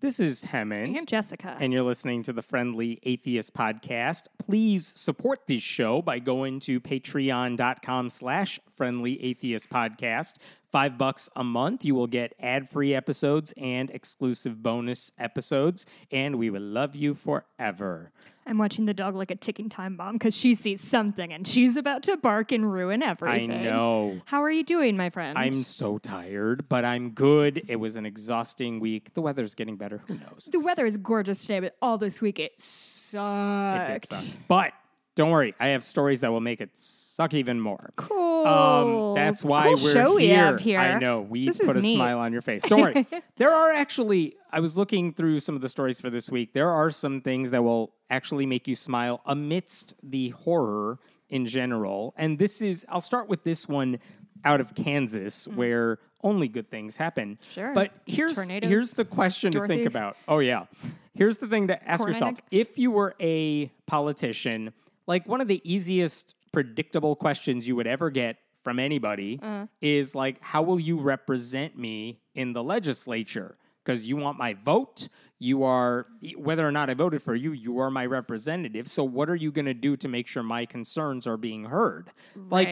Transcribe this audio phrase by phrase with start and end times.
[0.00, 0.96] This is Hemant.
[0.96, 1.58] And Jessica.
[1.60, 4.28] and you're listening to the Friendly Atheist Podcast.
[4.38, 10.36] Please support this show by going to patreon.com slash friendly atheist podcast.
[10.72, 11.84] Five bucks a month.
[11.84, 18.12] You will get ad-free episodes and exclusive bonus episodes, and we will love you forever.
[18.46, 21.76] I'm watching the dog like a ticking time bomb because she sees something and she's
[21.76, 23.52] about to bark and ruin everything.
[23.52, 24.20] I know.
[24.24, 25.36] How are you doing, my friend?
[25.36, 27.62] I'm so tired, but I'm good.
[27.68, 29.12] It was an exhausting week.
[29.14, 30.02] The weather's getting better.
[30.06, 30.48] Who knows?
[30.50, 33.90] the weather is gorgeous today, but all this week it sucked.
[33.90, 34.24] It did suck.
[34.48, 34.72] But
[35.20, 37.92] don't worry, I have stories that will make it suck even more.
[37.96, 38.46] Cool.
[38.46, 40.16] Um, that's why cool we're show here.
[40.16, 40.80] we have here.
[40.80, 41.96] I know we This put a neat.
[41.96, 42.62] smile on your face.
[42.66, 43.06] Don't worry.
[43.36, 44.34] there are actually.
[44.50, 46.54] I was looking through some of the stories for this week.
[46.54, 50.98] There are some things that will actually make you smile amidst the horror
[51.28, 52.14] in general.
[52.16, 52.86] And this is.
[52.88, 53.98] I'll start with this one
[54.46, 57.38] out of Kansas, where only good things happen.
[57.42, 57.52] Mm.
[57.52, 57.74] Sure.
[57.74, 60.16] But here's Tornadoes, here's the question to think about.
[60.26, 60.64] Oh yeah.
[61.12, 64.72] Here's the thing to ask yourself: if you were a politician,
[65.06, 69.66] like one of the easiest predictable questions you would ever get from anybody Uh.
[69.80, 73.56] is like, how will you represent me in the legislature?
[73.84, 75.08] Because you want my vote.
[75.38, 78.86] You are, whether or not I voted for you, you are my representative.
[78.88, 82.10] So, what are you going to do to make sure my concerns are being heard?
[82.50, 82.68] Like,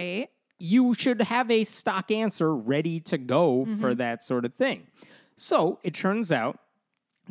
[0.59, 4.89] you should have a stock answer ready to go for that sort of thing.
[5.37, 6.59] So it turns out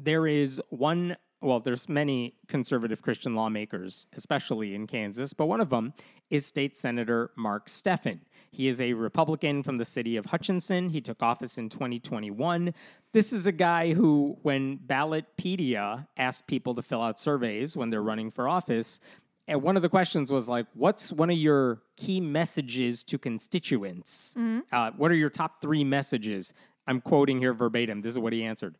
[0.02, 5.70] there is one, well, there's many conservative Christian lawmakers, especially in Kansas, but one of
[5.70, 5.94] them
[6.30, 8.20] is State Senator Mark Steffen.
[8.50, 10.90] He is a Republican from the city of Hutchinson.
[10.90, 12.74] He took office in 2021.
[13.12, 18.02] This is a guy who, when Ballotpedia asked people to fill out surveys when they're
[18.02, 19.00] running for office,
[19.48, 24.36] and one of the questions was like, "What's one of your key messages to constituents?
[24.72, 26.54] Uh, what are your top three messages?"
[26.88, 28.02] I'm quoting here verbatim.
[28.02, 28.78] This is what he answered: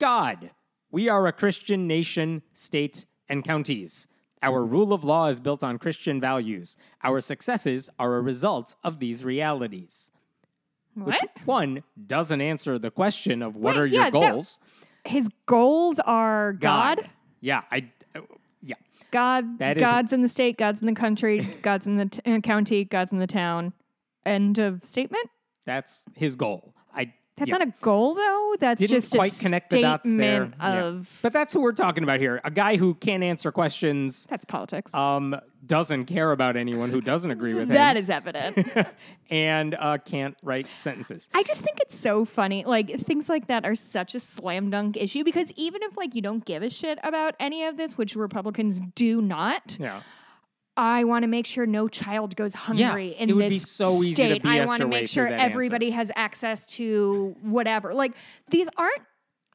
[0.00, 0.50] "God,
[0.90, 4.06] we are a Christian nation, state, and counties.
[4.42, 6.76] Our rule of law is built on Christian values.
[7.02, 10.10] Our successes are a result of these realities."
[10.94, 11.30] Which What?
[11.44, 14.58] one doesn't answer the question of what Wait, are your yeah, that- goals?
[15.04, 17.08] His goals are God.
[17.40, 17.88] Yeah, I.
[18.62, 18.74] yeah.
[19.12, 22.20] God, That is- God's in the state, God's in the country, God's in the t-
[22.30, 23.72] uh, county, God's in the town.
[24.26, 25.30] End of statement.
[25.64, 26.74] That's his goal.
[27.38, 27.58] That's yeah.
[27.58, 28.56] not a goal, though.
[28.58, 30.50] That's Didn't just quite a connect the dots there.
[30.50, 31.02] statement Yeah.
[31.22, 32.40] But that's who we're talking about here.
[32.44, 34.94] A guy who can't answer questions, that's politics.
[34.94, 38.68] um, doesn't care about anyone who doesn't agree with that him, is evident.
[39.30, 41.28] and uh, can't write sentences.
[41.34, 42.64] I just think it's so funny.
[42.64, 46.22] Like things like that are such a slam dunk issue because even if like you
[46.22, 50.02] don't give a shit about any of this, which Republicans do not, Yeah.
[50.78, 53.96] I want to make sure no child goes hungry in it would this be so
[53.96, 54.46] easy to state.
[54.46, 55.44] I want to make sure that answer.
[55.52, 57.92] everybody has access to whatever.
[57.92, 58.14] Like
[58.48, 59.02] these aren't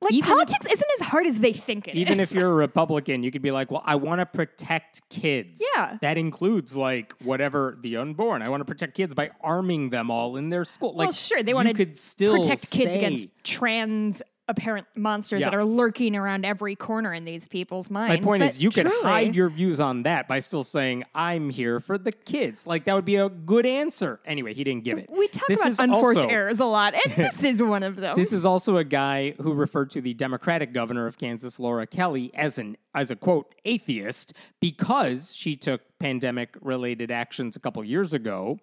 [0.01, 1.97] like Even if- politics isn't as hard as they think it is.
[1.97, 5.63] Even if you're a Republican, you could be like, well, I want to protect kids.
[5.77, 5.97] Yeah.
[6.01, 8.41] That includes like whatever the unborn.
[8.41, 10.93] I want to protect kids by arming them all in their school.
[10.93, 15.49] Like, well, sure, they want to protect kids against trans apparent monsters Yeah.
[15.51, 18.21] that are lurking around every corner in these people's minds.
[18.21, 21.49] My point But is, you truly- hide your views on that by still saying, I'm
[21.49, 22.67] here for the kids.
[22.67, 24.19] Like, that would be a good answer.
[24.25, 25.09] Anyway, he didn't give it.
[25.09, 27.95] We talk This about is unforced also- errors a lot, and this is one of
[27.95, 28.17] them.
[28.17, 32.31] This is also a guy who referred to the Democratic governor of Kansas, Laura Kelly,
[32.35, 38.13] as an as a quote atheist because she took pandemic related actions a couple years
[38.13, 38.59] ago.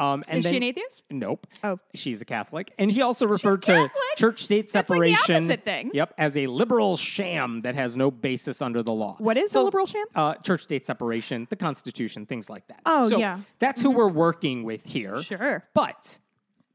[0.00, 1.02] Um, and is then, she an atheist?
[1.10, 1.46] Nope.
[1.62, 1.78] Oh.
[1.94, 5.36] she's a Catholic, and he also referred to church-state like separation.
[5.36, 5.90] opposite thing.
[5.92, 9.16] Yep, as a liberal sham that has no basis under the law.
[9.18, 10.06] What is a liberal sham?
[10.14, 12.80] Uh, church-state separation, the Constitution, things like that.
[12.86, 13.40] Oh, So yeah.
[13.58, 15.22] that's who we're working with here.
[15.22, 15.64] Sure.
[15.74, 16.18] But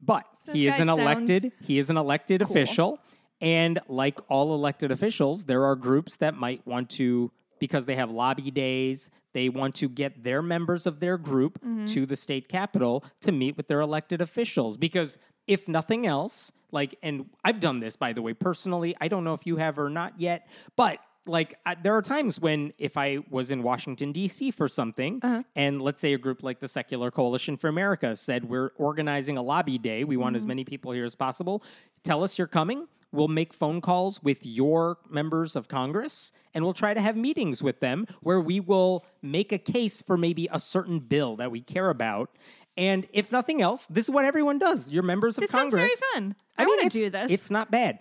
[0.00, 3.00] but So he is an elected he is an elected official
[3.40, 8.10] and like all elected officials there are groups that might want to because they have
[8.10, 11.84] lobby days they want to get their members of their group Mm-hmm.
[11.86, 16.94] to the state capitol to meet with their elected officials because if nothing else like
[17.02, 19.88] and I've done this by the way personally I don't know if you have or
[19.90, 20.98] not yet but
[21.28, 24.52] like I, there are times when if I was in Washington D.C.
[24.52, 25.42] for something, Uh-huh.
[25.56, 29.42] and let's say a group like the Secular Coalition for America said we're organizing a
[29.42, 30.36] lobby day, we want Mm-hmm.
[30.36, 31.64] as many people here as possible.
[32.04, 32.86] Tell us you're coming.
[33.16, 37.62] We'll make phone calls with your members of Congress, and we'll try to have meetings
[37.62, 41.62] with them where we will make a case for maybe a certain bill that we
[41.62, 42.30] care about.
[42.76, 44.92] And if nothing else, this is what everyone does.
[44.92, 45.72] Your members of Congress.
[45.72, 46.36] This sounds very fun.
[46.58, 47.32] I, mean, want to do this.
[47.32, 48.00] It's not bad.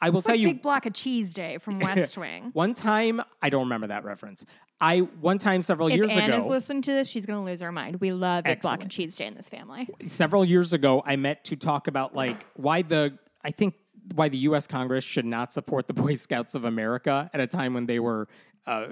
[0.00, 0.48] I will It's tell like you.
[0.48, 2.50] Big Block of Cheese Day from West Wing.
[2.52, 4.44] One time, I don't remember that reference.
[4.80, 6.14] I one time several years ago.
[6.14, 8.00] If Anna's ago, listening to this, she's going to lose her mind.
[8.00, 9.88] We love Big Block of Cheese Day in this family.
[10.06, 13.74] several years ago, I met to talk about like why the I think
[14.14, 14.66] why the U.S.
[14.66, 18.28] Congress should not support the Boy Scouts of America at a time when they were
[18.66, 18.86] uh,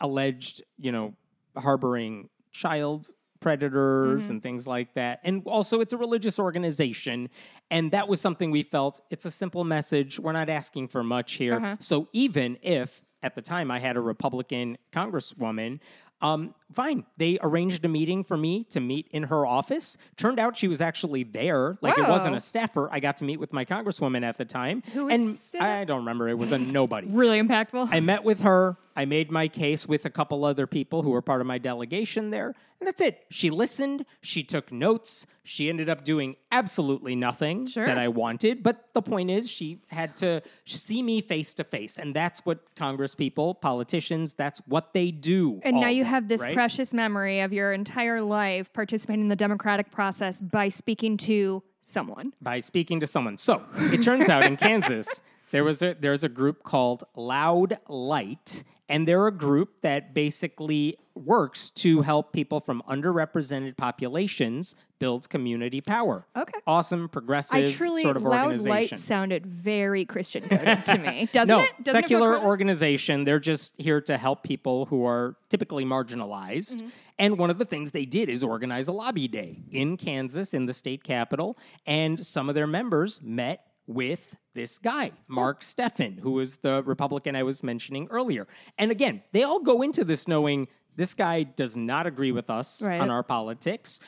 [0.00, 1.14] alleged, you know,
[1.56, 3.08] harboring child
[3.40, 4.32] predators Mm-hmm.
[4.32, 5.20] and things like that.
[5.22, 7.28] And also, it's a religious organization.
[7.70, 10.18] And that was something we felt it's a simple message.
[10.18, 11.54] We're not asking for much here.
[11.54, 11.76] Uh-huh.
[11.78, 15.80] So, even if at the time I had a Republican congresswoman,
[16.20, 17.04] um, fine.
[17.16, 19.96] They arranged a meeting for me to meet in her office.
[20.16, 21.78] Turned out she was actually there.
[21.80, 22.88] Like it wasn't a staffer.
[22.92, 24.82] I got to meet with my congresswoman at the time.
[24.92, 26.28] Who was and sitting- I don't remember.
[26.28, 27.08] It was a nobody.
[27.18, 27.88] Really impactful.
[27.90, 28.76] I met with her.
[28.94, 32.30] I made my case with a couple other people who were part of my delegation
[32.30, 32.54] there.
[32.80, 33.24] And that's it.
[33.30, 34.04] She listened.
[34.22, 35.24] She took notes.
[35.44, 37.86] She ended up doing absolutely nothing Sure.
[37.86, 38.62] that I wanted.
[38.62, 41.96] But the point is, she had to see me face to face.
[41.98, 45.60] And that's what Congress people, politicians, that's what they do.
[45.64, 46.54] and all now you day, have this right?
[46.58, 52.32] Precious memory of your entire life participating in the democratic process by speaking to someone.
[52.42, 53.38] by speaking to someone.
[53.38, 55.22] So it turns out in Kansas,
[55.52, 60.96] there was a there's a group called Loud Light, and they're a group that basically
[61.14, 66.26] works to help people from underrepresented populations build community power.
[66.36, 66.58] Okay.
[66.66, 71.28] Awesome, progressive I truly sort of loud light sounded very Christian coded to me.
[71.32, 71.70] Doesn't no, it?
[71.82, 73.24] Doesn't secular it organization.
[73.24, 76.76] They're just here to help people who are typically marginalized.
[76.76, 76.88] Mm-hmm.
[77.20, 80.66] And one of the things they did is organize a lobby day in Kansas, in
[80.66, 81.58] the state capital.
[81.84, 87.34] And some of their members met with this guy, Mark Steffen, who was the Republican
[87.34, 88.46] I was mentioning earlier.
[88.78, 92.82] And again, they all go into this knowing this guy does not agree with us
[92.82, 93.00] Right.
[93.00, 93.98] on our politics,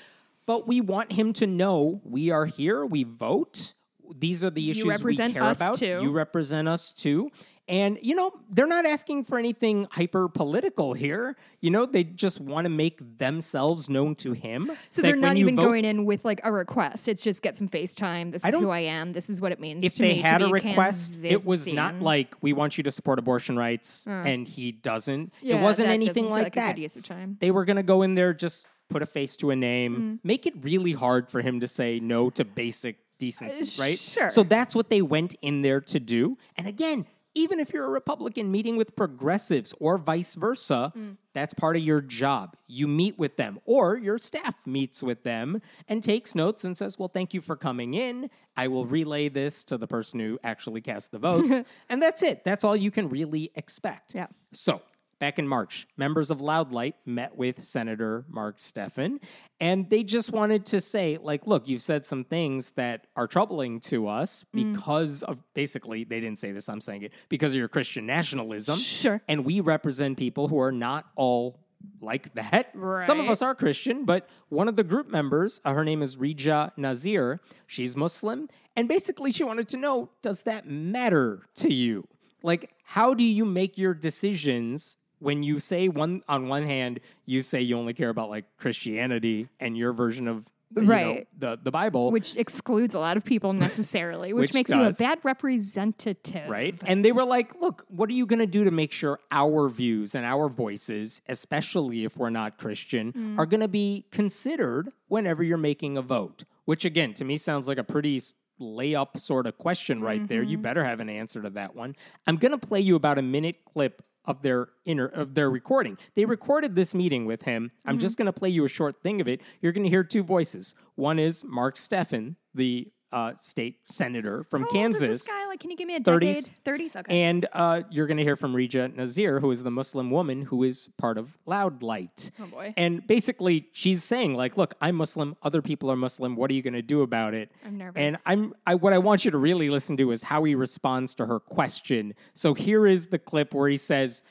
[0.46, 3.74] but we want him to know we are here, we vote.
[4.18, 5.78] These are the issues we care about.
[5.78, 6.00] too.
[6.02, 7.30] You represent us too.
[7.70, 11.36] And, you know, they're not asking for anything hyper political here.
[11.60, 14.72] You know, they just want to make themselves known to him.
[14.88, 17.06] So that they're not even vote- going in with like a request.
[17.06, 18.32] It's just get some FaceTime.
[18.32, 19.12] This is who I am.
[19.12, 22.34] This is what it means If they me had a request, it was not like
[22.42, 25.32] we want you to support abortion rights and he doesn't.
[25.40, 26.76] Yeah, it wasn't anything like, like that.
[26.76, 27.36] use of time.
[27.40, 30.14] They were going to go in there, just put a face to a name, Mm-hmm.
[30.24, 33.98] make it really hard for him to say no to basic decency, Uh, right?
[33.98, 34.30] sure.
[34.30, 36.36] So that's what they went in there to do.
[36.56, 41.16] And again, even if you're a Republican meeting with progressives or vice versa, Mm.
[41.34, 42.56] that's part of your job.
[42.66, 46.98] You meet with them, or your staff meets with them and takes notes and says,
[46.98, 48.30] Well, thank you for coming in.
[48.56, 51.62] I will relay this to the person who actually cast the votes.
[51.88, 52.44] and that's it.
[52.44, 54.14] That's all you can really expect.
[54.14, 54.26] Yeah.
[54.52, 54.82] So,
[55.20, 59.20] back in March, members of Loudlight met with Senator Mark Steffen,
[59.60, 63.78] and they just wanted to say, like, look, you've said some things that are troubling
[63.80, 64.72] to us Mm.
[64.72, 68.78] because of basically, they didn't say this, I'm saying it, because of your Christian nationalism.
[68.78, 69.20] Sure.
[69.28, 71.60] And we represent people who are not all
[72.00, 72.74] like that.
[73.04, 76.16] Some of us are Christian, but one of the group members, uh, her name is
[76.16, 78.48] Rija Nazir, she's Muslim.
[78.76, 82.06] And basically, she wanted to know does that matter to you?
[82.42, 87.40] Like, how do you make your decisions when you say one on one hand you
[87.42, 90.44] say you only care about like Christianity and your version of
[90.76, 91.28] you know, Right.
[91.36, 94.92] the the Bible, Which excludes a lot of people necessarily, which, Which makes you a
[94.92, 96.48] bad representative.
[96.48, 96.74] right?
[96.86, 99.68] And they were like, look, what are you going to do to make sure our
[99.68, 103.38] views and our voices, especially if we're not Christian, Mm.
[103.38, 106.44] are going to be considered whenever you're making a vote?
[106.66, 108.20] Which, again, to me sounds like a pretty
[108.60, 110.42] layup sort of question right there.
[110.42, 110.50] Mm-hmm.
[110.50, 111.96] You better have an answer to that one.
[112.26, 115.96] I'm going to play you about a minute clip of their inner of their recording.
[116.14, 117.70] They recorded this meeting with him.
[117.84, 118.00] I'm Mm-hmm.
[118.00, 119.40] just going to play you a short thing of it.
[119.60, 120.74] You're going to hear two voices.
[120.94, 125.02] One is Mark Steffen, the uh, state senator from How Kansas.
[125.02, 125.46] is this guy?
[125.46, 126.20] Like, can you give me a 30s.
[126.20, 126.50] decade?
[126.64, 126.96] 30s?
[126.96, 127.22] Okay.
[127.22, 130.62] And uh, you're going to hear from Rija Nazir, who is the Muslim woman who
[130.62, 132.30] is part of Loud Light.
[132.40, 132.74] Oh, boy.
[132.76, 135.36] And basically, she's saying, like, look, I'm Muslim.
[135.42, 136.36] Other people are Muslim.
[136.36, 137.50] What are you going to do about it?
[137.64, 138.00] I'm nervous.
[138.00, 141.14] And I'm, I, what I want you to really listen to is how he responds
[141.14, 142.14] to her question.
[142.34, 144.22] So here is the clip where he says,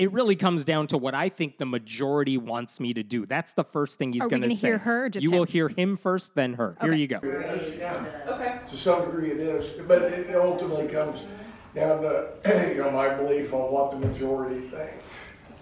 [0.00, 3.26] it really comes down to what I think the majority wants me to do.
[3.26, 4.68] That's the first thing he's going to say.
[4.68, 6.74] hear her or just you will hear him first, then her.
[6.80, 7.18] Here you go.
[7.18, 8.60] Okay.
[8.66, 11.24] To some degree it is, but it ultimately comes
[11.74, 12.30] down to,
[12.74, 15.04] you know, my belief on what the majority thinks.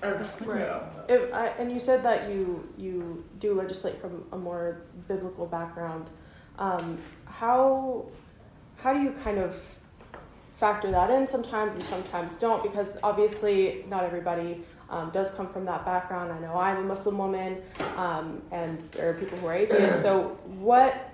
[0.03, 0.61] Right.
[0.61, 0.83] Yeah.
[1.09, 6.11] If I, and you said that you you do legislate from a more biblical background.
[6.61, 8.07] Um, how
[8.77, 9.61] how do you kind of
[10.59, 12.63] factor that in sometimes and sometimes don't?
[12.65, 16.33] Because obviously not everybody um, does come from that background.
[16.33, 17.63] I know I'm a Muslim woman,
[17.97, 20.03] um, and there are people who are atheists.
[20.03, 21.11] So what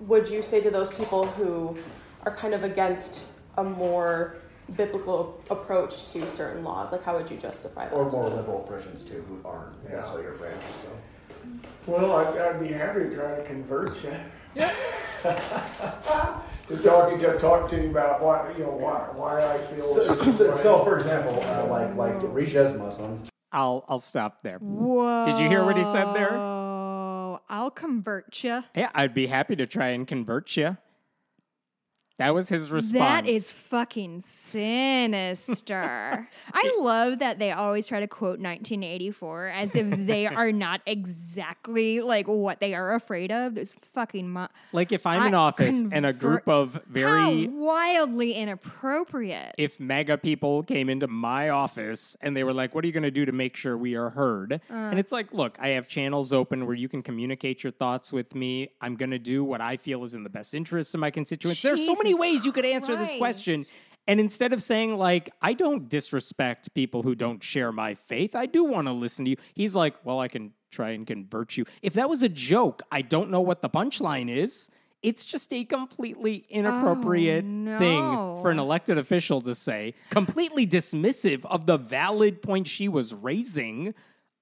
[0.00, 1.78] would you say to those people who
[2.26, 3.24] are kind of against
[3.56, 4.36] a more
[4.76, 6.92] biblical approach to certain laws?
[6.92, 7.94] Like, how would you justify that?
[7.94, 9.96] Or more liberal Christians too, who aren't Yeah.
[9.96, 10.62] necessarily your branches.
[10.82, 10.88] So.
[11.86, 14.14] Well, I'd, I'd be happy to try to convert you.
[16.68, 19.84] the talking, kept talking to you about why, you know, why, why I feel.
[19.84, 23.22] So, a so, so, for example, uh, like like Risha's Muslim.
[23.52, 24.58] I'll I'll stop there.
[24.58, 25.24] Whoa.
[25.26, 26.36] Did you hear what he said there?
[26.36, 28.64] Oh, I'll convert you.
[28.74, 30.76] Yeah, I'd be happy to try and convert you.
[32.18, 33.00] That was his response.
[33.00, 36.28] That is fucking sinister.
[36.52, 42.00] I love that they always try to quote 1984 as if they are not exactly
[42.00, 43.56] like what they are afraid of.
[43.56, 48.34] This fucking mo- like if I'm in I office and a group of very wildly
[48.34, 49.56] inappropriate.
[49.58, 53.02] if MAGA people came into my office and they were like, What are you going
[53.02, 54.60] to do to make sure we are heard?
[54.70, 54.74] Uh.
[54.74, 58.36] and it's like, Look, I have channels open where you can communicate your thoughts with
[58.36, 58.68] me.
[58.80, 61.60] I'm going to do what I feel is in the best interest of my constituents.
[61.60, 63.66] There's so many Jesus ways you could answer this question.
[64.06, 68.46] And instead of saying, like, I don't disrespect people who don't share my faith, I
[68.46, 69.36] do want to listen to you.
[69.54, 71.64] He's like, Well, I can try and convert you.
[71.82, 74.70] If that was a joke, I don't know what the punchline is.
[75.02, 78.02] It's just a completely inappropriate oh, thing
[78.42, 83.94] for an elected official to say, completely dismissive of the valid point she was raising.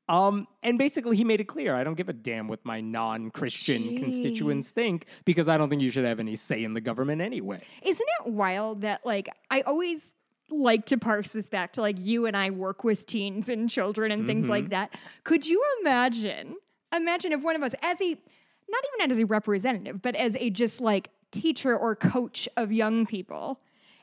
[0.08, 3.30] Um, and basically, he made it clear I don't give a damn what my non
[3.30, 7.22] Christian constituents think because I don't think you should have any say in the government
[7.22, 7.62] anyway.
[7.82, 10.14] Isn't it wild that like I always
[10.50, 14.12] like to parse this back to like you and I work with teens and children
[14.12, 14.50] and things Mm-hmm.
[14.50, 14.94] like that.
[15.24, 16.56] Could you imagine?
[16.94, 20.50] Imagine if one of us, as a not even as a representative, but as a
[20.50, 23.60] just like teacher or coach of young people,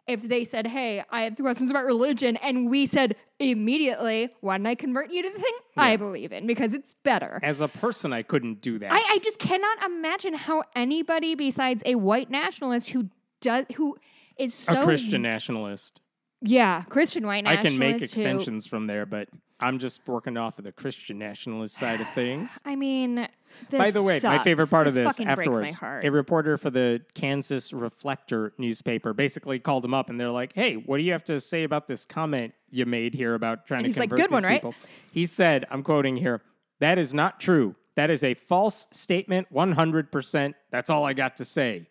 [0.09, 4.65] if they said, "Hey, I have questions about religion," and we said immediately, "Why don't
[4.65, 8.11] I convert you to the thing I believe in because it's better." As a person,
[8.11, 8.91] I couldn't do that.
[8.91, 13.09] I, I just cannot imagine how anybody besides a white nationalist who
[13.41, 13.97] does who
[14.37, 16.01] is so a Christian nationalist.
[16.41, 17.65] yeah Christian white nationalist.
[17.65, 19.29] I can make who- extensions from there, but
[19.61, 22.57] I'm just working off of the Christian nationalist side of things.
[22.65, 23.27] I mean,
[23.71, 26.05] By the way, my favorite part of this afterwards, my heart.
[26.05, 30.75] a reporter for the Kansas Reflector newspaper basically called him up and they're like, "Hey,
[30.75, 33.85] what do you have to say about this comment you made here about trying And
[33.85, 34.75] to he's like, convert "Good one, these right?" people?"
[35.11, 36.41] He said, "I'm quoting here.
[36.79, 37.75] That is not true.
[37.95, 39.51] That is a false statement.
[39.53, 40.53] 100%.
[40.71, 41.87] That's all I got to say."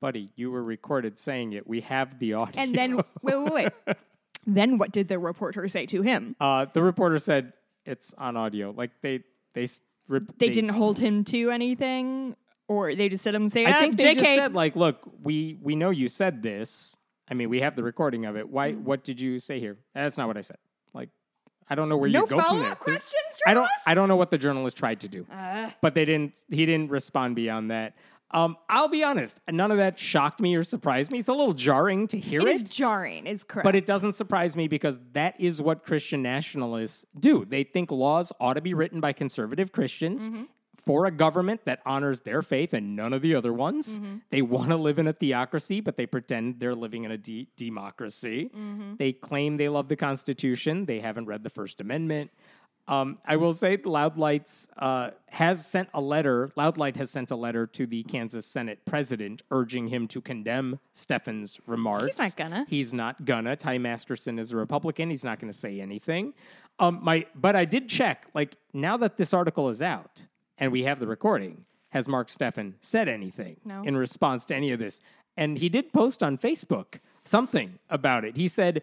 [0.00, 1.66] Buddy, you were recorded saying it.
[1.66, 2.60] We have the audio.
[2.60, 3.96] and then wait, wait, wait.
[4.46, 6.36] then what did the reporter say to him?
[6.40, 7.52] uh, the reporter said
[7.86, 8.70] it's on audio.
[8.76, 9.20] Like they
[9.54, 9.66] they
[10.08, 12.36] rip- They didn't hold him to anything,
[12.68, 14.14] or they just said him say, I "Ah, think they JK.
[14.14, 16.96] just said like, look, we we know you said this.
[17.28, 18.48] I mean, we have the recording of it.
[18.48, 18.72] Why?
[18.72, 19.78] What did you say here?
[19.94, 20.58] That's not what I said.
[20.92, 21.08] Like,
[21.68, 22.74] I don't know where no you go from there.
[22.74, 23.12] questions.
[23.46, 23.68] I don't.
[23.86, 26.34] I don't know what the journalist tried to do, Uh, but they didn't.
[26.50, 27.94] He didn't respond beyond that.
[28.34, 29.40] Um, I'll be honest.
[29.50, 31.20] None of that shocked me or surprised me.
[31.20, 32.54] It's a little jarring to hear it it.
[32.56, 33.26] is jarring.
[33.26, 33.64] Is correct.
[33.64, 37.44] But it doesn't surprise me because that is what Christian nationalists do.
[37.44, 40.42] They think laws ought to be written by conservative Christians Mm-hmm.
[40.84, 43.98] for a government that honors their faith and none of the other ones.
[43.98, 44.16] Mm-hmm.
[44.30, 47.48] They want to live in a theocracy, but they pretend they're living in a de-
[47.56, 48.50] democracy.
[48.54, 48.96] Mm-hmm.
[48.98, 50.84] They claim they love the Constitution.
[50.86, 52.30] They haven't read the First Amendment.
[52.86, 56.50] Um, I will say Loud Lights uh, has sent a letter.
[56.54, 60.78] Loud Light has sent a letter to the Kansas Senate president urging him to condemn
[60.94, 62.04] Steffen's remarks.
[62.04, 62.66] He's not gonna.
[62.68, 63.56] He's not gonna.
[63.56, 65.08] Ty Masterson is a Republican.
[65.08, 66.34] He's not gonna say anything.
[66.78, 68.26] Um, my, but I did check.
[68.34, 70.26] Like now that this article is out
[70.58, 73.82] and we have the recording, has Mark Steffen said anything No.
[73.82, 75.00] in response to any of this?
[75.38, 78.36] And he did post on Facebook something about it.
[78.36, 78.82] He said.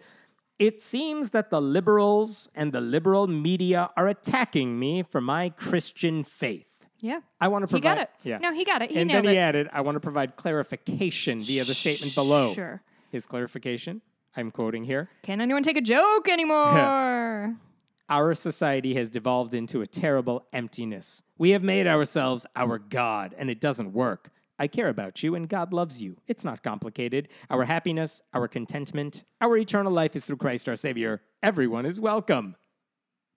[0.62, 6.24] It seems that the liberals and the liberal media are attacking me for my Christian
[6.24, 6.86] faith.
[7.00, 7.22] yeah.
[7.40, 7.90] I want to provide.
[7.90, 8.10] He got it.
[8.24, 8.38] Yeah.
[8.38, 8.92] No, he got it.
[8.92, 9.38] He and then he it.
[9.38, 12.84] added, "I want to provide clarification via the statement below." Sure.
[13.12, 14.02] His clarification.
[14.38, 15.10] I'm quoting here.
[15.24, 17.56] Can anyone take a joke anymore?
[18.10, 21.24] Our society has devolved into a terrible emptiness.
[21.40, 24.30] We have made ourselves our God, and it doesn't work.
[24.62, 26.18] I care about you, and God loves you.
[26.28, 27.30] It's not complicated.
[27.50, 31.24] Our happiness, our contentment, our eternal life is through Christ our Savior.
[31.42, 32.56] Everyone is welcome.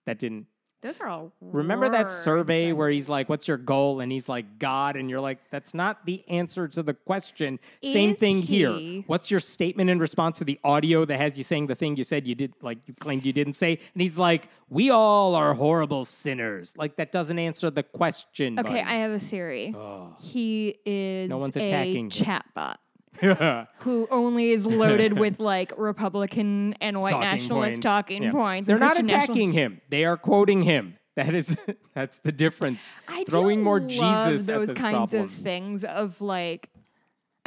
[0.05, 0.45] That didn't.
[0.85, 1.31] Those are all.
[1.41, 4.01] Remember that survey and- where he's like, What's your goal?
[4.01, 4.95] And he's like, God.
[4.95, 7.57] And you're like, That's not the answer to the question.
[7.83, 9.01] Same Is thing here.
[9.07, 12.03] What's your statement in response to the audio that has you saying the thing you
[12.03, 13.79] said you did, like you claimed you didn't say?
[13.93, 16.75] And he's like, We all are horrible sinners.
[16.77, 18.59] Like, that doesn't answer the question.
[18.59, 18.81] Okay, buddy.
[18.81, 19.75] I have a theory.
[20.21, 22.09] He is No one's attacking him.
[22.11, 22.75] chatbot
[23.21, 27.83] who only is loaded with like Republican and white Talking nationalist points.
[27.83, 28.31] talking Yeah.
[28.31, 28.67] points.
[28.67, 29.55] They're and not Christian attacking nationalists.
[29.55, 29.81] him.
[29.89, 30.97] They are quoting him.
[31.15, 31.57] That is
[31.95, 32.91] that's the difference.
[33.07, 35.23] I do Throwing more love Jesus those at this kinds problem.
[35.25, 36.69] of things of like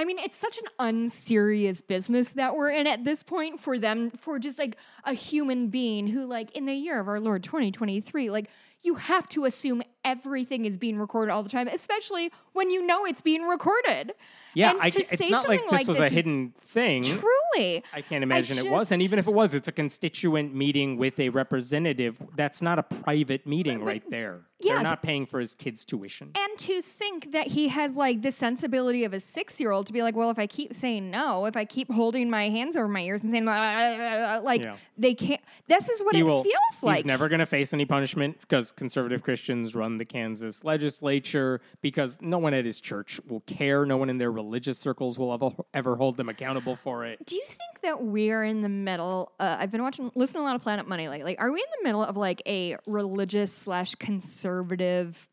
[0.00, 4.10] I mean, it's such an unserious business that we're in at this point for them,
[4.12, 8.30] for just like a human being who, like, in the year of our Lord 2023,
[8.30, 8.48] like,
[8.80, 13.05] you have to assume everything is being recorded all the time, especially when you know
[13.05, 14.12] it's being recorded.
[14.55, 17.05] Yeah, And I, to it's say not like this like was this a hidden thing.
[17.05, 17.85] Truly.
[17.93, 18.90] I can't imagine it was.
[18.90, 22.21] And even if it was, it's a constituent meeting with a representative.
[22.35, 24.40] That's not a private meeting right there.
[24.59, 24.75] Yes.
[24.75, 26.33] They're not paying for his kid's tuition.
[26.35, 29.93] And to think that he has like the sensibility of a six year old to
[29.93, 32.88] be like, well, if I keep saying no, if I keep holding my hands over
[32.88, 34.76] my ears and saying, like, Yeah.
[34.97, 36.97] they can't, this is what he it will, feels like.
[36.97, 42.21] He's never going to face any punishment because conservative Christians run the Kansas legislature because
[42.21, 43.87] no one at his church will care.
[43.87, 47.25] No one in their religious circles will ever, ever hold them accountable for it.
[47.25, 49.33] Do you think that we're in the middle?
[49.40, 51.38] Uh, I've been watching, listening to a lot of Planet Money lately.
[51.38, 55.28] Are we in the middle of like a religious slash conservative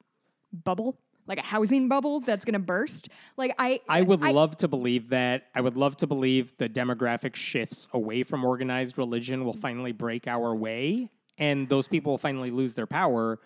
[0.53, 0.97] bubble,
[1.27, 3.09] like a housing bubble that's going to burst?
[3.35, 5.47] Like I, I would love to believe that.
[5.53, 10.27] I would love to believe the demographic shifts away from organized religion will finally break
[10.27, 13.39] our way and those people will finally lose their power.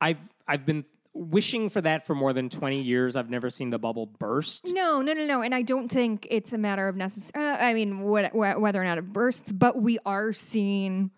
[0.00, 0.18] I've
[0.48, 0.84] I've been
[1.14, 3.16] wishing for that for more than 20 years.
[3.16, 4.68] I've never seen the bubble burst.
[4.72, 5.42] No, no, no, no.
[5.42, 7.44] And I don't think it's a matter of necessary.
[7.44, 11.10] Uh, I mean, what, wh- whether or not it bursts, but we are seeing,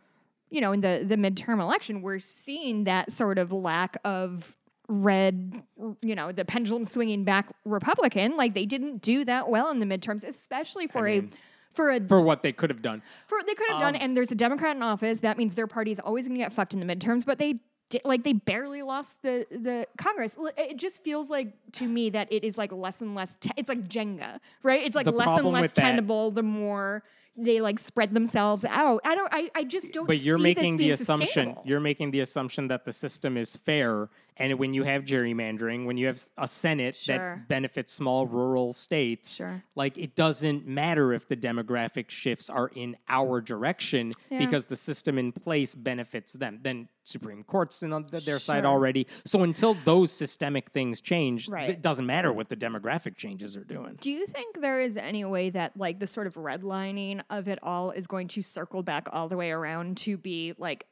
[0.50, 4.57] you know, in the the midterm election, we're seeing that sort of lack of
[4.88, 5.62] red,
[6.02, 8.37] you know, the pendulum swinging back Republican.
[8.37, 12.00] Like they didn't do that well in the midterms, especially for mean, a for a
[12.00, 13.00] For what they could have done.
[13.28, 13.97] for what they could have Um, done.
[13.97, 15.21] And there's a Democrat in office.
[15.21, 17.25] That means their party is always going to get fucked in the midterms.
[17.25, 17.61] But they.
[18.04, 20.36] Like they barely lost the the Congress.
[20.56, 23.36] It just feels like to me that it is like less and less.
[23.36, 24.82] Te- it's like Jenga, right?
[24.84, 27.02] It's like The less and less with that- tenable the more
[27.36, 29.00] they like spread themselves out.
[29.04, 29.28] I don't.
[29.32, 30.06] I, I just don't.
[30.06, 34.59] But you're making the assumption you're making the assumption that the system is fair and
[34.59, 37.17] when you have gerrymandering, when you have a senate Sure.
[37.37, 39.62] that benefits small rural states, Sure.
[39.75, 44.38] like it doesn't matter if the demographic shifts are in our direction Yeah.
[44.38, 46.61] because the system in place benefits them.
[46.62, 49.07] Then Supreme Court's in on th- their side already.
[49.26, 51.69] So until those systemic things change, Right.
[51.69, 53.97] it doesn't matter what the demographic changes are doing.
[54.00, 57.59] Do you think there is any way that like the sort of redlining of it
[57.62, 60.87] all is going to circle back all the way around to be like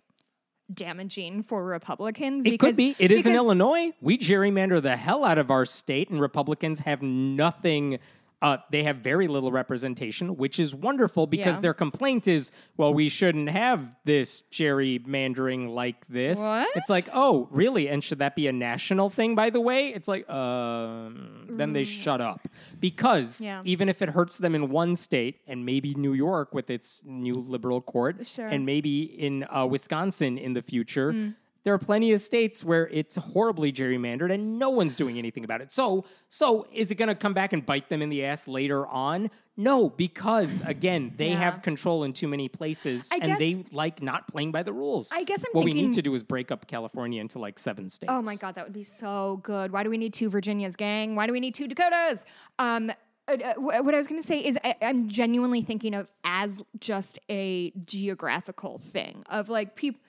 [0.74, 2.46] damaging for Republicans?
[2.46, 2.96] It could be.
[2.98, 3.92] It is in Illinois.
[4.00, 7.98] We gerrymander the hell out of our state, and Republicans have nothing.
[8.42, 11.60] Uh, they have very little representation, which is wonderful because Yeah.
[11.60, 16.38] their complaint is, well, we shouldn't have this gerrymandering like this.
[16.40, 16.68] What?
[16.74, 17.88] It's like, oh, really?
[17.88, 19.88] And should that be a national thing, by the way?
[19.94, 22.40] It's like, um, then they shut up.
[22.80, 23.44] Because Mm.
[23.44, 23.62] Yeah.
[23.64, 27.34] even if it hurts them in one state, and maybe New York with its new
[27.34, 28.46] liberal court, Sure.
[28.48, 31.34] and maybe in uh, Wisconsin in the future, Mm.
[31.64, 35.60] There are plenty of states where it's horribly gerrymandered and no one's doing anything about
[35.60, 35.72] it.
[35.72, 38.86] So, so is it going to come back and bite them in the ass later
[38.86, 39.30] on?
[39.56, 41.38] No, because again, they Yeah.
[41.38, 45.10] have control in too many places I and they like not playing by the rules.
[45.12, 47.90] I guess I'm what we need to do is break up California into like seven
[47.90, 48.10] states.
[48.12, 49.70] Oh my god, that would be so good.
[49.70, 51.14] Why do we need two Virginias, gang?
[51.16, 52.24] Why do we need two Dakotas?
[52.58, 52.90] Um,
[53.28, 56.64] uh, uh, what I was going to say is I, I'm genuinely thinking of as
[56.80, 60.00] just a geographical thing of like people.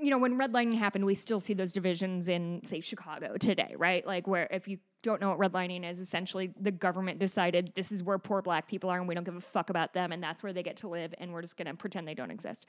[0.00, 4.06] You know, when redlining happened, we still see those divisions in, say, Chicago today, right?
[4.06, 8.02] Like, where if you don't know what redlining is, essentially the government decided this is
[8.02, 10.42] where poor black people are and we don't give a fuck about them and that's
[10.42, 12.66] where they get to live and we're just going to pretend they don't exist.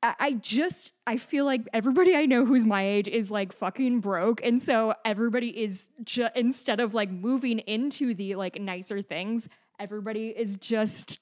[0.00, 4.40] I just I feel like everybody I know who's my age is like fucking broke,
[4.44, 9.48] and so everybody is ju- instead of like moving into the like nicer things,
[9.80, 11.18] everybody is just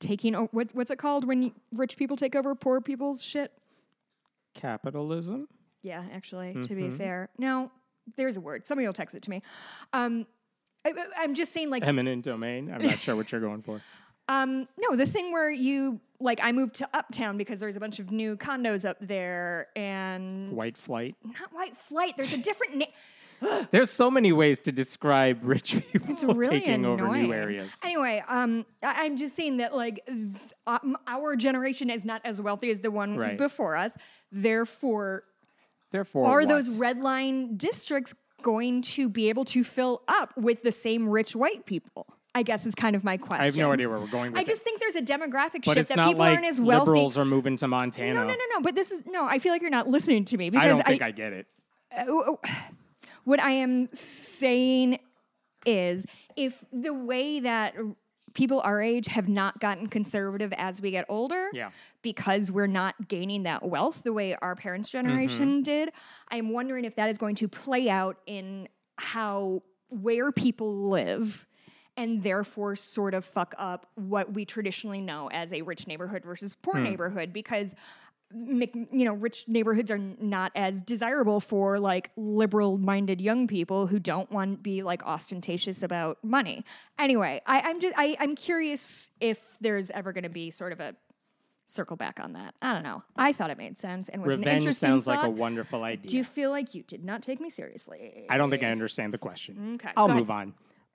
[0.00, 3.52] taking o- what, what's it called when you, rich people take over poor people's shit.
[4.54, 5.48] Capitalism?
[5.82, 7.70] Yeah, actually, to be fair, no,
[8.16, 8.66] there's a word.
[8.66, 9.42] Somebody will text it to me.
[9.92, 10.26] Um,
[10.86, 12.72] I, I'm just saying, like, Eminent domain?
[12.72, 13.80] I'm not sure what you're going for.
[14.28, 17.98] Um, no, the thing where you like I moved to Uptown because there's a bunch
[18.00, 21.16] of new condos up there and White flight.
[21.24, 22.14] not white flight.
[22.16, 22.88] There's a different name.
[23.72, 27.24] There's so many ways to describe rich people It's really taking over annoying.
[27.24, 27.76] new areas.
[27.82, 30.30] Anyway, um, I- I'm just saying that like th-
[30.66, 33.36] um, our generation is not as wealthy as the one Right.
[33.36, 33.96] before us.
[34.32, 35.24] Therefore,
[35.90, 36.48] Therefore, are what?
[36.48, 41.34] those red line districts going to be able to fill up with the same rich
[41.36, 42.06] white people?
[42.34, 43.42] I guess is kind of my question.
[43.42, 44.46] I have no idea where we're going with I it.
[44.48, 46.80] just think there's a demographic But shift that people like aren't as wealthy.
[46.90, 48.14] liberals are moving to Montana.
[48.14, 48.60] No, no, no, no.
[48.60, 49.24] But this is no.
[49.24, 51.46] I feel like you're not listening to me because I don't think I, get it.
[53.24, 54.98] what I am saying
[55.66, 56.04] is
[56.36, 57.74] if the way that
[58.34, 61.70] people our age have not gotten conservative as we get older Yeah.
[62.02, 65.62] because we're not gaining that wealth the way our parents generation Mm-hmm.
[65.62, 65.92] did
[66.30, 68.68] i'm wondering if that is going to play out in
[68.98, 71.46] how where people live
[71.96, 76.56] and therefore sort of fuck up what we traditionally know as a rich neighborhood versus
[76.56, 76.84] poor hmm.
[76.84, 77.74] neighborhood because
[78.32, 84.00] you know rich neighborhoods are not as desirable for like liberal minded young people who
[84.00, 86.64] don't want to be like ostentatious about money.
[86.98, 90.80] Anyway I, i'm just I, i'm curious if there's ever going to be sort of
[90.80, 90.96] a
[91.66, 92.54] circle back on that.
[92.60, 93.02] I don't know.
[93.16, 96.10] I thought it made sense and was an interesting sounds like a wonderful idea.
[96.10, 98.26] do you feel like you did not take me seriously?
[98.28, 99.74] I don't think I understand the question.
[99.74, 100.54] Okay, I'll go move on.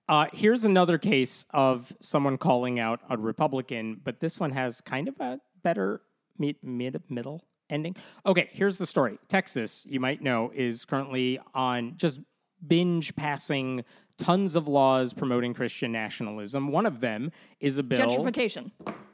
[0.10, 5.08] Uh, here's another case of someone calling out a Republican, but this one has kind
[5.08, 6.02] of a better
[6.39, 7.95] mid, mid middle ending.
[8.26, 9.19] Okay, here's the story.
[9.28, 12.19] Texas, you might know, is currently on just
[12.65, 13.86] binge passing
[14.17, 16.72] tons of laws promoting Christian nationalism.
[16.72, 18.00] One of them is a bill.
[18.00, 18.72] gentrification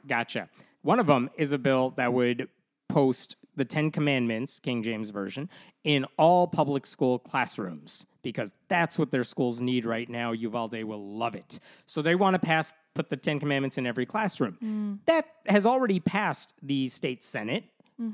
[0.08, 0.48] Gotcha.
[0.80, 2.48] One of them is a bill that would
[2.88, 5.48] post the Ten Commandments, King James Version,
[5.84, 10.32] in all public school classrooms because that's what their schools need right now.
[10.32, 11.60] Uvalde will love it.
[11.86, 15.00] So they want to pass, put the Ten Commandments in every classroom.
[15.06, 17.64] That has already passed the state Senate.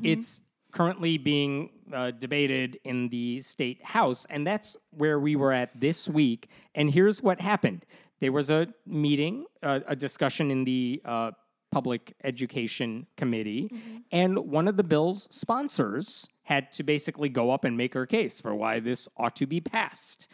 [0.04, 0.40] It's
[0.72, 6.08] currently being uh, debated in the state house, and that's where we were at this
[6.08, 6.48] week.
[6.74, 7.84] And here's what happened
[8.20, 11.32] there was a meeting, uh, a discussion in the uh,
[11.72, 13.96] Public Education Committee, mm-hmm.
[14.12, 18.40] and one of the bill's sponsors had to basically go up and make her case
[18.40, 20.28] for why this ought to be passed.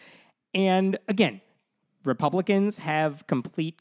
[0.52, 1.40] And again,
[2.04, 3.80] Republicans have complete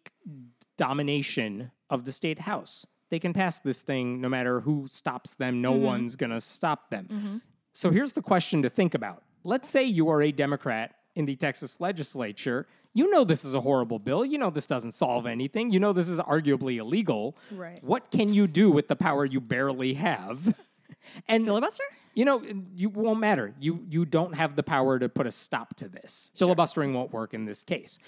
[0.77, 2.85] domination of the state house.
[3.09, 5.61] They can pass this thing no matter who stops them.
[5.61, 5.83] No mm-hmm.
[5.83, 7.07] one's going to stop them.
[7.09, 7.37] Mm-hmm.
[7.73, 9.23] So here's the question to think about.
[9.43, 12.67] Let's say you are a Democrat in the Texas legislature.
[12.97, 14.25] You know this is a horrible bill.
[14.25, 15.69] You know this doesn't solve anything.
[15.71, 17.37] You know this is arguably illegal.
[17.51, 17.77] Right.
[17.83, 20.55] What can you do with the power you barely have?
[21.29, 21.83] And filibuster
[22.15, 22.43] you know,
[22.75, 23.53] you won't matter.
[23.59, 26.31] You you don't have the power to put a stop to this.
[26.35, 27.99] Filibustering won't work in this case.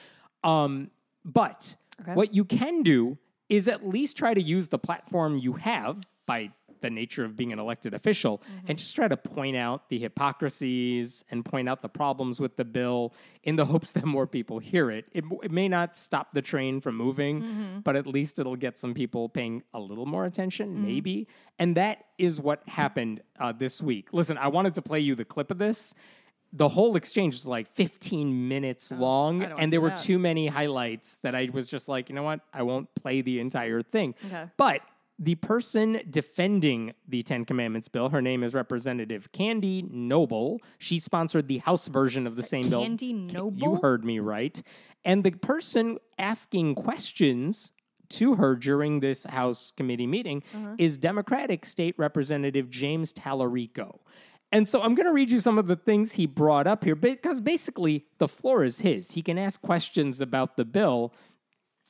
[0.44, 0.90] Um,
[1.24, 2.14] but Okay.
[2.14, 6.52] what you can do is at least try to use the platform you have by
[6.82, 8.68] the nature of being an elected official mm-hmm.
[8.68, 12.66] and just try to point out the hypocrisies and point out the problems with the
[12.66, 13.14] bill
[13.44, 15.06] in the hopes that more people hear it.
[15.14, 17.80] It, it may not stop the train from moving, mm-hmm.
[17.80, 20.86] but at least it'll get some people paying a little more attention, mm-hmm.
[20.86, 21.28] maybe.
[21.58, 24.10] And that is what happened uh, this week.
[24.12, 25.94] Listen, I wanted to play you the clip of this.
[26.54, 30.00] The whole exchange was like 15 minutes oh, long, don't wanna and there were that.
[30.00, 32.40] too many highlights that I was just like, you know what?
[32.52, 34.16] I won't play the entire thing.
[34.26, 34.46] Okay.
[34.58, 34.82] But
[35.22, 40.62] the person defending the Ten Commandments bill, her name is Representative Candy Noble.
[40.78, 42.82] She sponsored the House version of the same bill.
[42.84, 43.60] Candy Noble?
[43.60, 44.62] You heard me right.
[45.04, 47.74] And the person asking questions
[48.10, 50.76] to her during this House committee meeting Uh-huh.
[50.78, 54.00] is Democratic State Representative James Tallarico.
[54.52, 56.96] And so I'm going to read you some of the things he brought up here
[56.96, 59.12] because basically the floor is his.
[59.12, 61.14] He can ask questions about the bill.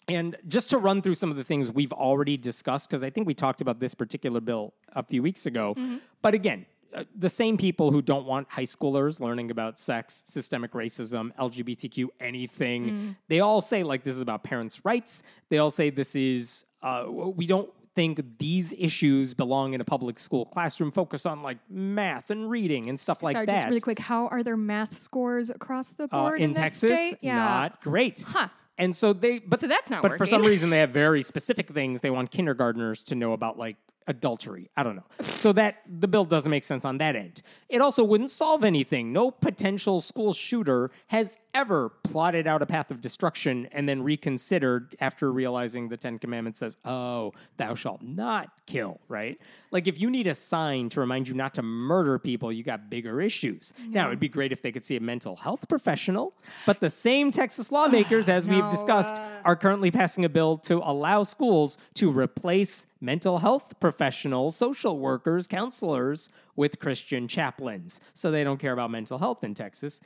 [0.09, 3.27] And just to run through some of the things we've already discussed, because I think
[3.27, 5.75] we talked about this particular bill a few weeks ago.
[6.21, 10.71] But again, uh, the same people who don't want high schoolers learning about sex, systemic
[10.71, 15.21] racism, LGBTQ, anything, they all say like this is about parents' rights.
[15.49, 20.17] They all say this is, uh, we don't think these issues belong in a public
[20.17, 20.91] school classroom.
[20.91, 23.53] Focus on like math and reading and stuff like Sorry, that.
[23.55, 23.99] just really quick.
[23.99, 27.17] How are their math scores across the Uh, board in, in, this Texas, state?
[27.21, 27.35] Yeah.
[27.35, 28.23] not great.
[28.25, 28.47] Huh.
[28.79, 31.69] And so they, but So that's not But for some reason, they have very specific
[31.69, 33.75] things they want kindergartners to know about, like
[34.09, 34.69] adultery.
[34.75, 35.05] I don't know.
[35.21, 37.43] So that the bill doesn't make sense on that end.
[37.69, 39.13] It also wouldn't solve anything.
[39.13, 44.95] No potential school shooter has ever plotted out a path of destruction and then reconsidered
[44.99, 49.39] after realizing the Ten Commandments says, "Oh, thou shalt not kill." Right?
[49.71, 52.89] Like if you need a sign to remind you not to murder people, you got
[52.89, 53.73] bigger issues.
[53.87, 56.33] Now it'd be great if they could see a mental health professional,
[56.65, 60.77] but the same Texas lawmakers, as we've discussed, uh, are currently passing a bill to
[60.77, 68.01] allow schools to replace mental health professionals, social workers, counselors with Christian chaplains.
[68.13, 70.01] So they don't care about mental health in Texas.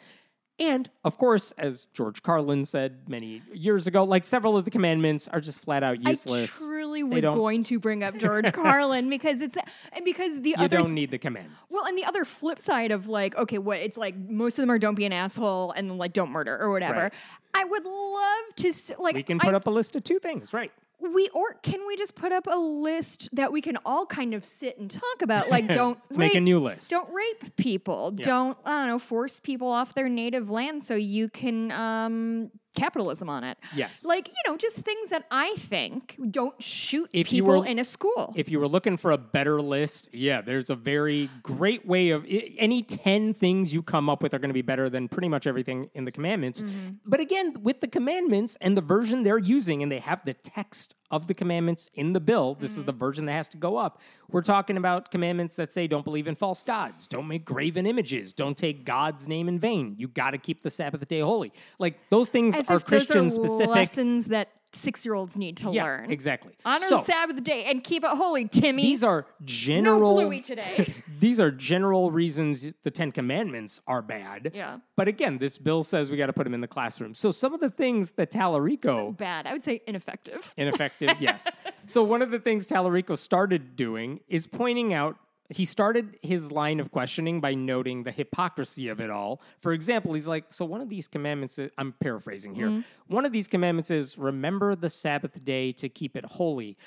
[0.59, 5.27] And of course, as George Carlin said many years ago, like several of the commandments
[5.27, 6.61] are just flat out useless.
[6.61, 9.57] I truly They was don't- going to bring up George Carlin because it's
[9.93, 11.59] and because the other You other don't need the commandments.
[11.71, 14.69] Well, and the other flip side of like, okay, what it's like, most of them
[14.69, 17.01] are don't be an asshole and like don't murder or whatever.
[17.01, 17.13] Right.
[17.55, 19.15] I would love to like.
[19.15, 20.71] we can I- put up a list of two things, right?
[21.13, 24.45] We or can we just put up a list that we can all kind of
[24.45, 25.49] sit and talk about?
[25.49, 26.89] Like, don't Let's make a rape- new list.
[26.89, 28.11] Don't rape people.
[28.11, 33.29] Don't I don't know force people off their native land so you can um capitalism
[33.29, 33.57] on it.
[33.75, 34.03] Yes.
[34.05, 37.79] Like, you know, just things that I think don't shoot If you people were- in
[37.79, 38.33] a school.
[38.35, 42.25] If you were looking for a better list, yeah, there's a very great way of
[42.27, 45.47] any 10 things you come up with are going to be better than pretty much
[45.47, 46.61] everything in the commandments.
[46.61, 46.91] Mm-hmm.
[47.05, 50.95] But again, with the commandments and the version they're using, and they have the text
[51.11, 52.99] of the commandments in the bill, this is the mm-hmm.
[52.99, 54.01] version that has to go up.
[54.29, 58.33] We're talking about commandments that say don't believe in false gods, don't make graven images,
[58.33, 59.93] don't take God's name in vain.
[59.99, 61.53] You got to keep the Sabbath day holy.
[61.77, 63.67] Like those things As are Christian are specific.
[63.75, 66.11] lessons that six year olds need to yeah, learn.
[66.11, 66.51] exactly.
[66.65, 68.81] Honor So- the Sabbath day and keep it holy, Timmy.
[68.81, 70.93] these are no general Bluey today.
[71.19, 74.77] these are general reasons the 10 commandments are bad Yeah.
[74.95, 77.53] but again this bill says we got to put them in the classroom so some
[77.53, 79.45] of the things that Tallarico Bad.
[79.45, 80.53] I would say ineffective.
[80.57, 81.45] ineffective yes
[81.85, 85.17] so one of the things Tallarico started doing is pointing out
[85.49, 89.41] he started his line of questioning by noting the hypocrisy of it all.
[89.59, 92.83] For example, he's like, So, one of these commandments, is, I'm paraphrasing here.
[93.07, 96.77] One of these commandments is remember the Sabbath day to keep it holy.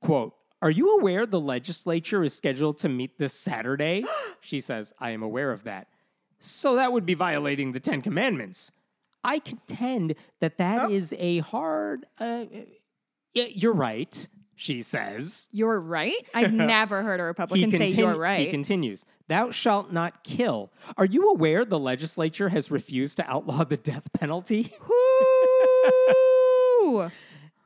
[0.00, 4.04] Quote, Are you aware the legislature is scheduled to meet this Saturday?
[4.40, 5.88] she says, I am aware of that.
[6.40, 8.70] So, that would be violating the Ten Commandments.
[9.24, 12.06] I contend that that is a hard.
[12.20, 12.44] Uh,
[13.34, 15.48] you're right, she says.
[15.52, 16.14] You're right.
[16.34, 18.46] I've never heard a Republican say continu- you're right.
[18.46, 20.72] He continues, Thou shalt not kill.
[20.96, 24.74] Are you aware the legislature has refused to outlaw the death penalty?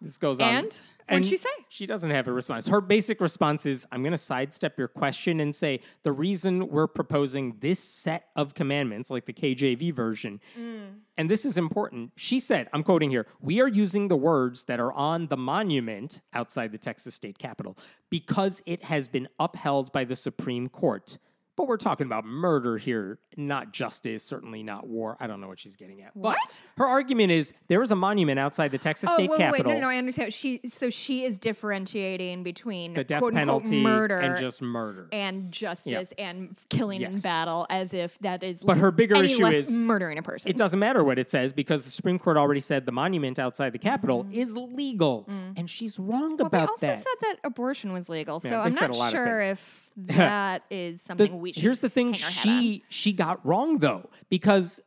[0.00, 0.48] This goes on.
[0.48, 0.80] And?
[1.08, 1.48] What'd she say?
[1.68, 2.66] She doesn't have a response.
[2.68, 6.86] Her basic response is I'm going to sidestep your question and say the reason we're
[6.86, 11.00] proposing this set of commandments, like the KJV version, Mm.
[11.16, 12.12] and this is important.
[12.16, 16.20] She said, I'm quoting here, we are using the words that are on the monument
[16.32, 17.76] outside the Texas state capitol
[18.10, 21.18] because it has been upheld by the Supreme Court.
[21.54, 25.18] But we're talking about murder here, not justice, certainly not war.
[25.20, 26.12] I don't know what she's getting at.
[26.14, 26.62] But What?
[26.78, 29.66] her argument is there is a monument outside the Texas Oh, state wait, wait, wait.
[29.66, 30.32] No, no, I understand.
[30.32, 35.08] She so she is differentiating between the death quote unquote penalty murder and just murder.
[35.12, 39.76] and justice and killing in battle as if that is But her bigger issue is
[39.76, 40.48] murdering a person.
[40.50, 43.72] it doesn't matter what it says because the Supreme Court already said the monument outside
[43.74, 44.32] the Capitol Mm-hmm.
[44.32, 45.24] is legal,
[45.56, 46.98] and she's wrong well, they also that.
[46.98, 50.98] said that abortion was legal, so I'm not a lot of sure if that is
[51.02, 51.62] The- something we should.
[51.62, 52.62] here's the thing: hang our hat on.
[52.62, 54.80] she she got wrong though because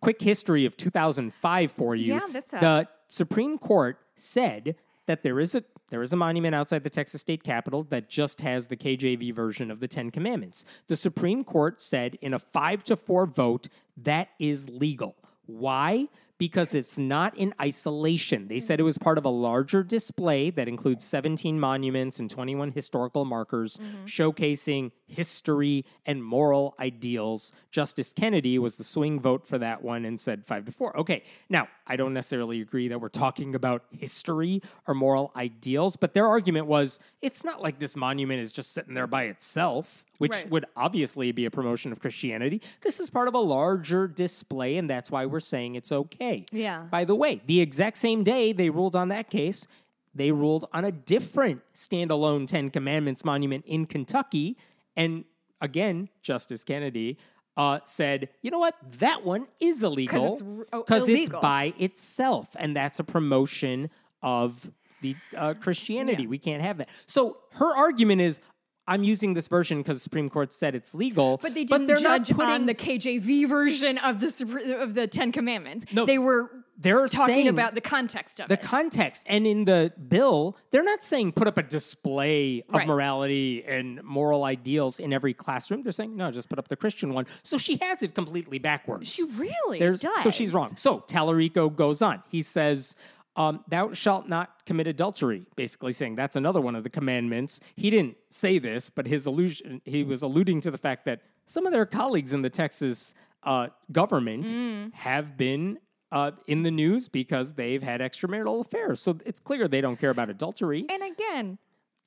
[0.00, 2.14] quick history of 2005 for you.
[2.14, 6.54] Yeah, that's a- the Supreme Court said that there is a there is a monument
[6.54, 10.64] outside the Texas state capitol that just has the KJV version of the Ten Commandments.
[10.88, 15.14] The Supreme Court said in a five to four vote that is legal.
[15.46, 16.08] Why?
[16.44, 18.48] Because it's not in isolation.
[18.48, 22.72] They said it was part of a larger display that includes 17 monuments and 21
[22.72, 24.04] historical markers mm-hmm.
[24.04, 27.54] showcasing history and moral ideals.
[27.70, 30.94] Justice Kennedy was the swing vote for that one and said five to four.
[30.98, 36.12] Okay, now I don't necessarily agree that we're talking about history or moral ideals, but
[36.12, 40.32] their argument was it's not like this monument is just sitting there by itself, which
[40.32, 40.50] Right.
[40.50, 42.62] would obviously be a promotion of Christianity.
[42.82, 46.44] This is part of a larger display, and that's why we're saying it's okay.
[46.52, 46.82] Yeah.
[46.90, 49.66] By the way, the exact same day they ruled on that case,
[50.14, 54.56] they ruled on a different standalone Ten Commandments monument in Kentucky.
[54.96, 55.24] And
[55.60, 57.18] again, Justice Kennedy
[57.56, 58.76] uh, said, you know what?
[58.98, 62.48] That one is illegal it's r- oh, because it's by itself.
[62.56, 63.90] And that's a promotion
[64.22, 64.70] of
[65.02, 66.22] the uh, Christianity.
[66.24, 66.28] Yeah.
[66.28, 66.88] We can't have that.
[67.06, 68.40] So her argument is,
[68.86, 71.38] I'm using this version because the Supreme Court said it's legal.
[71.40, 75.06] But they didn't they're not judge putting- on the KJV version of the of the
[75.06, 75.86] Ten Commandments.
[75.92, 78.62] No, they were they're talking about the context of the it.
[78.62, 82.86] context and in the bill they're not saying put up a display of Right.
[82.88, 87.14] morality and moral ideals in every classroom they're saying no just put up the christian
[87.14, 90.20] one so she has it completely backwards she really There's- does.
[90.24, 92.96] so she's wrong so Tallarico goes on he says
[93.36, 97.90] um, thou shalt not commit adultery basically saying that's another one of the commandments he
[97.90, 101.72] didn't say this but his allusion he was alluding to the fact that some of
[101.72, 104.92] their colleagues in the texas uh, government Mm.
[104.94, 105.78] have been
[106.12, 109.00] uh, in the news because they've had extramarital affairs.
[109.00, 110.86] So it's clear they don't care about adultery.
[110.88, 111.58] And again,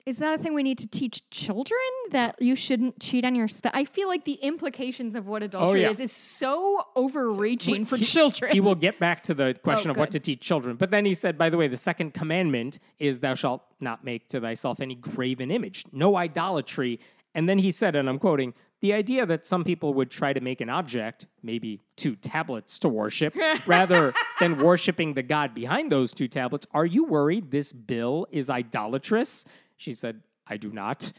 [0.07, 1.77] is that a thing we need to teach children
[2.11, 3.73] that you shouldn't cheat on your spouse?
[3.75, 5.91] I feel like the implications of what oh, adultery Oh, yeah.
[5.91, 8.53] is is so overreaching for children.
[8.53, 10.77] He will get back to the question Oh, of what to teach children.
[10.77, 14.29] But then he said, by the way, the second commandment is thou shalt not make
[14.29, 17.01] to thyself any graven image, no idolatry.
[17.35, 20.39] And then he said, and I'm quoting, the idea that some people would try to
[20.39, 26.13] make an object, maybe two tablets to worship, rather than worshiping the God behind those
[26.13, 29.43] two tablets, are you worried this bill is idolatrous?
[29.77, 31.13] She said, I do not.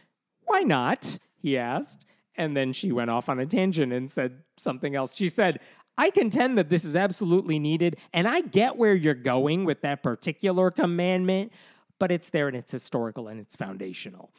[0.45, 1.19] Why not?
[1.37, 2.05] He asked.
[2.37, 5.15] And then she went off on a tangent and said something else.
[5.15, 5.61] She said,
[5.97, 10.05] I contend that this is absolutely needed, and I get where you're going with that
[10.05, 11.53] particular commandment,
[11.99, 14.31] but it's there and it's historical and it's foundational.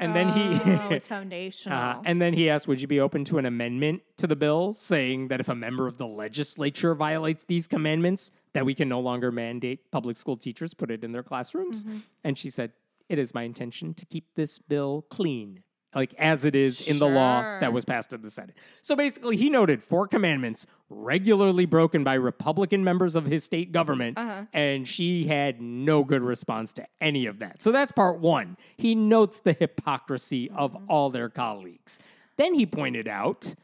[0.00, 1.78] And then he oh, it's foundational.
[1.78, 4.72] Uh, and then he asked, Would you be open to an amendment to the bill
[4.72, 8.98] saying that if a member of the legislature violates these commandments, that we can no
[8.98, 11.84] longer mandate public school teachers put it in their classrooms?
[11.84, 11.98] Mm-hmm.
[12.24, 12.72] And she said,
[13.08, 15.62] It is my intention to keep this bill clean,
[15.94, 17.60] like as it is in the law Sure.
[17.60, 18.56] that was passed in the Senate.
[18.82, 24.16] So basically, he noted four commandments regularly broken by Republican members of his state government,
[24.16, 24.44] Uh-huh.
[24.52, 27.62] and she had no good response to any of that.
[27.62, 28.56] So that's part one.
[28.76, 30.84] He notes the hypocrisy of Mm-hmm.
[30.90, 31.98] all their colleagues.
[32.36, 33.54] Then he pointed out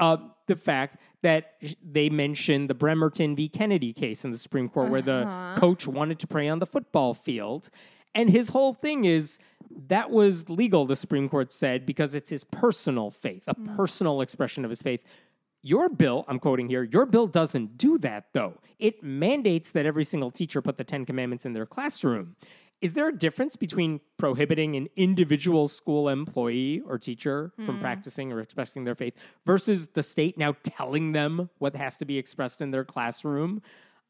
[0.00, 3.48] uh, the fact that sh- they mentioned the Bremerton v.
[3.48, 5.54] Kennedy case in the Supreme Court, where Uh-huh.
[5.54, 7.70] the coach wanted to pray on the football field.
[8.14, 9.38] And his whole thing is
[9.88, 13.76] that was legal, the Supreme Court said, because it's his personal faith, a Mm.
[13.76, 15.02] personal expression of his faith.
[15.62, 18.54] Your bill, I'm quoting here, your bill doesn't do that though.
[18.78, 22.36] It mandates that every single teacher put the 10 commandments in their classroom.
[22.80, 28.40] Is there a difference between prohibiting an individual school employee or teacher from practicing or
[28.40, 29.14] expressing their faith
[29.46, 33.62] versus the state now telling them what has to be expressed in their classroom?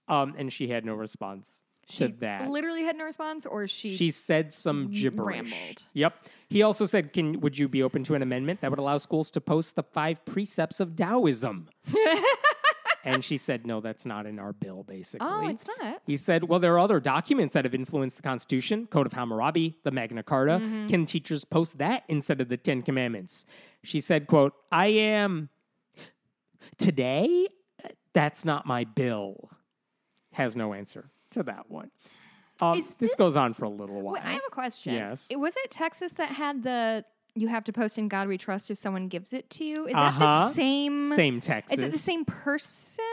[0.08, 2.48] Um, and she had no response she to that.
[2.48, 3.96] literally had no response, or she.
[3.96, 5.52] She said some gibberish.
[5.52, 5.84] rambled.
[5.92, 6.28] Yep.
[6.48, 9.30] He also said, "Can would you be open to an amendment that would allow schools
[9.32, 11.68] to post the five precepts of Taoism?"
[13.04, 16.02] and she said, "No, that's not in our bill." Basically, oh, it's not.
[16.06, 19.76] He said, "Well, there are other documents that have influenced the Constitution, Code of Hammurabi,
[19.84, 20.60] the Magna Carta.
[20.62, 20.86] Mm-hmm.
[20.88, 23.44] Can teachers post that instead of the Ten Commandments?"
[23.82, 25.50] She said, "Quote: I am
[26.78, 27.48] today.
[28.12, 29.50] That's not my bill."
[30.32, 31.90] Has no answer to that one.
[32.60, 34.14] Um, Is this, goes on for a little while.
[34.14, 34.94] Wait, I have a question.
[34.94, 35.26] Yes.
[35.28, 37.04] It, was it Texas that had the
[37.36, 39.86] you have to post in God we trust if someone gives it to you?
[39.86, 40.46] Is that Uh-huh.
[40.48, 41.10] the same?
[41.10, 41.78] Same Texas.
[41.78, 43.04] Is it the same person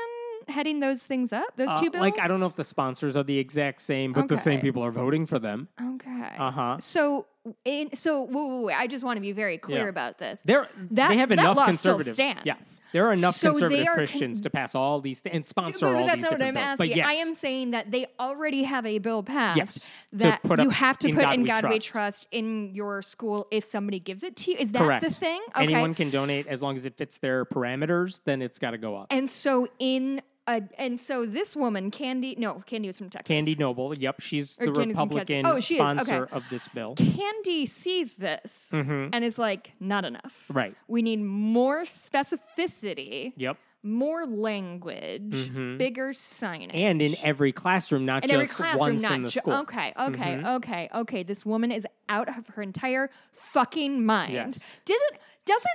[0.48, 1.58] heading those things up?
[1.58, 2.02] Those Uh, two bills?
[2.02, 4.84] Like I don't know if the sponsors are the exact same, but the same people
[4.84, 5.70] are voting for them.
[5.96, 6.36] Okay.
[6.38, 6.78] Uh huh.
[6.80, 7.26] So,
[7.66, 9.90] in so wait, wait, wait, I just want to be very clear Yeah.
[9.90, 10.44] about this.
[10.44, 12.14] They're, That- they have that enough conservative.
[12.14, 12.44] stands.
[12.46, 12.56] Yeah,
[12.94, 15.88] there are enough So conservative are con- Christians to pass all these th- and sponsor
[15.88, 16.64] But all that's these not what I'm bills.
[16.74, 16.90] asking.
[16.90, 20.70] But yes, I am saying that they already have a bill passed Yes, that you
[20.70, 21.88] have to in put God in we God we trust.
[21.88, 24.58] trust in your school if somebody gives it to you.
[24.60, 25.04] Is that correct.
[25.04, 25.42] the thing?
[25.56, 25.64] Okay.
[25.64, 28.22] Anyone can donate as long as it fits their parameters.
[28.24, 29.08] Then it's got to go up.
[29.10, 33.28] and so in and so this woman, Candy, no, Candy was from Texas.
[33.34, 33.98] Candy Noble.
[33.98, 34.96] Yep, she's Or the Candy's.
[34.98, 35.92] Republican Oh, she is, okay.
[36.04, 36.96] sponsor of this bill.
[36.96, 39.10] Candy sees this Mhm.
[39.14, 40.46] and is like, not enough.
[40.52, 40.76] Right.
[40.88, 43.58] We need more specificity, Yep.
[43.84, 45.78] more language, Mhm.
[45.78, 46.72] bigger signage.
[46.76, 49.54] And in every classroom, not in just every classroom, once not in the ju- school.
[49.54, 50.56] Okay, okay, Mhm.
[50.58, 51.24] okay, okay.
[51.24, 54.34] This woman is out of her entire fucking mind.
[54.34, 54.66] Yes.
[54.86, 55.22] Did it?
[55.46, 55.72] Doesn't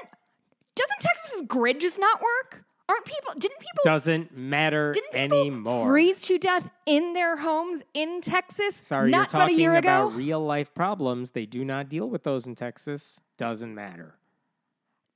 [0.77, 2.66] doesn't Texas's grid just not work?
[2.89, 3.33] Aren't people?
[3.39, 3.83] Didn't people?
[3.85, 5.89] Doesn't matter didn't people anymore.
[5.89, 8.77] freeze to death in their homes in Texas?
[8.77, 10.17] Sorry, not you're about a talking about ago.
[10.17, 11.31] real life problems.
[11.33, 13.21] They do not deal with those in Texas.
[13.39, 14.15] Doesn't matter.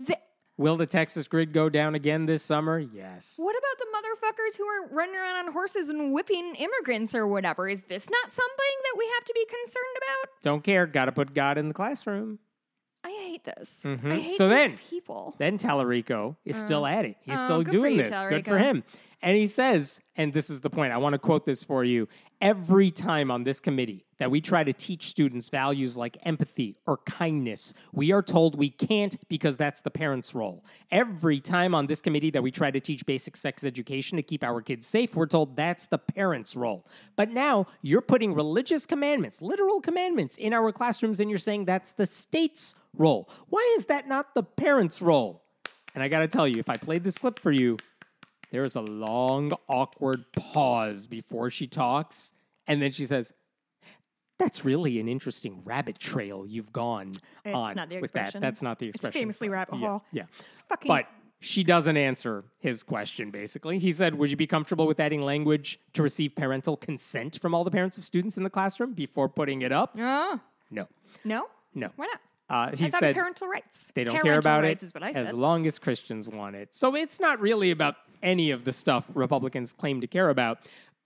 [0.01, 0.19] The-
[0.57, 2.79] Will the Texas grid go down again this summer?
[2.79, 3.35] Yes.
[3.39, 7.67] what about the motherfuckers who are running around on horses and whipping immigrants or whatever?
[7.69, 10.43] Is this not something that we have to be concerned about?
[10.43, 10.87] Don't care.
[10.87, 12.41] Got to put God in the classroom.
[13.31, 13.87] Hate this.
[13.89, 14.11] Mhm.
[14.13, 15.37] I hate So then- people.
[15.39, 17.17] Then Tallarico is still at it.
[17.21, 18.21] He's Oh, still doing you, this.
[18.29, 18.83] Good for him.
[19.23, 22.09] And he says, and this is the point, I want to quote this for you.
[22.41, 26.99] Every time on this committee that we try to teach students values like empathy or
[26.99, 30.63] kindness, we are told we can't because that's the parents' role.
[30.91, 34.45] Every time on this committee that we try to teach basic sex education to keep
[34.45, 36.87] our kids safe, we're told that's the parents' role.
[37.17, 41.93] But now you're putting religious commandments, literal commandments, in our classrooms and you're saying that's
[41.93, 43.27] the state's role.
[43.49, 45.43] Why is that not the parents' role?
[45.95, 47.79] And I got to tell you, if I played this clip for you,
[48.53, 52.35] there is a long, awkward pause before she talks.
[52.67, 53.33] And then she says,
[54.41, 57.13] That's really an interesting rabbit trail you've gone
[57.45, 58.35] It's on not the with that.
[58.41, 58.89] That's not the expression.
[58.89, 59.21] It's expression.
[59.21, 60.03] famously rabbit Yeah, hole.
[60.13, 60.23] Yeah.
[60.49, 60.89] It's fucking.
[60.89, 61.07] But
[61.43, 63.79] she doesn't answer his question, basically.
[63.79, 67.65] He said, Would you be comfortable with adding language to receive parental consent from all
[67.65, 69.95] the parents of students in the classroom before putting it up?
[69.99, 70.89] oh No.
[71.25, 71.91] no, No.
[71.97, 72.21] why not?
[72.51, 73.93] Uh, he said, parental rights.
[73.95, 76.75] they don't Parental care about it Is what I as long as Christians want it.
[76.75, 80.59] So it's not really about any of the stuff Republicans claim to care about.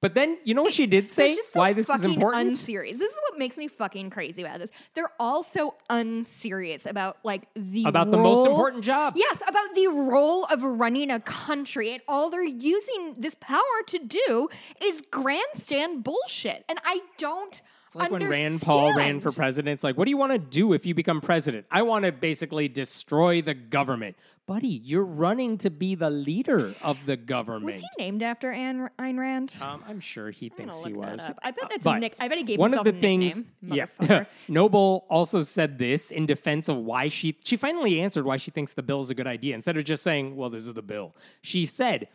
[0.04, 1.32] But then, you know what she did say?
[1.32, 2.48] so Why this is important?
[2.48, 2.98] Unserious.
[2.98, 4.70] This is what makes me fucking crazy about this.
[4.92, 9.14] They're all so unserious about like the about the most important job.
[9.16, 13.98] Yes, about the role of running a country, and all they're using this power to
[13.98, 14.50] do
[14.82, 16.66] is grandstand bullshit.
[16.68, 17.62] And I don't
[17.94, 19.74] It's like when Rand Paul ran for president.
[19.74, 21.64] It's like, what do you want to do if you become president?
[21.70, 24.16] I want to basically destroy the government.
[24.46, 27.66] Buddy, you're running to be the leader of the government.
[27.66, 29.54] Was he named after Anne, Ayn Rand?
[29.60, 31.30] Um, I'm sure he I'm thinks he was.
[31.42, 32.16] I bet that's But a nick.
[32.18, 33.88] I bet he gave one himself of the a things, nickname.
[34.02, 34.24] yeah.
[34.48, 38.74] Noble also said this in defense of why she she finally answered why she thinks
[38.74, 41.14] the bill is a good idea instead of just saying, "Well, this is the bill."
[41.40, 42.08] She said,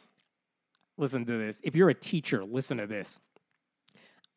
[0.97, 1.61] "Listen to this.
[1.63, 3.19] If you're a teacher, listen to this."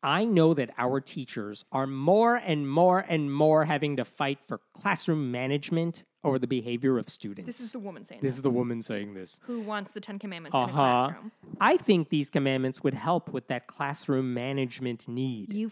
[0.03, 4.59] I know that our teachers are more and more and more having to fight for
[4.73, 7.45] classroom management over the behavior of students.
[7.45, 8.37] This is the woman saying this this.
[8.37, 9.39] is the woman saying this.
[9.43, 10.73] who wants the Ten Commandments in a Uh-huh.
[11.07, 11.31] classroom.
[11.59, 15.53] I think these commandments would help with that classroom management need.
[15.53, 15.71] You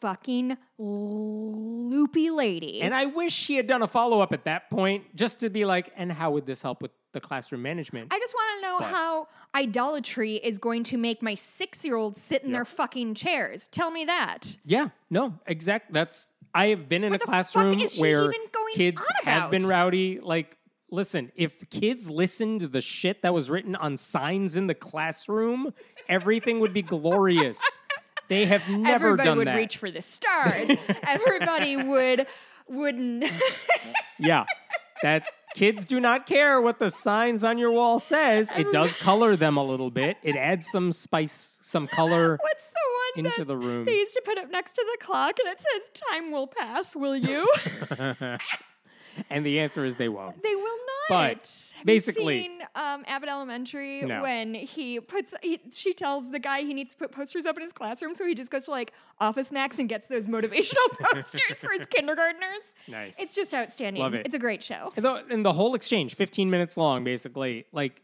[0.00, 2.82] fucking loopy lady.
[2.82, 5.64] And I wish she had done a follow up at that point just to be
[5.64, 8.12] like, and how would this help with the classroom management?
[8.12, 11.96] I just want to know But- how idolatry is going to make my six year
[11.96, 12.56] old sit in Yep.
[12.56, 13.66] their fucking chairs.
[13.68, 14.56] Tell me that.
[14.64, 15.92] yeah, no, exact.
[15.92, 18.32] That's I have been in What a classroom where
[18.74, 20.20] kids have been rowdy.
[20.20, 20.56] Like,
[20.90, 25.74] listen, if kids listened to the shit that was written on signs in the classroom,
[26.08, 27.60] everything would be glorious.
[28.28, 30.68] They have never Everybody done would reach for the stars.
[31.06, 32.26] Everybody would
[32.66, 33.24] wouldn't.
[34.18, 34.46] Yeah.
[35.04, 35.22] That
[35.56, 38.52] kids do not care what the signs on your wall says.
[38.56, 40.18] It does color them a little bit.
[40.22, 42.72] It adds some spice, some color What's the
[43.16, 43.86] one into that the room.
[43.86, 46.94] they used to put up next to the clock and it says "Time will pass."
[46.94, 47.48] Will you?
[49.30, 50.42] and the answer is they won't.
[50.42, 51.08] They will not.
[51.08, 54.22] But, Have basically- you seen um, Abbott Elementary No.
[54.22, 57.62] when he puts, he, she tells the guy he needs to put posters up in
[57.62, 61.60] his classroom, so he just goes to like Office Max and gets those motivational posters
[61.60, 62.74] for his kindergartners.
[62.88, 63.20] Nice.
[63.20, 64.02] It's just outstanding.
[64.02, 64.26] Love it.
[64.26, 64.92] It's a great show.
[64.96, 68.02] And the, and the whole exchange, 15 minutes long, basically, like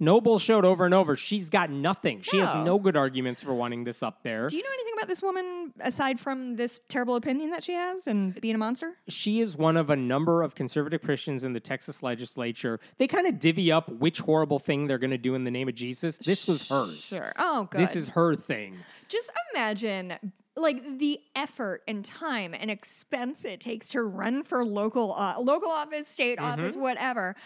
[0.00, 2.20] Noble showed over and over, she's got nothing.
[2.22, 2.64] She has No.
[2.64, 4.48] no good arguments for wanting this up there.
[4.48, 8.06] Do you know anything about this woman aside from this terrible opinion that she has
[8.08, 8.96] and being a monster?
[9.08, 12.80] she is one of a number of conservative Christians in the Texas legislature.
[12.98, 15.68] They kind of divvy up which horrible thing they're going to do in the name
[15.68, 16.16] of Jesus.
[16.18, 17.04] This was hers.
[17.06, 17.32] Sure.
[17.38, 17.80] Oh, good.
[17.80, 18.76] This is her thing.
[19.08, 20.14] Just imagine
[20.56, 25.68] like the effort and time and expense it takes to run for local uh, local
[25.70, 26.60] office, state Mm-hmm.
[26.60, 27.36] office, whatever.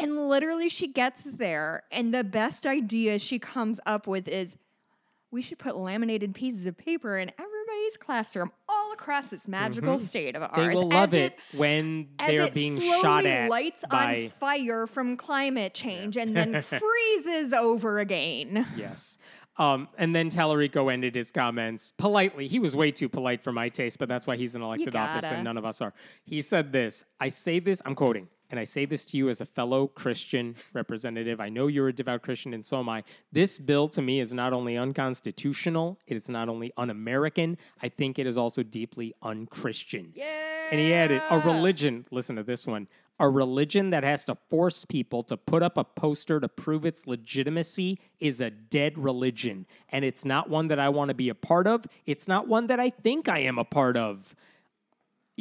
[0.00, 4.56] And literally she gets there and the best idea she comes up with is
[5.30, 10.34] we should put laminated pieces of paper in everybody's classroom all across this magical state
[10.34, 10.50] of ours.
[10.52, 10.68] Mm-hmm.
[10.68, 14.86] They will love it, when as they're it being shot at lights by on fire
[14.86, 18.66] from climate change and then freezes over again.
[18.76, 19.18] Yes.
[19.56, 22.48] Um, and then Tallarico ended his comments politely.
[22.48, 25.26] He was way too polite for my taste, but that's why he's in elected office
[25.26, 25.92] and none of us are.
[26.24, 29.40] He said this I say this, I'm quoting, and I say this to you as
[29.40, 31.40] a fellow Christian representative.
[31.40, 33.04] I know you're a devout Christian, and so am I.
[33.32, 37.88] This bill to me is not only unconstitutional, it is not only un American, I
[37.88, 40.12] think it is also deeply unchristian.
[40.70, 42.88] And he added, a religion, listen to this one,
[43.20, 47.06] a religion that has to force people to put up a poster to prove its
[47.06, 49.66] legitimacy is a dead religion.
[49.90, 51.84] And it's not one that I want to be a part of.
[52.06, 54.34] It's not one that I think I am a part of.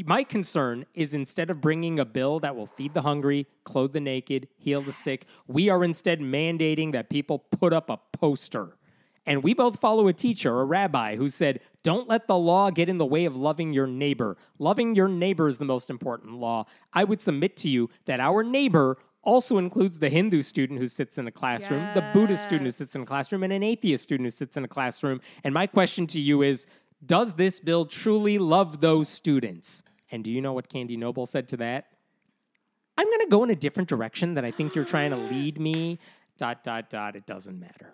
[0.06, 4.00] My concern is instead of bringing a bill that will feed the hungry, clothe the
[4.00, 8.78] naked, heal the sick, we are instead mandating that people put up a poster.
[9.26, 12.90] And we both follow a teacher, a rabbi, who said, Don't let the law get
[12.90, 14.38] in the way of loving your neighbor.
[14.58, 16.66] Loving your neighbor is the most important law.
[16.94, 21.18] I would submit to you that our neighbor also includes the Hindu student who sits
[21.18, 24.26] in the classroom, the Buddhist student who sits in the classroom, and an atheist student
[24.26, 25.22] who sits in a classroom.
[25.44, 26.68] And my question to you is
[27.06, 29.84] Does this bill truly love those students?
[30.12, 31.88] And do you know what Candy Noble said to that?
[32.98, 35.60] I'm going to go in a different direction that I think you're trying to lead
[35.60, 36.00] me.
[36.38, 37.16] Dot, dot, dot.
[37.16, 37.94] It doesn't matter.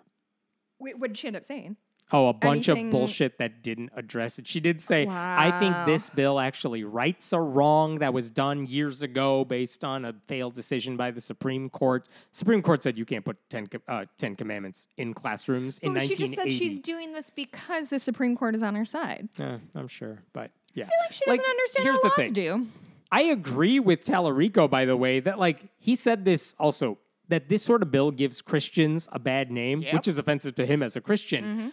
[0.78, 1.76] Wait, what did she end up saying?
[2.12, 4.46] Oh, a bunch Anything- of bullshit that didn't address it.
[4.46, 9.02] She did say, I think this bill actually rights a wrong that was done years
[9.02, 12.06] ago based on a failed decision by the Supreme Court.
[12.30, 16.14] Supreme Court said you can't put 10, uh, 10 commandments in classrooms in Well, she
[16.14, 19.28] just said she's doing this because the Supreme Court is on her side.
[19.36, 20.84] Uh, I'm sure, but yeah.
[20.84, 22.32] I feel like she doesn't understand here's how the laws thing.
[22.32, 22.66] do.
[23.10, 26.98] I agree with Tallarico, by the way, that like he said this also
[27.28, 29.94] that this sort of bill gives Christians a bad name, Yep.
[29.94, 31.44] which is offensive to him as a Christian.
[31.44, 31.68] Mm-hmm.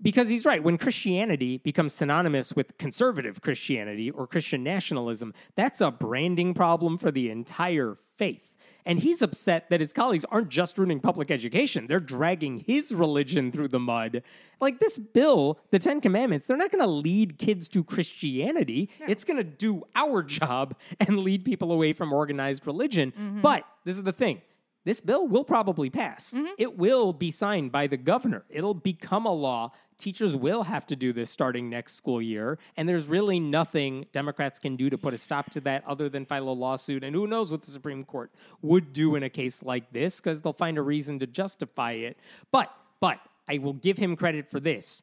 [0.00, 0.62] Because he's right.
[0.62, 7.10] When Christianity becomes synonymous with conservative Christianity or Christian nationalism, that's a branding problem for
[7.10, 8.54] the entire faith.
[8.88, 13.52] And he's upset that his colleagues aren't just ruining public education, they're dragging his religion
[13.52, 14.22] through the mud.
[14.60, 18.88] Like this bill, the Ten Commandments, they're not going to lead kids to Christianity.
[19.06, 23.12] It's going to do our job and lead people away from organized religion.
[23.12, 23.42] Mm-hmm.
[23.42, 24.40] But this is the thing
[24.88, 26.32] this bill will probably pass.
[26.32, 26.46] Mm-hmm.
[26.56, 28.46] It will be signed by the governor.
[28.48, 29.72] It'll become a law.
[29.98, 32.58] Teachers will have to do this starting next school year.
[32.74, 36.24] And there's really nothing Democrats can do to put a stop to that other than
[36.24, 37.04] file a lawsuit.
[37.04, 38.32] And who knows what the Supreme Court
[38.62, 42.16] would do in a case like this because they'll find a reason to justify it.
[42.50, 45.02] But, but, I will give him credit for this.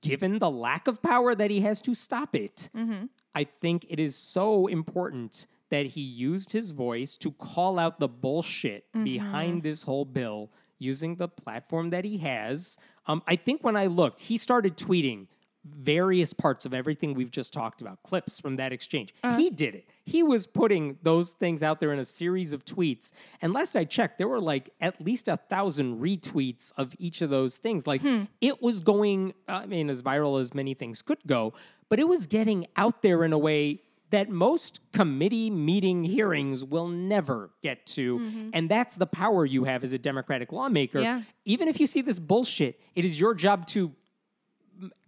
[0.00, 3.04] Given the lack of power that he has to stop it, mm-hmm.
[3.32, 8.08] I think it is so important that he used his voice to call out the
[8.08, 9.04] bullshit mm-hmm.
[9.04, 12.78] behind this whole bill using the platform that he has.
[13.06, 15.26] Um, I think when I looked, he started tweeting
[15.74, 19.14] various parts of everything we've just talked about, clips from that exchange.
[19.24, 19.36] Uh-huh.
[19.36, 19.86] He did it.
[20.04, 23.12] He was putting those things out there in a series of tweets.
[23.42, 27.30] And last I checked, there were like at least a thousand retweets of each of
[27.30, 27.86] those things.
[27.86, 28.24] Like hmm.
[28.40, 31.54] it was going, I mean, as viral as many things could go,
[31.88, 36.88] but it was getting out there in a way that most committee meeting hearings will
[36.88, 38.18] never get to.
[38.18, 38.50] Mm-hmm.
[38.52, 41.00] And that's the power you have as a Democratic lawmaker.
[41.00, 41.22] Yeah.
[41.44, 43.92] Even if you see this bullshit, it is your job to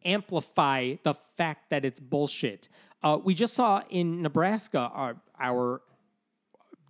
[0.04, 2.68] amplify the fact that it's bullshit.
[3.02, 5.82] Uh, we just saw in Nebraska our, our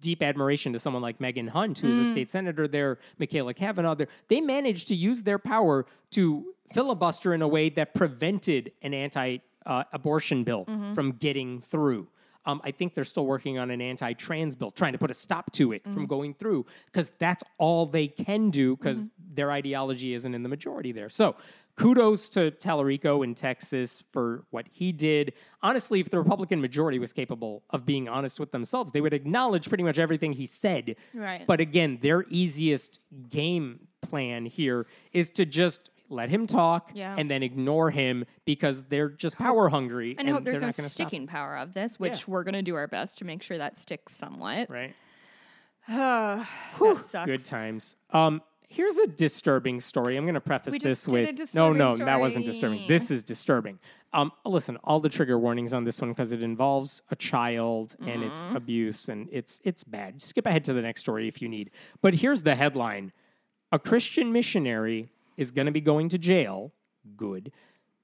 [0.00, 2.10] deep admiration to someone like Megan Hunt, who's a mm.
[2.10, 4.08] state senator there, Machaela Cavanaugh there.
[4.28, 9.38] They managed to use their power to filibuster in a way that prevented an anti
[9.66, 12.08] uh, abortion bill from getting through.
[12.46, 15.14] Um, I think they're still working on an anti trans bill, trying to put a
[15.14, 20.14] stop to it from going through because that's all they can do because their ideology
[20.14, 21.10] isn't in the majority there.
[21.10, 21.36] So
[21.76, 25.34] kudos to Tallarico in Texas for what he did.
[25.62, 29.68] Honestly, if the Republican majority was capable of being honest with themselves, they would acknowledge
[29.68, 30.96] pretty much everything he said.
[31.14, 31.46] Right.
[31.46, 32.98] But again, their easiest
[33.28, 37.14] game plan here is to just let him talk Yeah.
[37.18, 40.88] and then ignore him because they're just power hungry And, hope there's they're no gonna
[40.88, 41.08] stop.
[41.08, 43.76] sticking power of this, which we're going to do our best to make sure that
[43.76, 44.70] sticks somewhat.
[44.70, 44.94] Right.
[45.88, 46.46] that
[47.00, 47.26] sucks.
[47.26, 47.96] Good times.
[48.10, 50.16] Um, here's a disturbing story.
[50.16, 52.86] I'm going to preface this just did a with no, no, that wasn't disturbing.
[52.88, 53.78] This is disturbing.
[54.12, 58.22] Um, listen, all the trigger warnings on this one because it involves a child and
[58.22, 58.56] it's Mm-hmm.
[58.56, 60.20] abuse and it's it's bad.
[60.22, 61.70] Skip ahead to the next story if you need.
[62.02, 63.12] But here's the headline:
[63.72, 66.72] A Christian missionary is going to be going to jail.
[67.16, 67.52] Good,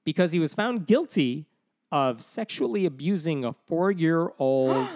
[0.03, 1.45] because he was found guilty
[1.91, 4.89] of sexually abusing a four-year-old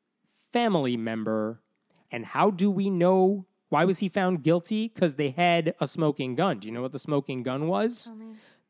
[0.52, 1.62] family member.
[2.10, 4.88] And how do we know why was he found guilty?
[4.88, 6.58] Because they had a smoking gun.
[6.58, 8.12] Do you know what the smoking gun was?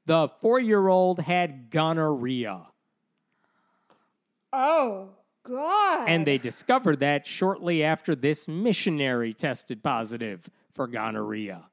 [0.07, 2.69] The four year old had gonorrhea.
[4.53, 5.09] Oh,
[5.43, 6.09] God.
[6.09, 11.65] And they discovered that shortly after this missionary tested positive for gonorrhea.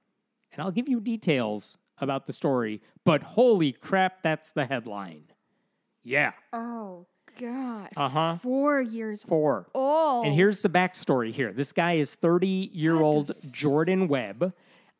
[0.54, 5.26] And I'll give you details about the story, but holy crap, that's the headline.
[6.04, 7.06] Yeah, oh,
[7.40, 7.90] God.
[7.96, 8.38] Uh-huh.
[8.38, 9.68] Four years four.
[9.74, 10.26] old.
[10.26, 11.54] And here's the backstory here.
[11.54, 14.54] This guy is 30 year old Jordan Webb.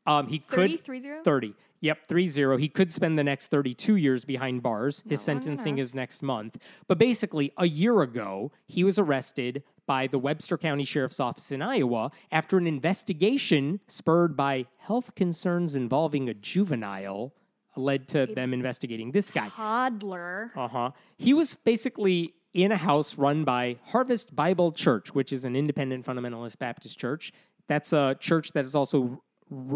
[0.06, 1.24] Um, he 30, could 30?
[1.24, 1.54] 30.
[1.82, 2.58] Yep, 30.
[2.60, 5.00] He could spend the next 32 years behind bars.
[5.00, 6.58] His and a sentencing is next month.
[6.88, 11.62] But basically, a year ago, he was arrested by the Webster County Sheriff's Office in
[11.62, 17.34] Iowa after an investigation spurred by health concerns involving a juvenile
[17.76, 19.50] led to them investigating this guy.
[19.50, 20.52] Toddler.
[20.56, 20.92] Uh huh.
[21.18, 26.06] He was basically in a house run by Harvest Bible Church, which is an independent
[26.06, 27.32] fundamentalist Baptist church.
[27.68, 29.24] That's a church that is also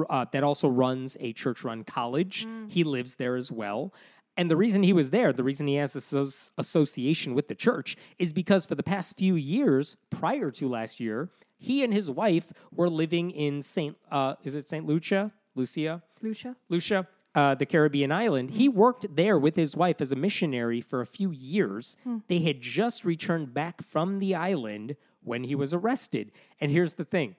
[0.10, 2.48] uh, that also runs a church-run college.
[2.68, 3.94] He lives there as well.
[4.38, 7.96] And the reason he was there, the reason he has this association with the church,
[8.18, 12.52] is because for the past few years, prior to last year, he and his wife
[12.72, 13.98] were living in Saint.
[14.12, 15.32] Uh, is it Saint Lucia?
[15.56, 16.04] Lucia?
[16.22, 16.56] Lucia.
[16.68, 18.52] Lucia, uh, the Caribbean island.
[18.52, 21.96] He worked there with his wife as a missionary for a few years.
[22.28, 26.34] They had just returned back from the island when he was arrested.
[26.60, 27.36] And here's the thing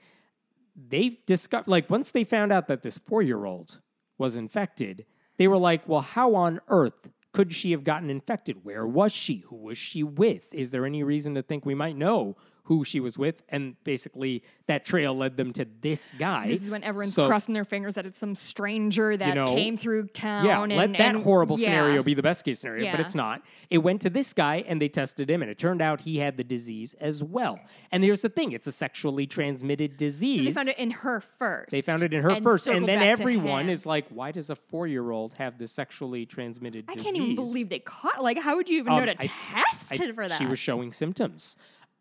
[0.76, 3.80] they discovered, like, once they found out that this four year old
[4.18, 5.06] was infected,
[5.38, 8.64] they were like, well, how on earth could she have gotten infected?
[8.64, 9.44] Where was she?
[9.48, 10.54] Who was she with?
[10.54, 13.42] Is there any reason to think we might know who she was with?
[13.48, 16.46] And basically, that trail led them to this guy.
[16.48, 19.76] This is when everyone's So- crossing their fingers that it's some stranger that know, came
[19.76, 20.44] through town.
[20.46, 21.66] Yeah, and, let that and- horrible yeah.
[21.66, 23.42] scenario be the best case scenario, but it's not.
[23.70, 26.36] It went to this guy and they tested him, and it turned out he had
[26.36, 27.58] the disease as well.
[27.92, 30.38] And here's the thing it's a sexually transmitted disease.
[30.40, 31.70] So they found it in her first.
[31.70, 34.56] They found it in her and first, and then everyone is like, "Why does a
[34.56, 38.22] four-year-old have this sexually transmitted I disease?" can't even believe they caught.
[38.22, 39.30] Like, how would you even Um, know to I-
[39.62, 40.38] test I- for that?
[40.38, 41.56] She was showing symptoms.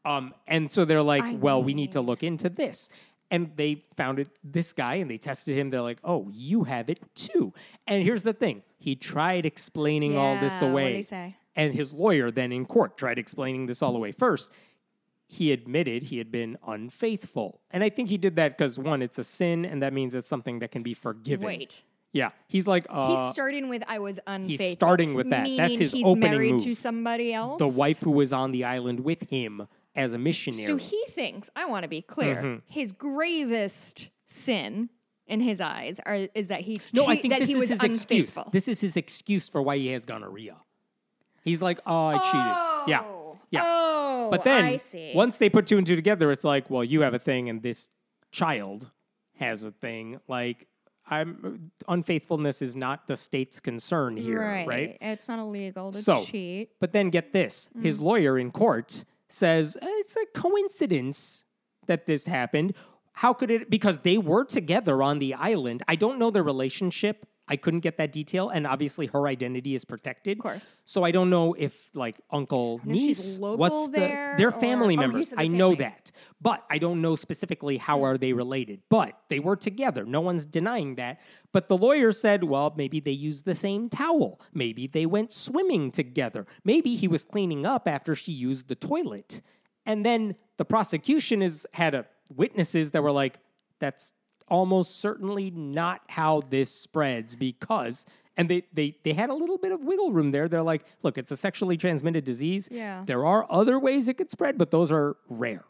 [0.05, 2.89] Um, and so they're like, I well, we need to look into this.
[3.31, 5.71] And they found it this guy and they tested him.
[5.71, 7.53] They're like, oh, you have it too.
[7.87, 11.01] And here's the thing he tried explaining all this Yeah, what'd away.
[11.01, 11.35] say?
[11.55, 14.51] And his lawyer then in court tried explaining this all away first.
[15.27, 17.59] he admitted he had been unfaithful.
[17.71, 20.27] And I think he did that because one, it's a sin, and that means it's
[20.29, 21.47] something that can be forgiven.
[21.47, 21.81] Wait.
[22.13, 22.29] Yeah.
[22.47, 24.65] He's like, uh, He's starting with I was unfaithful.
[24.65, 25.37] He's starting with that.
[25.43, 26.63] That's meaning his he's opening married move.
[26.63, 27.57] to somebody else.
[27.59, 30.65] the wife who was on the island with him as a missionary.
[30.65, 32.55] So he thinks, I want to be clear, Mm-hmm.
[32.67, 34.89] his gravest sin
[35.27, 37.69] in his eyes are, is that he no, I think that this he is was
[37.69, 38.37] his excuse.
[38.51, 40.55] This is his excuse for why he has gonorrhea.
[41.43, 42.89] He's like, oh, I cheated.
[42.89, 43.03] Yeah.
[43.51, 43.61] Yeah.
[43.63, 45.11] Oh, But then I see.
[45.15, 47.61] once they put two and two together, it's like, well, you have a thing and
[47.61, 47.89] this
[48.31, 48.89] child
[49.37, 50.19] has a thing.
[50.27, 50.67] Like,
[51.07, 54.97] I'm unfaithfulness is not the state's concern here, right?
[55.01, 56.71] It's not illegal to So, cheat.
[56.79, 61.45] But then get this his lawyer in court says "Eh, it's a coincidence
[61.87, 62.73] that this happened.
[63.13, 63.69] How could it?
[63.69, 65.83] Because they were together on the island.
[65.87, 67.25] I don't know their relationship.
[67.47, 68.49] I couldn't get that detail.
[68.49, 70.37] And obviously, her identity is protected.
[70.39, 70.73] Of course.
[70.85, 73.99] So I don't know if, like, uncle, niece, what's the.
[73.99, 75.29] there They're or- family oh, members.
[75.29, 76.11] said the I know that.
[76.41, 78.03] But I don't know specifically how mm.
[78.03, 78.81] are they related.
[78.89, 80.05] But they were together.
[80.05, 81.21] No one's denying that.
[81.51, 84.41] But the lawyer said, well, maybe they used the same towel.
[84.53, 86.47] Maybe they went swimming together.
[86.63, 89.41] Maybe he was cleaning up after she used the toilet.
[89.85, 93.39] And then the prosecution has had a, witnesses that were like,
[93.79, 94.13] that's
[94.47, 98.05] almost certainly not how this spreads because
[98.37, 100.49] and they, they they had a little bit of wiggle room there.
[100.49, 102.67] They're like, look, it's a sexually transmitted disease.
[102.69, 103.03] Yeah.
[103.05, 105.63] There are other ways it could spread, but those are rare.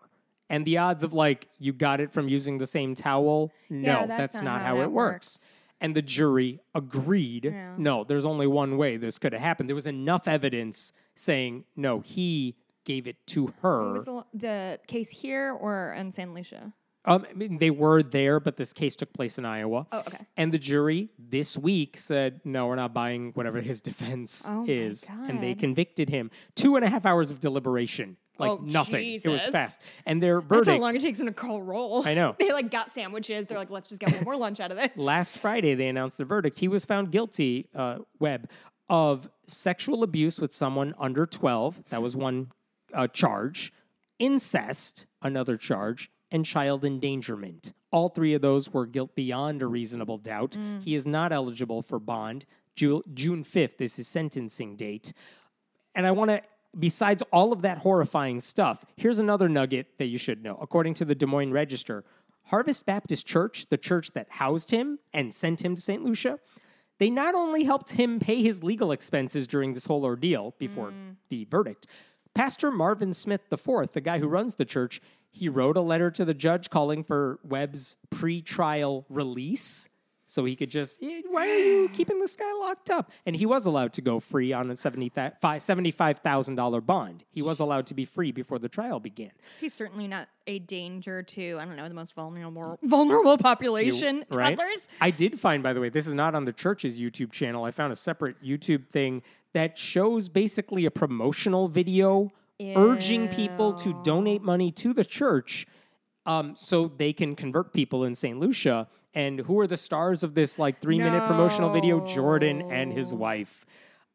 [0.50, 4.06] And the odds of like you got it from using the same towel, no, Yeah,
[4.08, 5.36] that's, that's not not how how it works.
[5.38, 5.56] works.
[5.82, 7.46] And the jury agreed.
[7.46, 7.76] Yeah.
[7.78, 9.70] No, there's only one way this could have happened.
[9.70, 13.94] There was enough evidence saying no, he gave it to her.
[13.94, 16.74] What was the, the case here or in San Lucia?
[17.06, 19.86] Um, I mean, they were there, but this case took place in Iowa.
[19.92, 20.26] Oh, okay.
[20.38, 24.66] And the jury this week said, no, we're not buying whatever his defense Oh my
[24.68, 25.08] is.
[25.28, 25.60] And they God.
[25.60, 26.32] convicted him.
[26.56, 28.18] Two and a half hours of deliberation.
[28.38, 29.14] Like Oh, nothing.
[29.24, 29.52] It was Jesus.
[29.54, 29.82] fast.
[30.06, 32.06] And their That's verdict how long it takes them to call roll.
[32.06, 32.36] I know.
[32.40, 33.46] they like got sandwiches.
[33.48, 34.92] They're like, let's just get one more lunch out of this.
[34.98, 36.60] last Friday, they announced the verdict.
[36.60, 38.50] He was found guilty, uh, Webb,
[38.90, 41.84] of sexual abuse with someone under 12.
[41.92, 42.52] That was one
[42.94, 43.72] uh, charge.
[44.20, 46.10] Incest, another charge.
[46.32, 47.74] And child endangerment.
[47.92, 50.52] All three of those were guilt beyond a reasonable doubt.
[50.52, 50.84] Mm.
[50.84, 52.46] He is not eligible for bond.
[52.76, 55.14] Ju- June 5th is his sentencing date.
[55.94, 56.42] And I want to,
[56.78, 60.58] besides all of that horrifying stuff, here's another nugget that you should know.
[60.62, 62.04] According to the Des Moines Register,
[62.46, 66.04] Harvest Baptist Church, the church that housed him and sent him to St.
[66.04, 66.40] Lucia,
[66.98, 71.16] they not only helped him pay his legal expenses during this whole ordeal before mm.
[71.30, 71.88] the verdict,
[72.34, 75.02] Pastor Marvin Smith IV, the guy who runs the church,
[75.36, 79.90] he wrote a letter to the judge calling for Webb's pre-trial release
[80.28, 83.12] so he could just, "Eh, why are you keeping this guy locked up?
[83.26, 87.24] And he was allowed to go free on a $75,000 bond.
[87.32, 89.32] He was allowed to be free before the trial began.
[89.60, 94.58] He's certainly not a danger to, I don't know, the most vulnerable vulnerable population, right?
[94.58, 94.90] toddlers.
[95.02, 97.64] I did find, by the way, this is not on the church's YouTube channel.
[97.64, 99.22] I found a separate YouTube thing
[99.54, 105.68] that shows basically a promotional video urging people to donate money to the church
[106.26, 108.40] um, so they can convert people in St.
[108.40, 108.88] Lucia.
[109.14, 112.06] And who are the stars of this like three minute promotional video?
[112.08, 113.66] Jordan and his wife.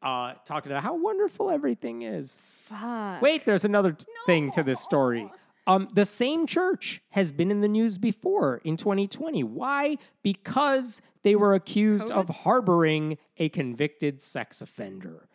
[0.01, 2.39] Uh, talking about how wonderful everything is.
[2.65, 3.21] Fuck.
[3.21, 5.31] Wait, there's another t- thing to this story.
[5.67, 9.43] Um, the same church has been in the news before in 2020.
[9.43, 9.97] Why?
[10.23, 15.27] Because they were accused of harboring a convicted sex offender.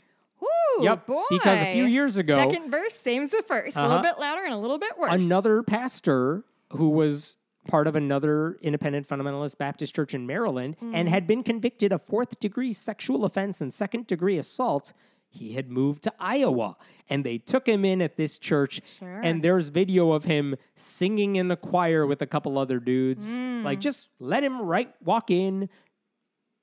[0.79, 1.23] Woo, Yep, boy.
[1.31, 4.03] because a few years ago- Second verse, same as the 1st A little Uh-huh.
[4.03, 5.13] bit louder and a little bit worse.
[5.13, 7.37] Another pastor who was
[7.69, 10.95] part of another independent fundamentalist Baptist church in Maryland Hmm.
[10.95, 14.93] and had been convicted of fourth degree sexual offense and second degree assault.
[15.29, 16.77] He had moved to Iowa
[17.11, 18.81] and they took him in at this church.
[18.99, 19.21] Sure.
[19.23, 23.37] And there's video of him singing in the choir with a couple other dudes.
[23.37, 23.63] Hmm.
[23.65, 25.69] Like, just let him right walk in.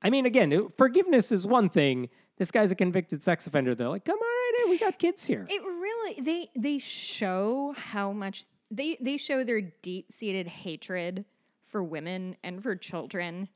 [0.01, 2.09] I mean, again, forgiveness is one thing.
[2.37, 3.75] This guy's a convicted sex offender.
[3.75, 4.69] They're like, come on, in.
[4.69, 5.45] We got kids here.
[5.49, 11.25] It really they they show how much they they show their deep seated hatred
[11.65, 13.49] for women and for children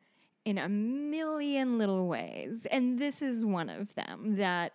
[0.45, 2.65] in a million little ways.
[2.71, 4.73] And this is one of them that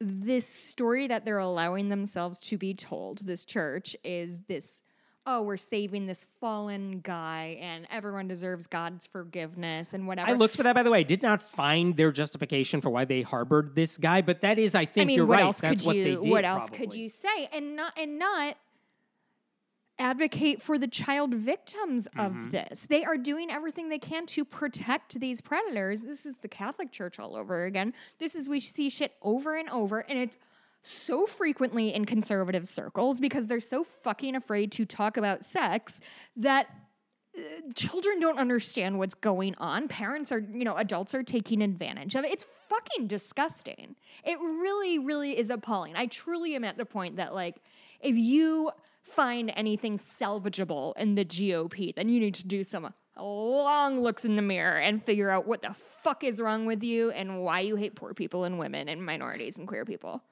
[0.00, 4.82] this story that they're allowing themselves to be told, this church, is this
[5.26, 10.28] oh, we're saving this fallen guy and everyone deserves God's forgiveness and whatever.
[10.30, 10.98] I looked for that, by the way.
[11.00, 14.74] I did not find their justification for why they harbored this guy, but that is,
[14.74, 15.44] I think I mean, you're what right.
[15.44, 16.30] else That's could what you they did.
[16.30, 17.48] what else could you say?
[17.52, 18.56] And not and not
[19.98, 22.46] advocate for the child victims Mm-hmm.
[22.46, 22.86] of this.
[22.88, 26.02] They are doing everything they can to protect these predators.
[26.02, 27.94] This is the Catholic Church all over again.
[28.18, 30.36] This is we see shit over and over and it's
[30.84, 36.00] so frequently in conservative circles because they're so fucking afraid to talk about sex
[36.36, 36.66] that
[37.36, 37.40] uh,
[37.74, 39.88] children don't understand what's going on.
[39.88, 42.32] Parents are, you know, adults are taking advantage of it.
[42.32, 43.96] It's fucking disgusting.
[44.24, 45.96] It really, really is appalling.
[45.96, 47.56] I truly am at the point that, like,
[48.00, 48.70] if you
[49.02, 54.36] find anything salvageable in the GOP, then you need to do some long looks in
[54.36, 57.76] the mirror and figure out what the fuck is wrong with you and why you
[57.76, 60.22] hate poor people and women and minorities and queer people.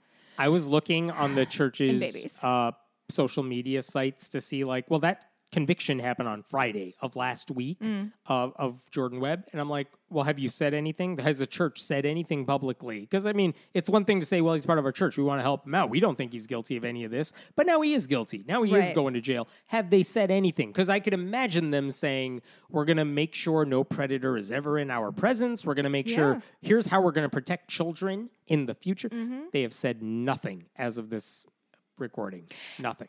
[0.42, 2.42] I was looking on the church's babies.
[2.42, 2.72] uh,
[3.08, 7.78] social media sites to see, like, well, that conviction happened on Friday of last week
[7.80, 8.12] Mm.
[8.26, 9.44] of, of Jordan Webb.
[9.52, 11.18] And I'm like, well, have you said anything?
[11.18, 13.00] Has the church said anything publicly?
[13.00, 15.16] Because, I mean, it's one thing to say, well, he's part of our church.
[15.16, 15.90] We want to help him out.
[15.90, 17.32] We don't think he's guilty of any of this.
[17.54, 18.44] But now he is guilty.
[18.48, 19.46] Now he is going to jail.
[19.66, 20.68] Have they said anything?
[20.72, 24.78] Because I could imagine them saying, we're going to make sure no predator is ever
[24.78, 25.64] in our presence.
[25.64, 26.16] We're going to make Yeah.
[26.16, 29.08] sure here's how we're going to protect children in the future.
[29.10, 29.40] Mm-hmm.
[29.52, 31.46] They have said nothing as of this
[31.98, 32.48] recording.
[32.78, 33.08] Nothing.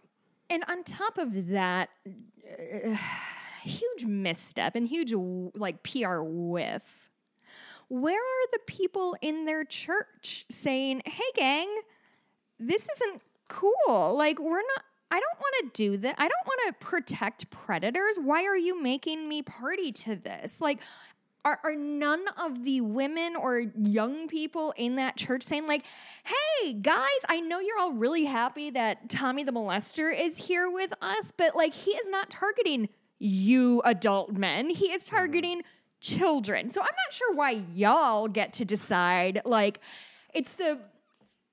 [0.53, 2.95] And on top of that, uh,
[3.63, 5.13] huge misstep and huge
[5.55, 7.09] like PR whiff.
[7.89, 11.67] Where are the people in their church saying, "Hey, gang,
[12.59, 14.15] this isn't cool.
[14.15, 16.15] Like, we're not." I don't want to do that.
[16.17, 18.17] I don't want to protect predators.
[18.17, 20.59] Why are you making me party to this?
[20.59, 20.79] Like,
[21.45, 25.83] are, are none of the women or young people in that church saying like
[26.23, 30.93] hey guys i know you're all really happy that tommy the molester is here with
[31.01, 32.87] us but like he is not targeting
[33.23, 34.69] you adult men.
[34.69, 35.15] He is mm-hmm.
[35.15, 35.61] targeting
[36.01, 36.69] children.
[36.69, 39.79] So i'm not sure why y'all get to decide like
[40.33, 40.79] it's the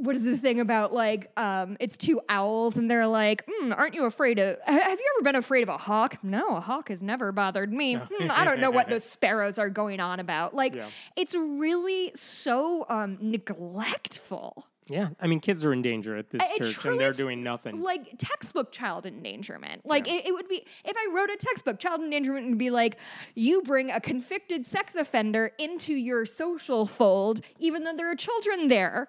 [0.02, 3.94] what is the thing about like um it's two owls and they're like mm, aren't
[3.94, 7.02] you afraid of have you ever been afraid of a hawk no a hawk has
[7.02, 10.74] never bothered me Hmm, i don't know what those sparrows are going on about like
[10.74, 10.88] Yeah.
[11.16, 15.10] it's really so um neglectful Yeah.
[15.20, 17.80] I mean, kids are in danger at this it church and they're doing nothing.
[17.80, 19.86] like textbook child endangerment.
[19.86, 20.14] Like Yeah.
[20.14, 22.96] it, it would be if I wrote a textbook, child endangerment would be like
[23.36, 28.66] you bring a convicted sex offender into your social fold, even though there are children
[28.68, 29.08] there.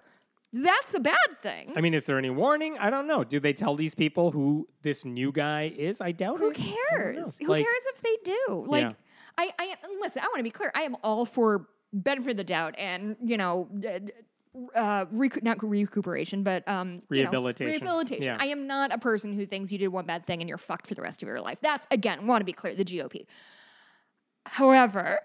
[0.52, 1.72] That's a bad thing.
[1.76, 2.76] I mean, is there any warning?
[2.78, 3.24] I don't know.
[3.24, 6.00] Do they tell these people who this new guy is?
[6.00, 6.58] I doubt Who it.
[6.58, 6.74] Know.
[6.90, 7.38] cares?
[7.38, 8.64] Who Like, cares if they do?
[8.68, 8.92] Like, Yeah.
[9.38, 10.20] I, I listen.
[10.22, 10.70] I want to be clear.
[10.74, 13.66] I am all for benefit of the doubt, and you know,
[14.76, 17.72] uh, recu- not recuperation, but um, you know, Rehabilitation.
[17.72, 18.24] rehabilitation.
[18.24, 18.36] Yeah.
[18.38, 20.86] I am not a person who thinks you did one bad thing and you're fucked
[20.86, 21.56] for the rest of your life.
[21.62, 23.24] That's again, want to be clear, the GOP.
[24.44, 25.20] However,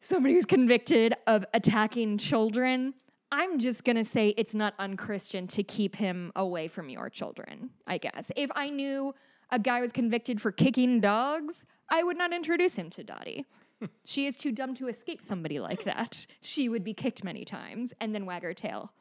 [0.00, 2.94] somebody who's convicted of attacking children.
[3.34, 7.70] I'm just going to say it's not unchristian to keep him away from your children,
[7.84, 8.30] I guess.
[8.36, 9.12] If I knew
[9.50, 13.44] a guy was convicted for kicking dogs, I would not introduce him to Dottie.
[14.04, 16.26] she is too dumb to escape somebody like that.
[16.42, 18.92] She would be kicked many times and then wag her tail.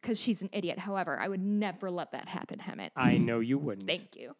[0.00, 0.78] Because she's an idiot.
[0.78, 2.90] However, I would never let that happen, Hemant.
[2.94, 3.88] I know you wouldn't.
[3.88, 4.36] Thank you.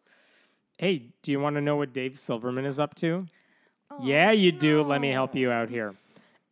[0.77, 3.27] Hey, do you want to know what Dave Silverman is up to?
[3.91, 4.83] Oh, yeah, you do.
[4.83, 5.93] Let me help you out here.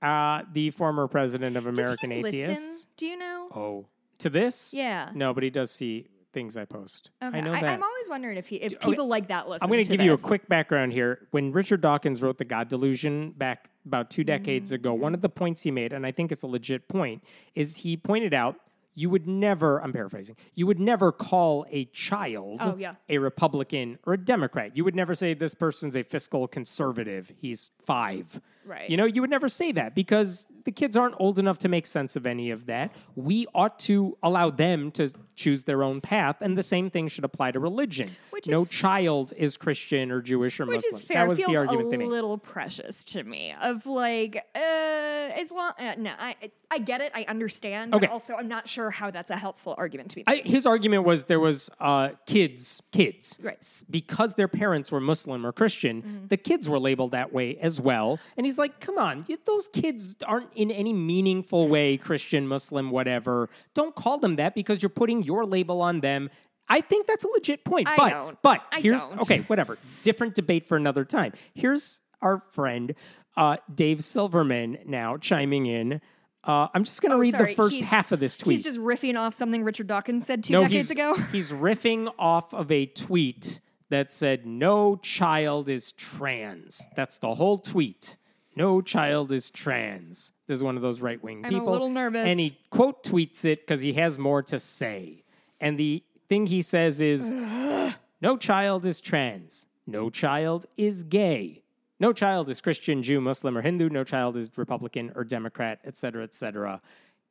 [0.02, 2.64] Uh, the former president of Does American he Atheists.
[2.66, 2.88] listen?
[2.98, 3.50] Do you know?
[3.56, 3.86] Oh,
[4.20, 4.74] to this?
[4.74, 5.10] Yeah.
[5.14, 7.10] No, but he does see things I post.
[7.24, 7.38] Okay.
[7.38, 7.74] I know I, that.
[7.74, 9.64] am always wondering if he, if okay, people like that listen.
[9.64, 11.28] I'm going to to give you a quick background here.
[11.32, 15.02] When Richard Dawkins wrote The God Delusion back about two decades ago, Mm-hmm.
[15.02, 17.24] one of the points he made, and I think it's a legit point,
[17.56, 18.56] is he pointed out
[18.96, 22.96] you would never, I'm paraphrasing, you would never call a child Oh, yeah.
[23.08, 24.76] a Republican or a Democrat.
[24.76, 27.32] You would never say this person's a fiscal conservative.
[27.40, 28.42] He's five.
[28.66, 28.90] Right.
[28.90, 31.88] You know, you would never say that because the kids aren't old enough to make
[31.88, 32.94] sense of any of that.
[33.16, 37.24] We ought to allow them to choose their own path, and the same thing should
[37.24, 38.12] apply to religion.
[38.30, 40.94] Which no is- child is Christian or Jewish or Which Muslim.
[40.96, 41.22] is fair.
[41.24, 42.08] That was Feels the argument a they made.
[42.10, 43.56] little precious to me.
[43.60, 46.36] Of like, uh, as long, uh, no, I,
[46.70, 47.12] I get it.
[47.16, 47.96] I understand.
[47.96, 48.06] Okay.
[48.06, 50.24] But also, I'm not sure how that's a helpful argument to be.
[50.26, 53.84] I, his argument was there was uh, kids, kids, Right.
[53.90, 56.02] Because their parents were Muslim or Christian.
[56.02, 56.28] Mm-hmm.
[56.28, 58.20] The kids were labeled that way as well.
[58.38, 63.50] And he's like, "Come on, those kids aren't in any meaningful way Christian, Muslim, whatever.
[63.74, 66.30] Don't call them that because you're putting your label on them."
[66.72, 67.88] I think that's a legit point.
[67.88, 68.42] I but don't.
[68.42, 69.22] but I here's don't.
[69.22, 69.78] okay, whatever.
[70.04, 71.34] Different debate for another time.
[71.54, 72.94] Here's our friend
[73.36, 76.02] uh, Dave Silverman now chiming in.
[76.44, 78.56] Uh, I'm just going to Oh, read sorry, the first he's- half of this tweet
[78.58, 81.14] He's just riffing off something Richard Dawkins said two no, decades he's, ago.
[81.32, 83.60] he's riffing off of a tweet
[83.90, 86.82] that said, No child is trans.
[86.96, 88.16] That's the whole tweet.
[88.56, 90.32] No child is trans.
[90.48, 91.60] This is one of those right wing people.
[91.62, 92.26] I'm a little nervous.
[92.28, 95.24] And he quote tweets it because he has more to say.
[95.62, 97.32] And the thing he says is,
[98.22, 99.68] No child is trans.
[99.88, 101.64] No child is gay.
[102.00, 103.90] No child is Christian, Jew, Muslim, or Hindu.
[103.90, 106.82] No child is Republican or Democrat, et cetera, et cetera.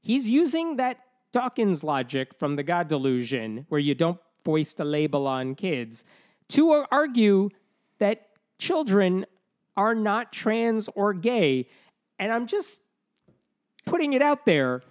[0.01, 1.01] He's using that
[1.33, 6.05] Dawkins logic from the God delusion, where you don't foist a label on kids,
[6.51, 7.51] to argue
[7.99, 9.27] that children
[9.77, 11.69] are not trans or gay.
[12.19, 12.83] And I'm just
[13.85, 14.83] putting it out there.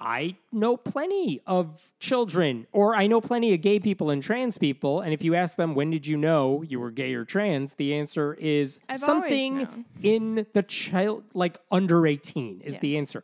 [0.00, 5.02] I know plenty of children, or I know plenty of gay people and trans people.
[5.02, 7.74] And if you ask them, when did you know you were gay or trans?
[7.74, 12.80] The answer is I've something in the child, like under 18 is Yeah.
[12.80, 13.22] the answer.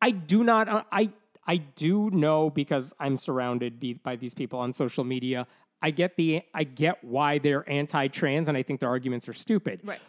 [0.00, 1.10] I do not, uh, I,
[1.44, 5.48] I do know because I'm surrounded be, by these people on social media.
[5.82, 9.80] I get the, I get why they're anti-trans, and I think their arguments are stupid.
[9.84, 10.00] Right.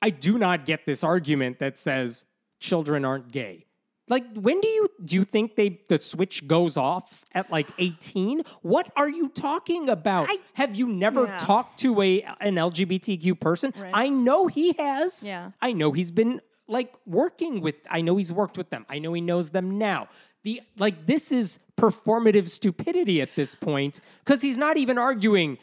[0.00, 2.24] I do not get this argument that says
[2.60, 3.63] children aren't gay.
[4.08, 8.42] Like, when do you do you think they the switch goes off at like eighteen?
[8.62, 10.28] What are you talking about?
[10.30, 11.38] I- Have you never Yeah.
[11.38, 13.72] talked to a an LGBTQ person?
[13.78, 13.90] Right.
[13.94, 15.26] I know he has.
[15.26, 15.52] Yeah.
[15.62, 17.76] I know he's been like working with.
[17.90, 18.84] I know he's worked with them.
[18.90, 20.08] I know he knows them now.
[20.42, 25.56] The like this is performative stupidity at this point because he's not even arguing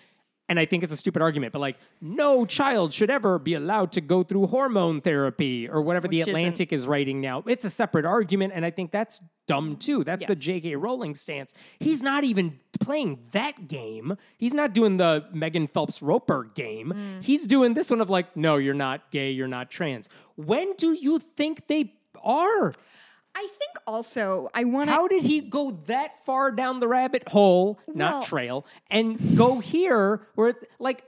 [0.52, 3.94] and I think it's a stupid argument, but like, no child should ever be allowed
[3.94, 7.42] to go through hormone therapy or whatever the Which isn't- Atlantic is writing now.
[7.48, 10.04] It's a separate argument, and I think that's dumb too.
[10.04, 10.76] That's the J.K.
[10.76, 11.54] Rowling stance.
[11.80, 14.18] He's not even playing that game.
[14.38, 16.92] He's not doing the Megan Phelps Roper game.
[16.94, 17.24] Mm.
[17.24, 20.10] He's doing this one of like, no, you're not gay, you're not trans.
[20.36, 22.74] When do you think they are?
[23.36, 24.94] I think also I want to.
[24.94, 29.60] How did he go that far down the rabbit hole, Well- not trail, and go
[29.60, 31.04] here where, it- like,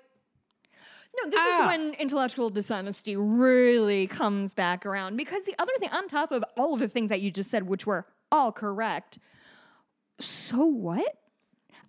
[1.24, 1.61] No, this Ah.
[1.61, 5.15] is when intellectual dishonesty really comes back around.
[5.15, 7.67] Because the other thing, on top of all of the things that you just said,
[7.67, 9.19] which were all correct,
[10.19, 11.17] so what?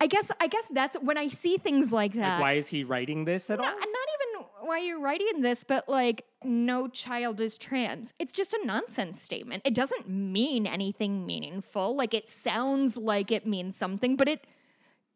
[0.00, 2.34] I guess I guess that's when I see things like that.
[2.34, 3.64] like why is he writing this at all?
[3.64, 4.33] not, not even
[4.66, 8.14] why you're writing this, but like no child is trans.
[8.18, 9.62] It's just a nonsense statement.
[9.64, 11.96] It doesn't mean anything meaningful.
[11.96, 14.46] Like it sounds like it means something, but it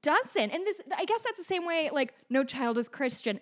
[0.03, 0.51] doesn't.
[0.51, 1.91] And this, I guess that's the same way.
[1.93, 3.41] Like no child is Christian.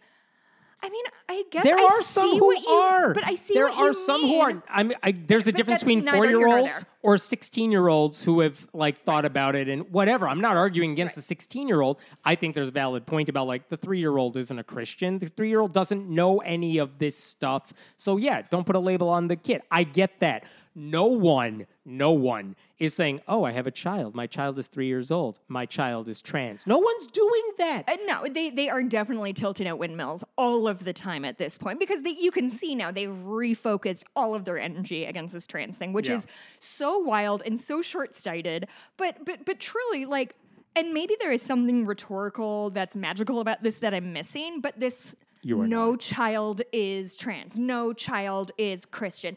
[0.82, 3.14] I mean, I guess There I are some who you- are.
[3.14, 4.34] but I see there are some mean.
[4.34, 4.62] who are.
[4.68, 6.84] I mean, I, there's a difference between four year olds.
[7.02, 10.28] Or sixteen year olds who have like thought about it and whatever.
[10.28, 11.98] I'm not arguing against the sixteen year old.
[12.24, 15.18] I think there's a valid point about like the three year old isn't a Christian.
[15.18, 17.72] The three year old doesn't know any of this stuff.
[17.96, 19.62] So yeah, don't put a label on the kid.
[19.70, 20.44] I get that.
[20.78, 24.14] No one, no one is saying, "Oh, I have a child.
[24.14, 25.38] My child is three years old.
[25.48, 27.84] My child is trans." No one's doing that.
[27.88, 31.56] Uh, no, they they are definitely tilting at windmills all of the time at this
[31.56, 35.46] point because they, you can see now they've refocused all of their energy against this
[35.46, 36.16] trans thing, which Yeah.
[36.16, 36.26] is
[36.58, 38.68] so wild and so short sighted.
[38.96, 40.34] But but but truly, like,
[40.74, 44.60] and maybe there is something rhetorical that's magical about this that I'm missing.
[44.60, 49.36] But this no child is trans, no child is Christian.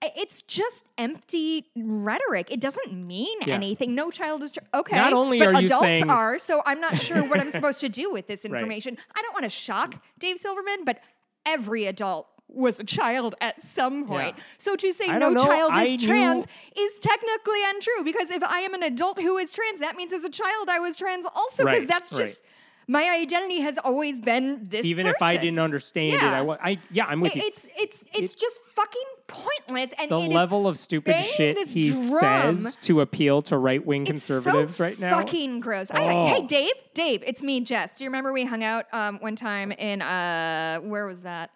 [0.00, 2.52] It's just empty rhetoric.
[2.52, 3.54] It doesn't mean Yeah.
[3.54, 3.96] anything.
[3.96, 4.94] No child is tr- okay.
[4.94, 7.88] Not only but are adults saying- are, so I'm not sure what I'm supposed to
[7.88, 8.52] do with this Right.
[8.54, 8.96] information.
[9.16, 11.00] I don't want to shock Dave Silverman, but
[11.44, 14.34] every adult was a child at some point.
[14.36, 14.44] Yeah.
[14.58, 15.44] So to say no know.
[15.44, 19.36] child I is trans knew- is technically untrue because if I am an adult who
[19.38, 22.18] is trans, that means as a child I was trans also because Right, that's right.
[22.24, 22.40] just
[22.90, 26.78] my identity has always been this Even if I didn't understand it, I, wa- I
[26.90, 27.42] yeah, I'm with It- you.
[27.46, 32.56] it's it's it's just fucking pointless and the it level of stupid shit he drum.
[32.56, 35.18] says to appeal to right wing conservatives so right now.
[35.18, 35.90] Fucking gross.
[35.90, 36.26] I, Oh.
[36.28, 37.94] hey, Dave, Dave, it's me, Jess.
[37.94, 41.50] Do you remember we hung out um, one time in uh, where was that?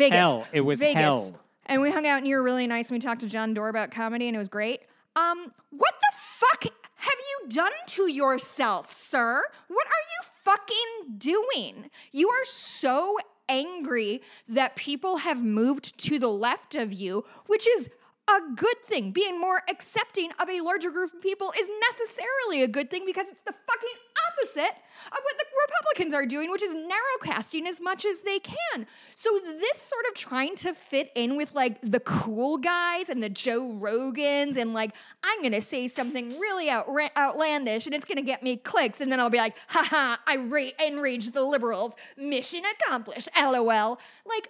[0.00, 0.18] Vegas.
[0.18, 0.46] Hell.
[0.52, 1.00] It was Vegas.
[1.02, 1.40] hell.
[1.66, 2.88] And we hung out, and you were really nice.
[2.88, 4.80] And we talked to John Doerr about comedy, and it was great.
[5.14, 6.64] Um, what the fuck
[6.96, 9.42] have you done to yourself, sir?
[9.68, 11.90] What are you fucking doing?
[12.12, 17.88] You are so angry that people have moved to the left of you, which is
[18.36, 19.12] a good thing.
[19.12, 23.28] Being more accepting of a larger group of people is necessarily a good thing because
[23.28, 23.96] it's the fucking
[24.28, 24.76] opposite
[25.06, 28.86] of what the Republicans are doing, which is narrowcasting as much as they can.
[29.14, 33.28] So this sort of trying to fit in with like the cool guys and the
[33.28, 38.42] Joe Rogans and like I'm gonna say something really outra- outlandish and it's gonna get
[38.42, 41.94] me clicks and then I'll be like, haha, I ra- enraged the liberals.
[42.16, 43.28] Mission accomplished.
[43.36, 43.98] LOL.
[44.26, 44.48] Like,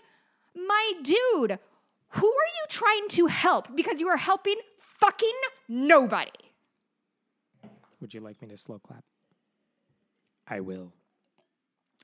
[0.55, 1.59] my dude,
[2.11, 3.75] who are you trying to help?
[3.75, 5.35] Because you are helping fucking
[5.69, 6.31] nobody.
[8.01, 9.05] Would you like me to slow clap?
[10.49, 10.93] I will.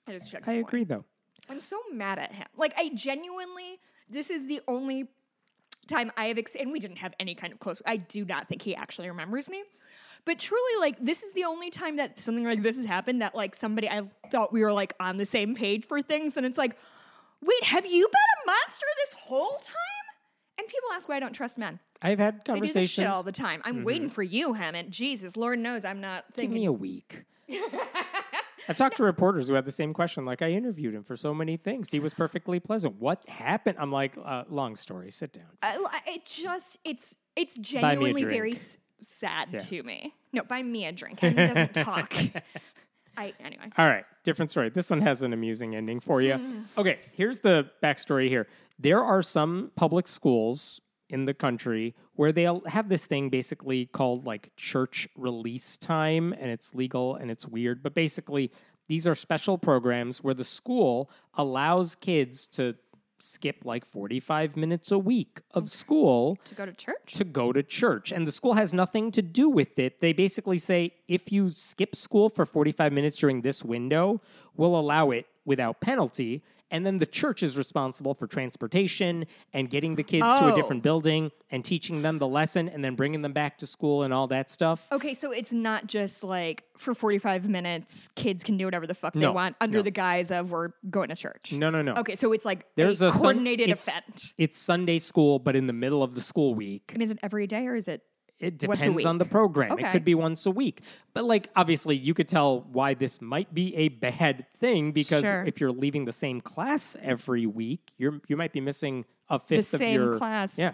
[0.07, 0.49] I just checked.
[0.49, 1.05] I agree, though.
[1.49, 2.47] I'm so mad at him.
[2.57, 5.09] Like, I genuinely, this is the only
[5.87, 7.81] time I have, ex- and we didn't have any kind of close.
[7.87, 9.63] I do not think he actually remembers me.
[10.25, 13.35] But truly, like, this is the only time that something like this has happened that,
[13.35, 16.37] like, somebody I thought we were, like, on the same page for things.
[16.37, 16.77] And it's like,
[17.41, 19.75] wait, have you been a monster this whole time?
[20.59, 21.79] And people ask why I don't trust men.
[22.03, 23.61] I've had conversations I do this shit all the time.
[23.65, 24.91] I'm waiting for you, Hemant.
[24.91, 26.51] Jesus, Lord knows I'm not thinking.
[26.53, 27.25] Give me a week.
[28.69, 30.25] I've talked to reporters who had the same question.
[30.25, 31.91] Like, I interviewed him for so many things.
[31.91, 32.97] He was perfectly pleasant.
[33.01, 33.77] What happened?
[33.79, 35.11] I'm like, uh, long story.
[35.13, 35.45] Sit down.
[35.63, 39.59] I, I- it just it's it's genuinely very s- sad Yeah.
[39.61, 40.15] to me.
[40.33, 41.21] No, buy me a drink.
[41.27, 42.13] He doesn't talk.
[43.19, 43.71] I anyway.
[43.79, 44.69] All right, different story.
[44.69, 46.39] This one has an amusing ending for you.
[46.77, 48.47] okay, here's the backstory here.
[48.79, 54.27] There are some public schools in the country where they'll have this thing basically called
[54.27, 58.51] like church release time, and it's legal and it's weird, but basically,
[58.89, 62.75] these are special programs where the school allows kids to
[63.19, 67.13] skip like 45 minutes a week of school To go to church?
[67.15, 68.13] to go to church.
[68.13, 70.01] And the school has nothing to do with it.
[70.01, 74.21] They basically say if you skip school for 45 minutes during this window,
[74.57, 76.43] we'll allow it without penalty.
[76.71, 80.57] And then the church is responsible for transportation and getting the kids to a Oh.
[80.57, 84.13] different building and teaching them the lesson and then bringing them back to school and
[84.13, 84.87] all that stuff.
[84.91, 89.13] Okay, so it's not just like for 45 minutes, kids can do whatever the fuck
[89.15, 89.83] they want under no.
[89.83, 91.53] the guise of we're going to church.
[91.53, 91.95] No, no, no.
[91.95, 94.33] Okay, so it's like There's a, a, Sun- coordinated it's- event.
[94.37, 96.91] It's Sunday school, but in the middle of the school week.
[96.93, 98.03] And is it every day or is it?
[98.39, 99.79] It depends on the program.
[99.79, 100.83] It could be once a week.
[101.15, 105.45] But like obviously you could tell why this might be a bad thing because Sure.
[105.45, 109.73] if you're leaving the same class every week, you're you might be missing a fifth
[109.75, 110.73] of same your class Yeah.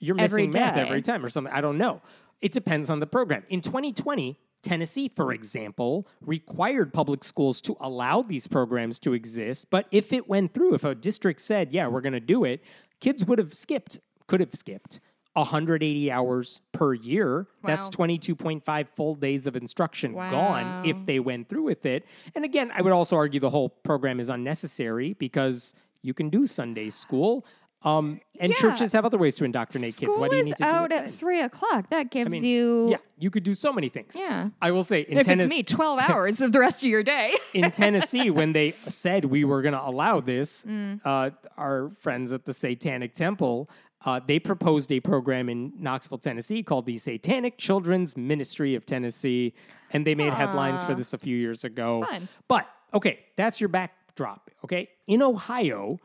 [0.00, 0.80] You're every missing math day.
[0.82, 1.52] every time or something.
[1.52, 2.02] I don't know.
[2.40, 3.44] It depends on the program.
[3.48, 5.32] In 2020, Tennessee, for hmm.
[5.32, 9.70] example, required public schools to allow these programs to exist.
[9.70, 12.62] But if it went through, if a district said, yeah, we're going to do it,
[13.00, 15.00] kids would have skipped, could have skipped
[15.34, 17.46] 180 hours per year.
[17.64, 20.30] That's 22.5 full days of instruction Wow.
[20.30, 22.04] gone if they went through with it.
[22.34, 26.46] And again, I would also argue the whole program is unnecessary because you can do
[26.46, 27.44] Sunday school.
[27.82, 28.56] Um, and Yeah.
[28.56, 30.18] churches have other ways to indoctrinate School kids.
[30.18, 31.12] Why do you need to out do it at then?
[31.14, 31.90] three o'clock.
[31.90, 32.88] That gives I mean, you.
[32.92, 34.16] yeah, you could do so many things.
[34.18, 34.48] Yeah.
[34.62, 37.02] I will say in If Tennessee, it's me, 12 hours of the rest of your
[37.02, 37.36] day.
[37.52, 41.00] in Tennessee, when they said we were going to allow this, Mm.
[41.04, 43.68] uh, our friends at the Satanic Temple,
[44.04, 49.54] uh, they proposed a program in Knoxville, Tennessee called the Satanic Children's Ministry of Tennessee.
[49.90, 52.04] And they made headlines for this a few years ago.
[52.10, 52.28] Fun.
[52.48, 54.50] But okay, that's your backdrop.
[54.64, 54.88] Okay.
[55.06, 56.00] In Ohio,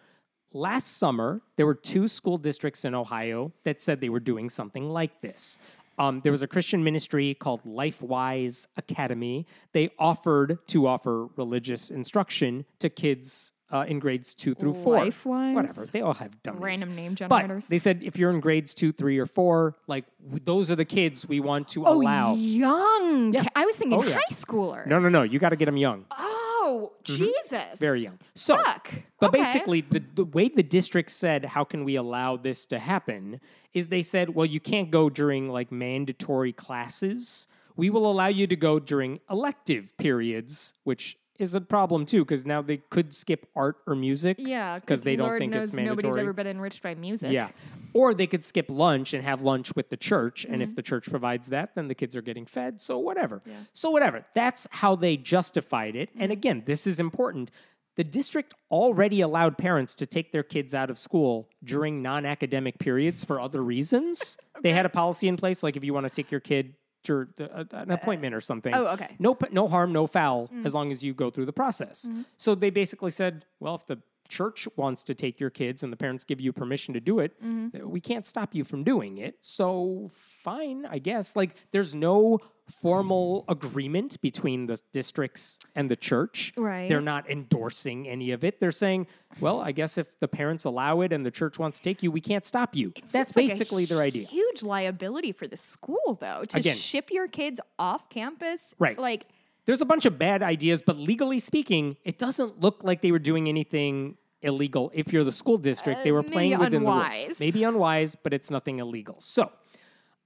[0.53, 4.89] last summer, there were two school districts in Ohio that said they were doing something
[4.89, 5.59] like this.
[5.97, 9.45] Um, there was a Christian ministry called LifeWise Academy.
[9.73, 14.97] They offered to offer religious instruction to kids uh, in grades two through four.
[14.97, 15.53] LifeWise?
[15.53, 15.85] Whatever.
[15.91, 16.63] They all have dumb names.
[16.63, 17.67] Random name But generators.
[17.67, 20.85] they said if you're in grades two, three, or four, like w- those are the
[20.85, 22.33] kids we want to oh, allow.
[22.35, 23.33] young.
[23.33, 23.45] Yeah.
[23.55, 24.15] I was thinking Oh, yeah.
[24.15, 24.87] high schoolers.
[24.87, 25.23] No, no, no.
[25.23, 26.05] You got to get them young.
[26.11, 27.79] Oh, Jesus.
[27.79, 28.19] Very young.
[28.35, 28.91] So, Fuck.
[29.19, 29.43] but Okay.
[29.43, 33.39] basically, the, the way the district said, how can we allow this to happen,
[33.73, 37.47] is they said, well, you can't go during like mandatory classes.
[37.75, 42.45] We will allow you to go during elective periods, which is a problem too, because
[42.45, 44.37] now they could skip art or music.
[44.39, 46.03] Yeah, because they don't Lord think knows it's mandatory.
[46.03, 47.31] nobody's ever been enriched by music.
[47.31, 47.49] Yeah.
[47.93, 50.45] Or they could skip lunch and have lunch with the church.
[50.45, 50.61] And Mm-hmm.
[50.69, 52.81] if the church provides that, then the kids are getting fed.
[52.81, 53.41] So whatever.
[53.73, 54.25] So whatever.
[54.35, 56.09] That's how they justified it.
[56.11, 56.21] Mm-hmm.
[56.21, 57.49] And again, this is important.
[57.95, 62.79] The district already allowed parents to take their kids out of school during non academic
[62.79, 64.37] periods for other reasons.
[64.61, 66.73] They had a policy in place, like if you want to take your kid
[67.03, 68.73] to uh, an appointment or something.
[68.73, 69.15] oh, okay.
[69.19, 70.65] No, no harm, no foul, Mm.
[70.65, 72.05] as long as you go through the process.
[72.05, 72.21] Mm-hmm.
[72.37, 73.99] So they basically said, well, if the
[74.29, 77.41] church wants to take your kids and the parents give you permission to do it,
[77.43, 77.89] Mm-hmm.
[77.89, 79.35] we can't stop you from doing it.
[79.41, 80.11] So
[80.43, 81.35] fine, I guess.
[81.35, 82.39] Like there's no
[82.81, 86.53] formal agreement between the districts and the church.
[86.55, 86.87] Right.
[86.87, 88.59] They're not endorsing any of it.
[88.59, 89.07] They're saying,
[89.39, 92.11] well, I guess if the parents allow it and the church wants to take you,
[92.11, 92.93] we can't stop you.
[92.95, 94.27] That's Seems like basically their idea.
[94.27, 96.75] Huge liability for the school, though, to Again.
[96.77, 98.75] ship your kids off campus.
[98.77, 98.99] Right.
[98.99, 99.25] Like,
[99.69, 103.19] There's a bunch of bad ideas, but legally speaking, it doesn't look like they were
[103.19, 104.89] doing anything illegal.
[104.95, 107.25] If you're the school district, they Uh, were playing within the unwise.
[107.27, 107.39] rules.
[107.39, 109.17] Maybe unwise, but it's nothing illegal.
[109.19, 109.51] So,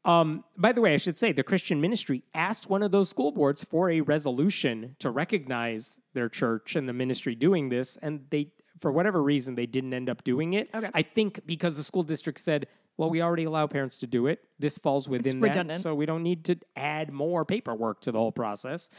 [0.06, 3.34] um, by the way, I should say the Christian ministry asked one of those school
[3.34, 8.54] boards for a resolution to recognize their church and the ministry doing this, and they,
[8.80, 10.70] for whatever reason, they didn't end up doing it.
[10.74, 10.89] Okay.
[10.94, 12.66] I think because the school district said,
[12.96, 14.39] "Well, we already allow parents to do it.
[14.58, 15.82] This falls within that, redundant.
[15.82, 18.89] so we don't need to add more paperwork to the whole process."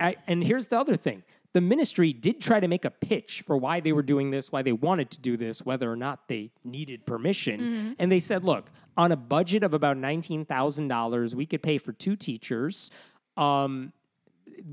[0.00, 1.22] I, and here's the other thing.
[1.52, 4.62] The ministry did try to make a pitch for why they were doing this, why
[4.62, 7.96] they wanted to do this, whether or not they needed permission.
[7.98, 12.14] And they said, look, on a budget of about $19,000, we could pay for two
[12.14, 12.90] teachers.
[13.36, 13.92] Um,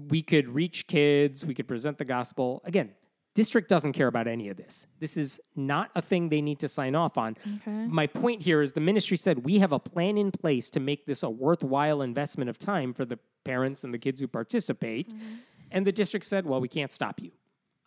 [0.09, 2.61] we could reach kids, we could present the gospel.
[2.63, 2.91] Again,
[3.37, 4.87] District doesn't care about any of this.
[4.99, 7.35] This is not a thing they need to sign off on.
[7.57, 7.85] Okay.
[7.85, 11.05] My point here is the ministry said we have a plan in place to make
[11.05, 15.09] this a worthwhile investment of time for the parents and the kids who participate.
[15.09, 15.35] Mm-hmm.
[15.71, 17.31] And the district said, well, we can't stop you.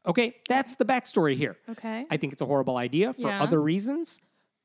[0.06, 1.56] Okay, that's the backstory here.
[1.68, 2.06] Okay.
[2.10, 3.42] I think it's a horrible idea for Yeah.
[3.42, 4.20] other reasons,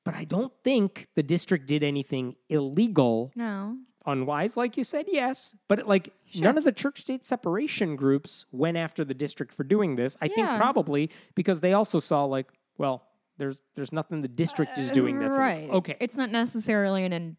[0.06, 3.78] but I don't think the district did anything illegal, no.
[4.06, 4.56] unwise.
[4.56, 9.04] Like you said, yes, but like none of the church state separation groups went after
[9.04, 10.16] the district for doing this.
[10.22, 13.04] I think probably because they also saw like, well,
[13.38, 15.68] there's there's nothing the district is doing that's illegal.
[15.68, 15.70] right.
[15.80, 15.98] okay.
[16.00, 17.36] It's not necessarily an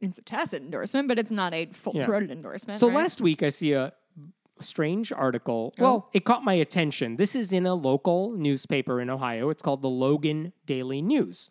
[0.00, 2.78] it's a tacit endorsement, but it's not a full throated endorsement.
[2.78, 2.96] So right?
[2.96, 3.92] last week I see a
[4.60, 5.74] strange article.
[5.78, 5.82] Oh.
[5.82, 7.16] Well, it caught my attention.
[7.16, 9.50] This is in a local newspaper in Ohio.
[9.50, 11.50] It's called the Logan Daily News.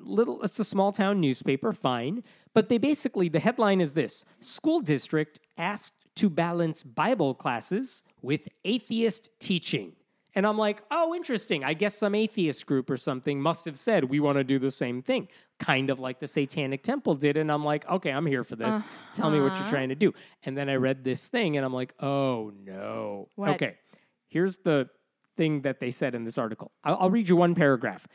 [0.00, 2.22] Little it's a small town newspaper, fine,
[2.54, 8.48] but they basically the headline is this: School district asked to balance Bible classes with
[8.64, 9.94] atheist teaching.
[10.34, 11.64] And I'm like, oh, interesting.
[11.64, 14.70] I guess some atheist group or something must have said we want to do the
[14.70, 17.36] same thing, kind of like the Satanic Temple did.
[17.36, 18.84] And I'm like, okay, I'm here for this.
[19.12, 19.70] Tell me what you're uh-huh.
[19.70, 20.12] trying to do.
[20.44, 23.28] And then I read this thing and I'm like, oh no.
[23.36, 23.50] What?
[23.50, 23.76] Okay,
[24.28, 24.88] here's the
[25.36, 26.72] thing that they said in this article.
[26.84, 28.06] I'll, I'll read you one paragraph.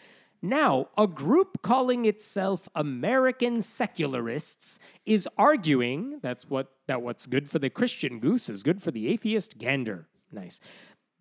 [0.46, 7.60] Now, a group calling itself American secularists is arguing that's what that what's good for
[7.60, 10.10] the Christian goose is good for the atheist gander.
[10.34, 10.60] Nice.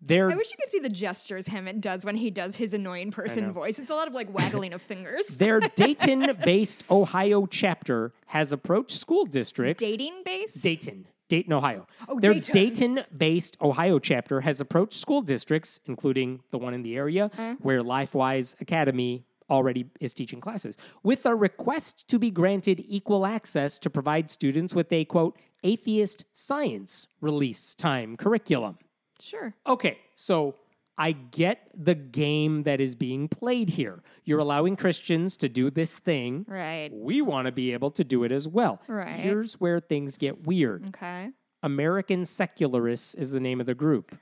[0.05, 3.11] They're I wish you could see the gestures Hemant does when he does his annoying
[3.11, 3.79] person voice.
[3.79, 5.37] It's a lot of like waggling of fingers.
[5.37, 9.83] their Dayton-based Ohio chapter has approached school districts.
[9.83, 10.61] Dating based?
[10.61, 11.87] Dayton, Dayton, Ohio.
[12.09, 12.53] Oh, Their Dayton.
[12.53, 17.55] Dayton-based Ohio chapter has approached school districts, including the one in the area uh-huh.
[17.61, 23.79] where LifeWise Academy already is teaching classes, with a request to be granted equal access
[23.79, 28.77] to provide students with a quote atheist science release time curriculum.
[29.23, 29.53] Sure.
[29.65, 30.55] Okay, so
[30.97, 34.03] I get the game that is being played here.
[34.25, 36.45] You're allowing Christians to do this thing.
[36.47, 36.89] Right.
[36.93, 38.81] We want to be able to do it as well.
[38.87, 39.19] Right.
[39.21, 40.87] Here's where things get weird.
[40.89, 41.29] Okay.
[41.63, 44.15] American Secularists is the name of the group.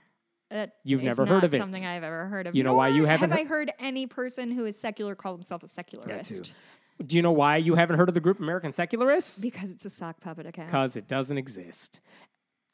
[0.51, 1.57] That You've never heard of it.
[1.57, 2.55] Something I've ever heard of.
[2.55, 5.33] You know why you haven't Have heard- I heard any person who is secular call
[5.33, 6.53] himself a secularist?
[7.05, 9.39] Do you know why you haven't heard of the group American Secularists?
[9.41, 10.67] Because it's a sock puppet account.
[10.67, 11.99] Because it doesn't exist.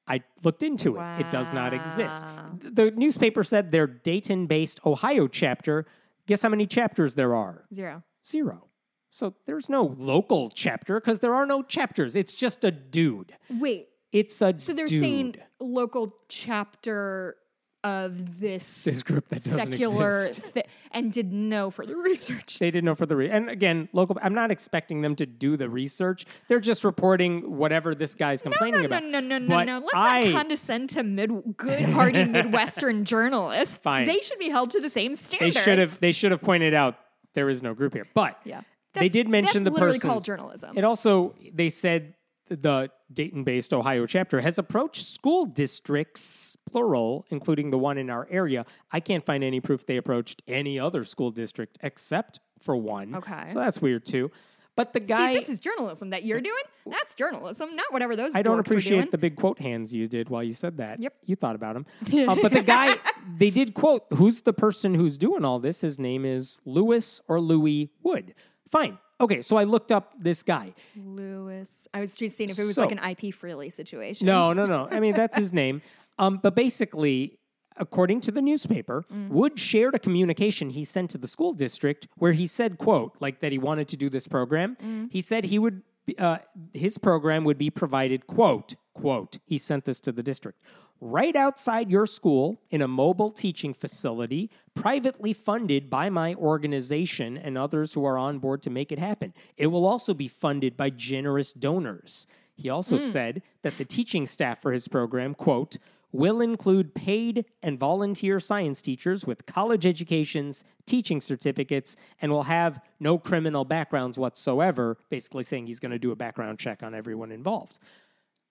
[0.07, 1.19] I looked into it.
[1.19, 2.25] It does not exist.
[2.61, 5.85] The newspaper said their Dayton based Ohio chapter.
[6.27, 7.65] Guess how many chapters there are?
[7.73, 8.03] Zero.
[8.25, 8.63] Zero.
[9.09, 12.15] So there's no local chapter because there are no chapters.
[12.15, 13.33] It's just a dude.
[13.49, 13.87] Wait.
[14.11, 15.01] It's a So they're dude.
[15.01, 17.35] saying local chapter
[17.83, 20.39] of this, This group that doesn't secular exist.
[20.53, 22.57] thi- and did no further research.
[22.59, 24.17] They didn't know for the re- and again local.
[24.21, 26.25] I'm not expecting them to do the research.
[26.47, 29.03] They're just reporting whatever this guy's complaining about.
[29.03, 29.23] no, no, about.
[29.29, 29.79] no, no, no, But no.
[29.79, 33.77] Let's I, not condescend to mid good-hearted Midwestern journalists.
[33.77, 34.07] Fine.
[34.07, 35.53] They should be held to the same standard.
[35.53, 35.99] They should have.
[35.99, 36.95] They should have pointed out
[37.35, 38.07] there is no group here.
[38.15, 38.61] But Yeah.
[38.93, 40.09] they That's- did mention the literally persons.
[40.11, 40.77] called journalism.
[40.77, 42.15] It also they said
[42.49, 48.65] the Dayton-based Ohio chapter has approached school districts plural, including the one in our area.
[48.91, 53.15] I can't find any proof they approached any other school district except for one.
[53.15, 53.43] Okay.
[53.47, 54.31] so that's weird too.
[54.77, 55.29] But the guy.
[55.29, 56.63] See, this is journalism that you're doing.
[56.85, 58.35] That's journalism, not whatever those.
[58.35, 60.99] I don't appreciate the big quote hands you did while you said that.
[60.99, 61.13] Yep.
[61.25, 61.85] You thought about him.
[62.27, 62.95] Uh, but the guy,
[63.37, 65.81] they did quote, who's the person who's doing all this?
[65.81, 68.33] His name is Lewis or Louis Wood.
[68.69, 68.97] Fine.
[69.19, 70.73] Okay, so I looked up this guy.
[70.95, 71.87] Lewis.
[71.93, 74.27] I was just seeing if it was So- like an IP Freely situation.
[74.27, 74.87] No, no, no.
[74.91, 75.81] I mean, that's his name.
[76.19, 77.37] Um, but basically,
[77.75, 79.29] according to the newspaper, Mm.
[79.29, 83.39] Wood shared a communication he sent to the school district where he said, quote, like
[83.41, 84.75] that he wanted to do this program.
[84.83, 85.11] Mm.
[85.11, 85.83] He said he would,
[86.17, 86.39] uh,
[86.73, 90.59] his program would be provided, quote, quote, he sent this to the district,
[90.99, 97.57] right outside your school in a mobile teaching facility, privately funded by my organization and
[97.57, 99.33] others who are on board to make it happen.
[99.57, 102.27] It will also be funded by generous donors.
[102.55, 103.03] He also hmm.
[103.03, 105.77] said that the teaching staff for his program, quote,
[106.11, 112.81] will include paid and volunteer science teachers with college educations, teaching certificates, and will have
[112.99, 117.31] no criminal backgrounds whatsoever, basically saying he's going to do a background check on everyone
[117.31, 117.79] involved.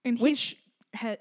[0.04, 0.56] And Which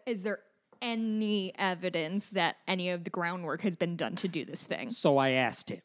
[0.05, 0.39] is there
[0.82, 4.89] any evidence that any of the groundwork has been done to do this thing?
[4.91, 5.82] so I asked him.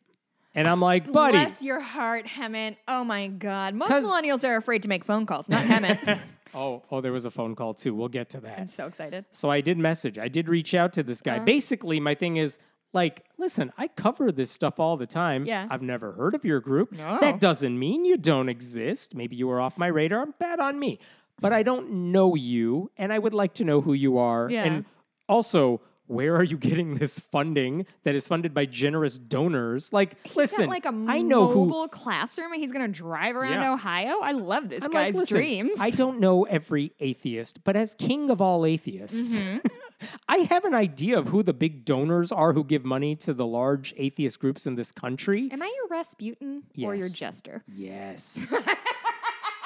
[0.54, 2.76] And I'm like, buddy, Bless your heart, Hemant.
[2.88, 3.74] Oh my God.
[3.74, 6.18] Most 'Cause- millennials are afraid to make phone calls, not Hemant.
[6.54, 7.94] oh, oh, there was a phone call too.
[7.94, 8.58] We'll get to that.
[8.58, 9.24] I'm so excited.
[9.30, 10.18] So I did message.
[10.18, 11.36] I did reach out to this guy.
[11.36, 11.44] Uh-huh.
[11.44, 12.58] Basically, my thing is
[12.92, 15.44] like, listen, I cover this stuff all the time.
[15.44, 15.68] Yeah.
[15.70, 16.90] I've never heard of your group.
[16.90, 17.18] No.
[17.20, 19.14] That doesn't mean you don't exist.
[19.14, 20.26] Maybe you were off my radar.
[20.40, 20.98] Bad on me.
[21.40, 24.48] But I don't know you, and I would like to know who you are.
[24.50, 24.64] Yeah.
[24.64, 24.84] And
[25.28, 29.92] also, where are you getting this funding that is funded by generous donors?
[29.92, 31.66] Like, listen, got like a I know who.
[31.66, 33.72] mobile classroom and he's gonna drive around Yeah.
[33.72, 34.16] Ohio.
[34.20, 35.78] I love this I'm like, guy's listen, dreams.
[35.78, 39.58] I don't know every atheist, but as king of all atheists, Mm-hmm.
[40.30, 43.46] I have an idea of who the big donors are who give money to the
[43.46, 45.50] large atheist groups in this country.
[45.52, 47.62] Am I your Rasputin or your jester?
[47.68, 48.50] Yes.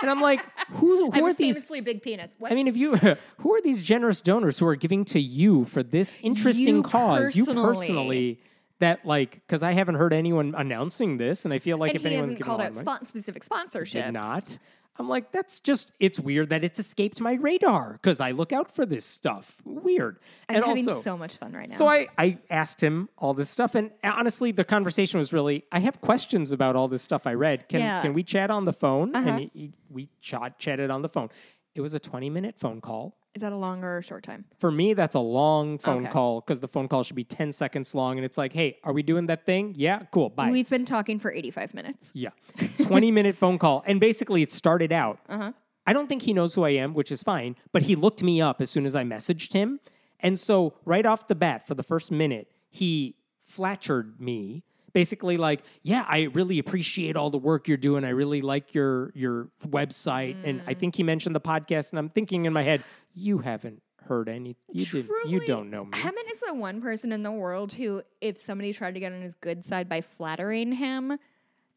[0.05, 1.57] and I'm like, who, who are these?
[1.57, 2.35] famously big penis.
[2.39, 2.53] What?
[2.53, 2.97] I mean, if you,
[3.39, 7.35] who are these generous donors who are giving to you for this interesting You cause?
[7.35, 7.65] You personally.
[7.67, 8.41] personally,
[8.81, 12.03] that like, because I haven't heard anyone announcing this, and I feel like and if
[12.03, 13.93] he anyone's hasn't giving called lot out of money- spot- specific sponsorships.
[14.05, 14.59] did not.
[14.97, 18.73] I'm like, that's just, it's weird that it's escaped my radar because I look out
[18.73, 19.57] for this stuff.
[19.65, 20.19] Weird.
[20.49, 21.75] I'm and having also, so much fun right now.
[21.75, 25.65] so I, I asked him all this stuff, and honestly, the conversation was really.
[25.73, 27.69] I have questions about all this stuff I read.
[27.69, 28.03] Can Yeah.
[28.03, 29.15] can we chat on the phone?
[29.17, 29.29] Uh-huh.
[29.29, 31.29] And he, he- we chat, chatted on the phone.
[31.75, 33.17] It was a twenty minute phone call.
[33.35, 34.45] Is that a long or a short time?
[34.61, 36.13] For me, that's a long phone Okay.
[36.13, 38.93] call because the phone call should be ten seconds long, and it's like, hey, are
[38.93, 39.75] we doing that thing?
[39.77, 40.31] Yeah, cool.
[40.31, 40.51] Bye.
[40.51, 42.13] We've been talking for 85 minutes.
[42.15, 42.31] Yeah.
[42.83, 43.83] 20 minute phone call.
[43.87, 45.19] And basically, it started out.
[45.29, 45.53] Uh-huh.
[45.87, 48.41] I don't think he knows who I am, which is fine, but he looked me
[48.41, 49.81] up as soon as I messaged him.
[50.21, 54.63] And so, right off the bat, for the first minute, he flattered me.
[54.95, 58.05] Basically, like, yeah, I really appreciate all the work you're doing.
[58.05, 60.69] I really like your your website, and Mm.
[60.69, 61.91] I think he mentioned the podcast.
[61.91, 65.11] And I'm thinking in my head, you haven't heard any, you didn't.
[65.27, 65.93] you don't know me.
[65.93, 69.21] Hemant is the one person in the world who, if somebody tried to get on
[69.23, 71.19] his good side by flattering him,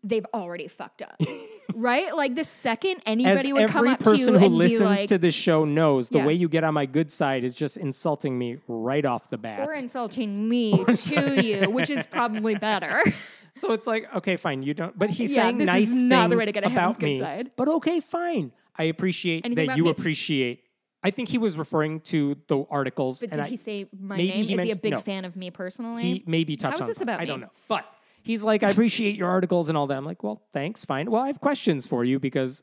[0.03, 1.19] they've already fucked up.
[1.75, 2.15] right?
[2.15, 4.57] Like the second As anybody would come every up to you person who and be
[4.57, 6.25] listens like, to this show knows, the Yeah.
[6.27, 9.59] way you get on my good side is just insulting me right off the bat.
[9.67, 13.01] or insulting me to you, which is probably better.
[13.55, 14.97] so it's like, okay, fine, you don't.
[14.97, 17.05] But he's Yeah, saying this is nice not the way things to get about good
[17.05, 17.19] me.
[17.19, 17.51] side.
[17.55, 18.51] But okay, fine.
[18.77, 19.89] I appreciate Anything that about you me?
[19.89, 20.63] appreciate.
[21.03, 23.19] I think he was referring to the articles.
[23.19, 24.45] But and did I- he say my maybe name?
[24.45, 24.99] he is he a big no.
[24.99, 26.03] fan of me personally?
[26.03, 27.45] He maybe touched is on this about I don't me?
[27.45, 27.51] know.
[27.67, 27.85] But
[28.27, 29.97] he's like, I appreciate your articles and all that.
[29.97, 31.09] I'm like, well, thanks, fine.
[31.09, 32.61] Well, I have questions for you because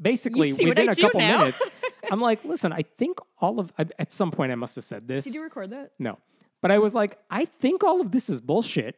[0.00, 1.38] basically see within a couple now.
[1.38, 1.70] minutes,
[2.10, 5.08] I'm like, listen, I think all of I, at some point I must have said
[5.08, 5.24] this.
[5.24, 5.92] did you record that?
[5.98, 6.18] No.
[6.60, 8.96] But I was like, I think all of this is bullshit.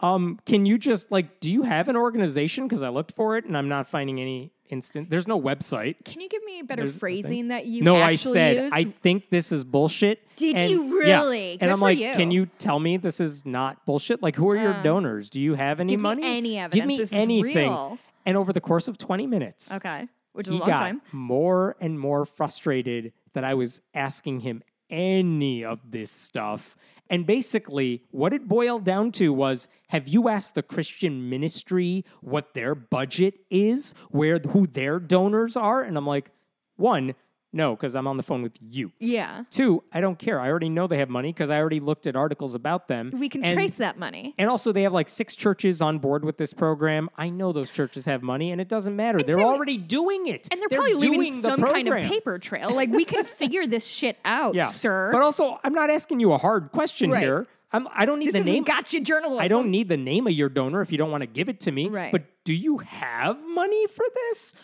[0.00, 2.66] Um, can you just like, do you have an organization?
[2.66, 5.10] Because I looked for it and I'm not finding any instant.
[5.10, 5.96] There's no website.
[6.04, 8.74] Can you give me a better There's phrasing that you no, I said used?
[8.74, 10.20] I think this is bullshit.
[10.36, 11.18] Did And- you yeah.
[11.20, 11.58] really?
[11.60, 12.12] And I'm like, you.
[12.12, 14.22] can you tell me this is not bullshit?
[14.22, 15.30] Like, who are your Uh, donors?
[15.30, 16.22] Do you have any give me money?
[16.24, 17.98] any Give me this is anything.
[18.24, 21.00] And over the course of 20 minutes, Okay, which is a long got time.
[21.12, 26.76] more and more frustrated that I was asking him any of this stuff.
[27.08, 32.54] And basically, what it boiled down to was have you asked the Christian ministry what
[32.54, 35.82] their budget is, where who their donors are?
[35.82, 36.30] And I'm like,
[36.76, 37.14] one,
[37.56, 38.92] no, because I'm on the phone with you.
[39.00, 40.38] Yeah, Two, I don't care.
[40.38, 43.10] I already know they have money because I already looked at articles about them.
[43.18, 44.34] we can And- trace that money.
[44.38, 47.08] and also, they have like six churches on board with this program.
[47.16, 49.22] I know those churches have money, and it doesn't matter.
[49.22, 50.48] They're so- already doing it.
[50.50, 52.74] And they're, probably leaving some kind of paper trail.
[52.74, 54.66] Like we can figure this shit out, yeah.
[54.66, 55.10] sir.
[55.12, 57.22] But also, I'm not asking you a hard question Right.
[57.22, 57.46] here.
[57.72, 58.62] I'm, I don't need this the name.
[58.62, 59.40] gotcha journalism.
[59.42, 61.60] I don't need the name of your donor if you don't want to give it
[61.60, 61.88] to me.
[61.88, 62.12] Right.
[62.12, 64.54] But do you have money for this?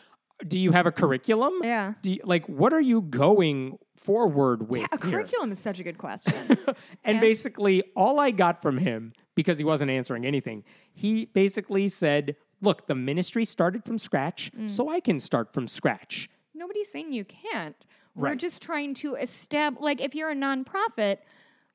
[0.47, 1.53] Do you have a curriculum?
[1.63, 1.95] Yeah.
[2.03, 4.81] Do you, like what are you going forward with?
[4.81, 5.13] Yeah, A here?
[5.13, 6.35] curriculum is such a good question.
[7.05, 12.37] and basically, all I got from him, because he wasn't answering anything, he basically said,
[12.61, 14.71] Look, the ministry started from scratch, Mm.
[14.71, 16.29] so I can start from scratch.
[16.55, 17.87] Nobody's saying you can't.
[18.15, 19.83] We're just trying to establish.
[19.83, 21.17] Like if you're a nonprofit,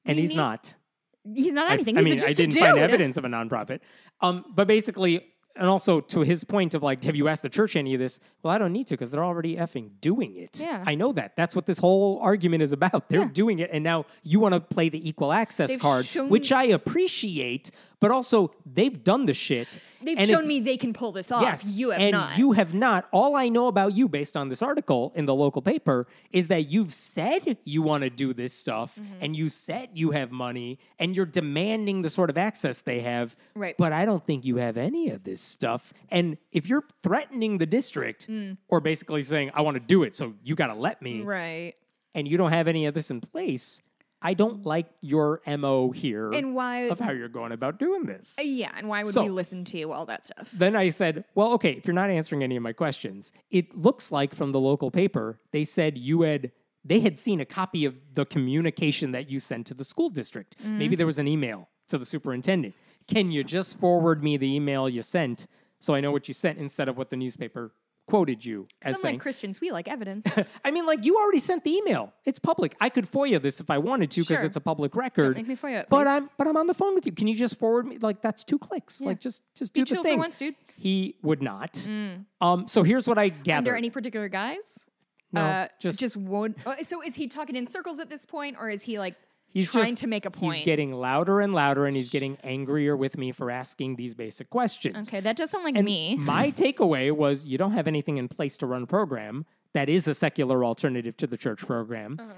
[0.05, 0.73] And he's need- not.
[1.35, 1.97] He's not I- anything.
[1.97, 3.79] I, He's mean, I didn't find evidence of a nonprofit.
[4.21, 5.25] Um, but basically,
[5.57, 8.19] and also to his point of like, have you asked the church any of this?
[8.43, 10.59] Well, I don't need to because they're already effing doing it.
[10.59, 10.83] Yeah.
[10.85, 11.35] I know that.
[11.35, 13.09] That's what this whole argument is about.
[13.09, 13.29] They're Yeah.
[13.33, 16.51] doing it, and now you want to play the equal access They've card, shown- which
[16.51, 17.71] I appreciate.
[17.99, 19.79] But also, they've done the shit.
[20.03, 21.41] They've and shown if- me they can pull this off.
[21.41, 22.37] Yes, you have and not.
[22.37, 23.07] you have not.
[23.11, 26.69] All I know about you, based on this article in the local paper, is that
[26.69, 29.13] you've said you want to do this stuff, Mm-hmm.
[29.21, 33.35] and you said you have money, and you're demanding the sort of access they have.
[33.55, 33.75] Right.
[33.75, 35.91] But I don't think you have any of this stuff.
[36.11, 38.27] And if you're threatening the district,
[38.67, 41.25] or basically saying I want to do it, so you got to let me, Mm.
[41.25, 41.73] right.
[42.13, 43.81] and you don't have any of this in place,
[44.21, 46.81] I don't like your mo here And why?
[46.83, 48.35] of how you're going about doing this.
[48.39, 49.91] Uh, yeah, and why would So- we listen to you?
[49.91, 50.49] All that stuff.
[50.53, 54.11] Then I said, Well, okay, if you're not answering any of my questions, it looks
[54.11, 56.51] like from the local paper, they said you had
[56.83, 60.57] they had seen a copy of the communication that you sent to the school district.
[60.59, 60.77] Mm-hmm.
[60.77, 62.75] Maybe there was an email to the superintendent.
[63.07, 65.47] Can you just forward me the email you sent
[65.79, 67.71] so I know what you sent instead of what the newspaper
[68.07, 69.15] quoted you as Some saying.
[69.15, 70.27] like Christians, we like evidence.
[70.65, 72.13] I mean, like you already sent the email.
[72.25, 72.75] It's public.
[72.81, 74.45] I could FOIA this if I wanted to because Sure.
[74.45, 75.35] it's a public record.
[75.35, 76.07] Don't make me FOIA it, but please.
[76.09, 77.11] I'm but I'm on the phone with you.
[77.11, 77.97] Can you just forward me?
[77.99, 78.99] Like that's two clicks.
[79.01, 80.17] Like just just Be do the for thing.
[80.19, 80.55] once, dude.
[80.55, 80.57] Mm.
[80.77, 81.87] He would not.
[82.41, 82.67] Um.
[82.67, 83.61] So here's what I gather.
[83.61, 84.85] Are there any particular guys?
[85.33, 86.55] No, uh, just- just would.
[86.65, 89.15] oh, so is he talking in circles at this point, or is he like
[89.61, 90.55] He's trying just- to make a point?
[90.57, 94.49] He's getting louder and louder, and he's getting angrier with me for asking these basic
[94.49, 95.07] questions.
[95.07, 96.15] okay, that does sound like And me.
[96.19, 100.07] my takeaway was you don't have anything in place to run a program that is
[100.07, 102.17] a secular alternative to the church program.
[102.19, 102.33] Uh-huh.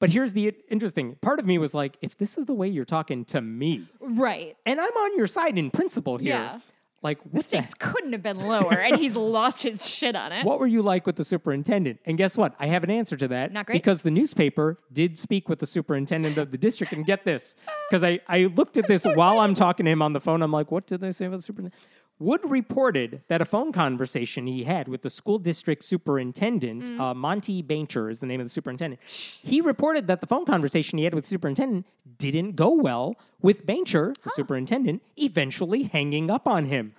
[0.00, 2.84] But here's the interesting part of me was like, if this is the way you're
[2.84, 4.56] talking to me, Right.
[4.66, 6.60] and I'm on your side in principle here, Yeah.
[7.04, 10.44] Like what, the, Stakes couldn't have been lower, and he's lost his shit on it.
[10.44, 12.00] what were you like with the superintendent?
[12.06, 12.54] And guess what?
[12.58, 13.52] I have an answer to that.
[13.52, 13.74] Not great.
[13.74, 16.94] Because the newspaper did speak with the superintendent of the district.
[16.94, 17.56] And get this,
[17.88, 20.42] because I, I looked at this while I'm talking to him on the phone.
[20.42, 21.80] I'm like, what did they say about the superintendent?
[22.20, 27.00] Wood reported that a phone conversation he had with the school district superintendent, Mm.
[27.00, 29.00] uh, Monty Baincher is the name of the superintendent.
[29.02, 31.86] He reported that the phone conversation he had with the superintendent
[32.18, 36.94] didn't go well, with Baincher, the superintendent, eventually hanging up on him.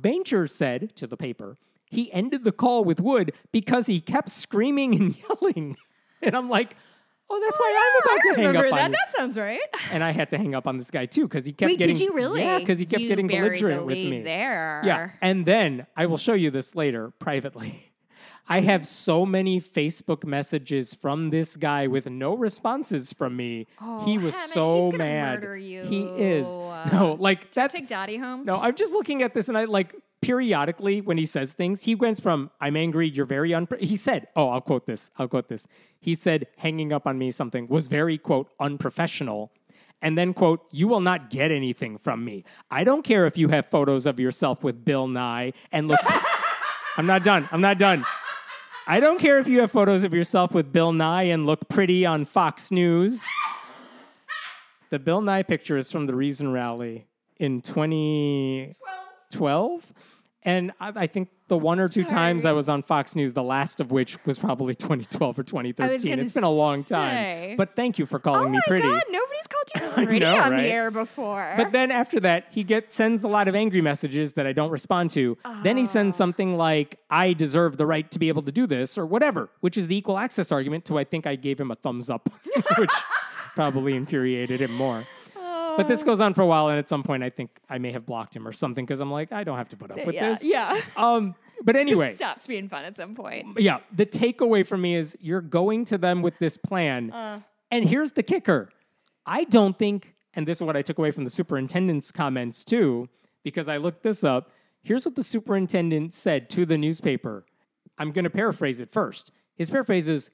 [0.00, 1.56] Baincher said to the paper,
[1.90, 5.76] he ended the call with Wood because he kept screaming and yelling.
[6.20, 6.76] And I'm like,
[7.30, 8.90] oh, that's oh, why I'm about to hang up on that.
[8.90, 8.96] you.
[8.96, 9.60] That sounds right.
[9.92, 11.94] And I had to hang up on this guy too because he kept Wait, getting.
[11.94, 12.42] did you really?
[12.42, 14.22] Yeah, because he kept You getting buried the belligerent with lead me.
[14.22, 14.82] There.
[14.84, 17.84] Yeah, and then I will show you this later privately.
[18.50, 23.66] I have so many Facebook messages from this guy with no responses from me.
[23.78, 25.40] Oh, he was Hannah, so he's gonna mad.
[25.40, 25.82] murder you.
[25.84, 26.46] He is.
[26.92, 28.44] No, like that's Take Daddy home.
[28.44, 31.94] no, I'm just looking at this and I like periodically when he says things, he
[31.94, 35.10] went from I'm angry, you're very unpro he said, oh, I'll quote this.
[35.18, 35.66] I'll quote this.
[36.00, 39.52] He said hanging up on me something was very quote unprofessional.
[40.00, 42.44] And then quote, you will not get anything from me.
[42.70, 46.00] I don't care if you have photos of yourself with Bill Nye and look
[46.96, 47.48] I'm not done.
[47.52, 48.04] I'm not done.
[48.86, 52.06] I don't care if you have photos of yourself with Bill Nye and look pretty
[52.06, 53.24] on Fox News.
[54.90, 57.60] The Bill Nye picture is from the Reason Rally in
[59.30, 59.92] 2012.
[60.44, 63.42] And I, I think the one or two times I was on Fox News, the
[63.42, 66.18] last of which was probably 2012 or 2013.
[66.20, 67.48] It's been a long say.
[67.48, 67.56] time.
[67.56, 68.88] But thank you for calling Oh me my pretty.
[68.88, 69.68] god, nobody's called
[69.98, 70.62] you pretty know, on right?
[70.62, 71.54] the air before.
[71.56, 74.70] But then after that, he gets sends a lot of angry messages that I don't
[74.70, 75.36] respond to.
[75.64, 76.18] Then he sends Oh.
[76.18, 79.76] something like, "I deserve the right to be able to do this" or whatever, which
[79.76, 80.84] is the equal access argument.
[80.86, 82.30] To I think I gave him a thumbs up,
[82.78, 82.92] which
[83.54, 85.04] probably infuriated him more.
[85.78, 87.92] But this goes on for a while, and at some point, I think I may
[87.92, 90.14] have blocked him or something because I'm like, I don't have to put up with
[90.14, 90.44] yeah, this.
[90.44, 90.80] yeah.
[90.96, 91.34] Um.
[91.64, 93.58] But anyway, Stops being fun at some point.
[93.58, 97.10] yeah, the takeaway for me is you're going to them with this plan.
[97.10, 97.40] Uh.
[97.70, 98.70] and here's the kicker
[99.24, 103.08] I don't think, and this is what I took away from the superintendent's comments too,
[103.44, 104.50] because I looked this up.
[104.82, 107.44] Here's what the superintendent said to the newspaper.
[107.98, 109.32] I'm going to paraphrase it first.
[109.56, 110.30] His paraphrase is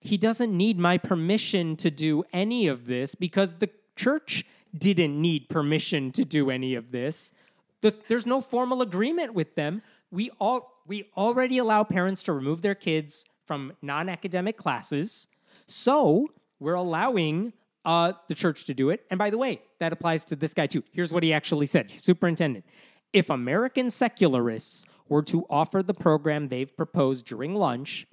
[0.00, 4.44] he doesn't need my permission to do any of this because the church
[4.76, 7.32] didn't need permission to do any of this.
[7.80, 9.82] The, there's no formal agreement with them.
[10.10, 15.28] We all we already allow parents to remove their kids from non-academic classes.
[15.66, 16.28] So
[16.60, 19.04] we're allowing uh, the church to do it.
[19.10, 20.82] And by the way, that applies to this guy too.
[20.92, 22.64] Here's what he actually said, Superintendent.
[23.12, 28.06] If American secularists were to offer the program they've proposed during lunch,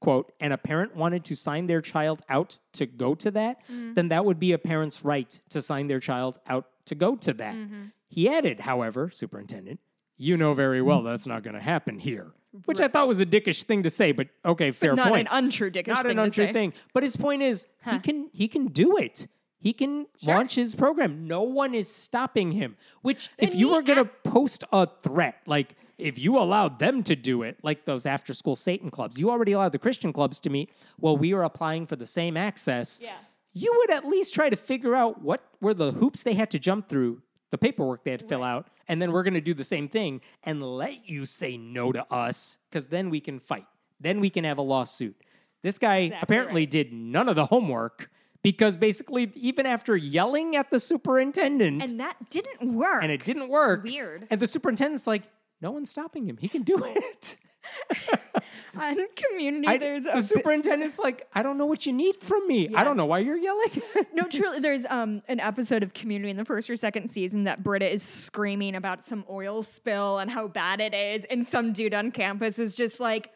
[0.00, 3.94] quote, and a parent wanted to sign their child out to go to that, mm-hmm.
[3.94, 7.32] then that would be a parent's right to sign their child out to go to
[7.34, 7.54] that.
[7.54, 7.84] Mm-hmm.
[8.08, 9.80] He added, however, superintendent,
[10.16, 11.08] you know very well mm-hmm.
[11.08, 12.32] that's not going to happen here,
[12.66, 15.28] which I thought was a dickish thing to say, but okay, fair Not point.
[15.30, 16.72] an untrue dickish not thing an to untrue thing.
[16.92, 19.26] But his point is he can he can do it.
[19.58, 21.26] He can launch his program.
[21.26, 22.76] No one is stopping him.
[23.00, 27.14] Which, if you were going to post a threat, like if you allowed them to
[27.16, 30.50] do it, like those after school Satan clubs, you already allowed the Christian clubs to
[30.50, 30.70] meet.
[30.98, 33.00] Well, we are applying for the same access.
[33.02, 33.16] Yeah.
[33.52, 36.58] You would at least try to figure out what were the hoops they had to
[36.58, 39.54] jump through, the paperwork they had to fill out, and then we're going to do
[39.54, 43.66] the same thing and let you say no to us because then we can fight.
[44.00, 45.16] Then we can have a lawsuit.
[45.62, 46.70] This guy Exactly apparently right.
[46.70, 48.10] did none of the homework
[48.42, 53.02] because basically, even after yelling at the superintendent, And that didn't work.
[53.02, 53.84] and it didn't work.
[53.84, 54.26] Weird.
[54.30, 55.22] And the superintendent's like,
[55.64, 56.36] no one's stopping him.
[56.36, 57.36] He can do it.
[58.78, 62.46] On community, I, there's the bit- superintendent's like, I don't know what you need from
[62.46, 62.68] me.
[62.74, 63.70] I don't know why you're yelling.
[64.12, 67.62] No, truly, there's um an episode of Community in the first or second season that
[67.62, 71.94] Britta is screaming about some oil spill and how bad it is, and some dude
[71.94, 73.30] on campus is just like,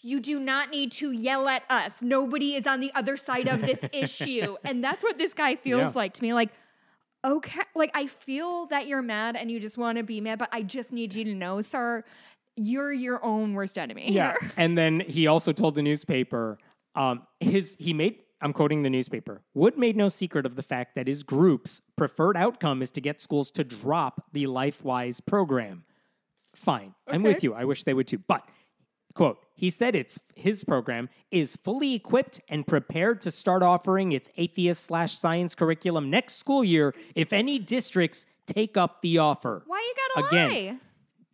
[0.00, 2.02] "You do not need to yell at us.
[2.02, 5.94] Nobody is on the other side of this issue," and that's what this guy feels
[5.94, 5.98] Yeah.
[6.02, 6.32] like to me.
[6.34, 6.50] Like,
[7.24, 10.48] okay, like I feel that you're mad and you just want to be mad, but
[10.52, 12.04] I just need you to know, sir.
[12.56, 14.12] you're your own worst enemy.
[14.12, 14.34] Yeah.
[14.56, 16.58] and then he also told the newspaper,
[16.94, 19.40] um, his he made I'm quoting the newspaper.
[19.54, 23.20] Wood made no secret of the fact that his group's preferred outcome is to get
[23.20, 25.84] schools to drop the LifeWise program.
[26.54, 26.94] Fine.
[27.06, 27.54] I'm with you.
[27.54, 28.18] I wish they would too.
[28.18, 28.44] But
[29.14, 34.30] quote, he said it's his program is fully equipped and prepared to start offering its
[34.36, 39.62] atheist slash science curriculum next school year if any districts take up the offer.
[39.66, 40.76] Why you gotta Again, lie?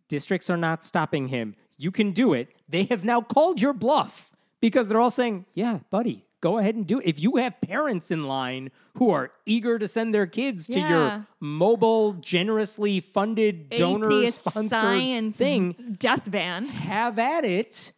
[0.07, 1.55] districts are not stopping him.
[1.77, 2.49] You can do it.
[2.67, 4.31] They have now called your bluff
[4.61, 7.05] because they're all saying, yeah, buddy, go ahead and do it.
[7.05, 10.89] If you have parents in line who are eager to send their kids to Yeah.
[10.89, 16.65] your mobile, generously funded, donor sponsored thing, death van.
[16.67, 17.93] have at it.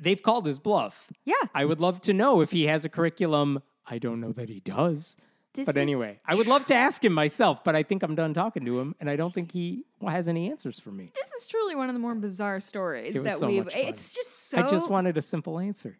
[0.00, 1.06] They've called his bluff.
[1.24, 1.34] Yeah.
[1.54, 3.62] I would love to know if he has a curriculum.
[3.86, 5.16] I don't know that he does.
[5.54, 8.34] This but anyway, I would love to ask him myself, but I think I'm done
[8.34, 11.12] talking to him, and I don't think he has any answers for me.
[11.14, 13.66] This is truly one of the more bizarre stories that so we've.
[13.72, 14.58] It's just so.
[14.58, 15.96] I just wanted a simple answer.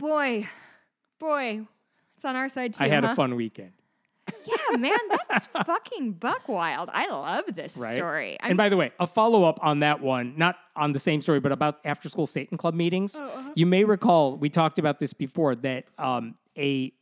[0.00, 0.48] Boy,
[1.18, 1.66] boy,
[2.16, 2.84] it's on our side too.
[2.84, 3.12] I had huh?
[3.12, 3.72] a fun weekend,
[4.46, 4.98] Yeah, man,
[5.28, 6.88] that's fucking buck wild.
[6.92, 7.96] I love this right?
[7.96, 8.36] story.
[8.40, 11.40] and by the way, a follow up on that one, not on the same story,
[11.40, 13.16] but about after school Satan Club meetings.
[13.20, 13.50] Oh, uh-huh.
[13.54, 16.92] You may recall we talked about this before that um, a,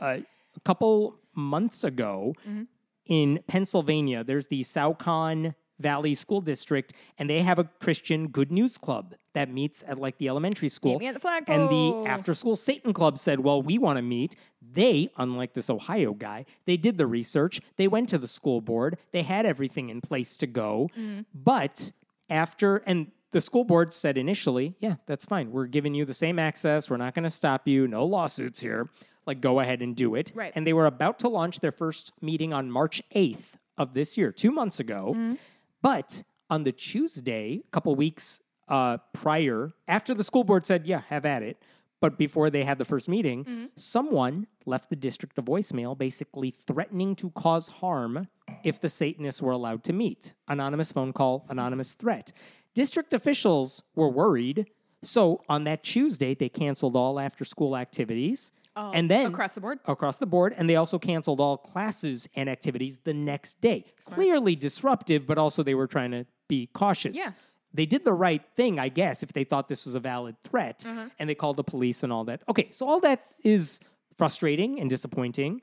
[0.00, 0.22] a
[0.64, 2.62] couple months ago Mm-hmm.
[3.06, 8.76] in Pennsylvania, there's the Saucon Valley School District, and they have a Christian Good News
[8.78, 10.98] Club that meets at like the elementary school.
[10.98, 14.34] me at the and the after school Satan Club said, Well, we want to meet.
[14.60, 17.60] They, unlike this Ohio guy, they did the research.
[17.76, 18.98] They went to the school board.
[19.12, 20.90] They had everything in place to go.
[20.98, 21.24] Mm.
[21.32, 21.92] But
[22.28, 25.52] after, and the school board said initially, Yeah, that's fine.
[25.52, 26.90] We're giving you the same access.
[26.90, 27.86] We're not going to stop you.
[27.86, 28.90] No lawsuits here.
[29.24, 30.32] Like, go ahead and do it.
[30.34, 30.52] Right.
[30.56, 34.32] And they were about to launch their first meeting on March 8th of this year,
[34.32, 35.12] two months ago.
[35.14, 35.34] Mm-hmm.
[35.80, 41.02] But on the Tuesday, a couple weeks uh, prior, after the school board said, yeah,
[41.08, 41.56] have at it,
[42.00, 43.66] but before they had the first meeting, Mm-hmm.
[43.76, 48.28] someone left the district a voicemail basically threatening to cause harm
[48.62, 50.34] if the Satanists were allowed to meet.
[50.48, 52.32] Anonymous phone call, anonymous threat.
[52.74, 54.66] District officials were worried.
[55.02, 58.52] So on that Tuesday, they canceled all after school activities.
[58.76, 59.78] and then Oh, across the board?
[59.86, 63.84] across the board, and they also canceled all classes and activities the next day.
[64.04, 67.16] Clearly disruptive, but also they were trying to be cautious.
[67.16, 67.30] Yeah.
[67.74, 70.84] They did the right thing, I guess, if they thought this was a valid threat,
[70.86, 71.08] Uh-huh.
[71.18, 72.42] and they called the police and all that.
[72.48, 73.80] Okay, so all that is
[74.16, 75.60] frustrating and disappointing.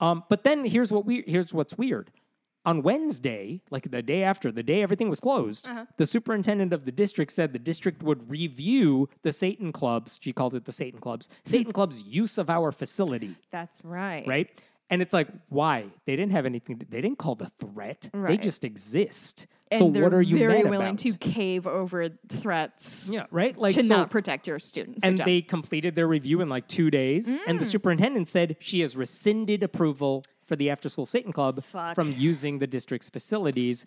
[0.00, 2.10] Um, but then here's what we here's what's weird.
[2.66, 5.84] On Wednesday, like the day after, the day everything was closed, Uh-huh.
[5.98, 10.18] the superintendent of the district said the district would review the Satan clubs.
[10.20, 11.28] She called it the Satan clubs.
[11.44, 14.26] Satan clubs' use of our facility That's right.
[14.26, 14.48] right?
[14.90, 15.86] And it's like, why?
[16.04, 16.78] They didn't have anything.
[16.78, 18.10] To, they didn't call the threat.
[18.12, 19.46] They just exist.
[19.70, 20.98] And so what are you very willing about?
[20.98, 23.56] to cave over threats Yeah, right.
[23.56, 25.02] Like to so, not protect your students.
[25.02, 27.36] And they completed their review in like two days.
[27.46, 27.60] And Mm.
[27.60, 31.94] the superintendent said she has rescinded approval for the After School Satan Club Fuck.
[31.94, 33.86] from using the district's facilities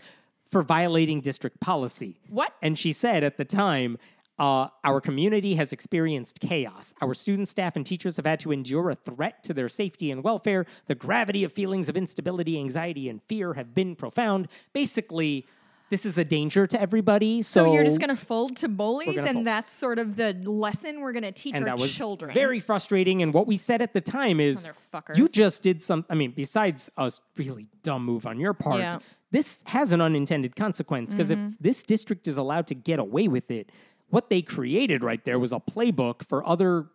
[0.49, 2.19] for violating district policy.
[2.29, 2.53] What?
[2.61, 3.97] And she said at the time,
[4.39, 6.93] uh, our community has experienced chaos.
[7.01, 10.23] Our students, staff, and teachers have had to endure a threat to their safety and
[10.23, 10.65] welfare.
[10.85, 14.47] The gravity of feelings of instability, anxiety, and fear have been profound.
[14.73, 15.45] Basically,
[15.89, 17.41] this is a danger to everybody.
[17.41, 19.47] So, so you're just going to fold to bullies, and fold.
[19.47, 22.34] that's sort of the lesson we're going to teach and our that was children.
[22.34, 23.23] very frustrating.
[23.23, 24.68] And what we said at the time is,
[25.15, 26.05] you just did some.
[26.09, 28.97] I mean, besides a really dumb move on your part, Yeah.
[29.31, 31.47] this has an unintended consequence because Mm-hmm.
[31.53, 33.72] if this district is allowed to get away with it,
[34.09, 36.88] what they created right there was a playbook for other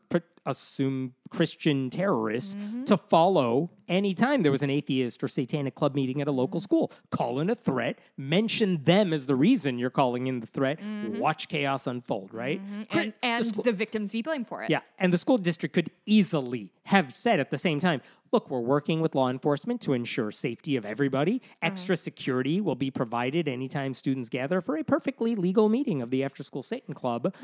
[0.45, 2.85] assume Christian terrorists Mm-hmm.
[2.85, 6.65] to follow anytime there was an atheist or satanic club meeting at a local Mm-hmm.
[6.65, 6.93] school.
[7.11, 10.81] Call in a threat, mention them as the reason you're calling in the threat,
[11.19, 12.61] watch chaos unfold, right?
[12.61, 12.99] Cri- Mm-hmm.
[12.99, 14.71] and, and school- the victims be blamed for it.
[14.71, 18.01] yeah, and the school district could easily have said at the same time,
[18.33, 21.43] look, we're working with law enforcement to ensure safety of everybody.
[21.61, 26.25] Extra security will be provided anytime students gather for a perfectly legal meeting of the
[26.25, 27.35] After School Satan Club.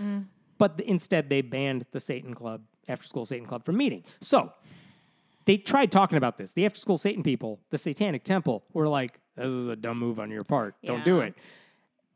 [0.57, 4.03] But th- instead, they banned the Satan Club, After School Satan Club, from meeting.
[4.21, 4.53] So
[5.45, 6.53] they tried talking about this.
[6.53, 10.19] The After School Satan people, the Satanic Temple, were like, this is a dumb move
[10.19, 10.75] on your part.
[10.85, 11.35] Don't do it.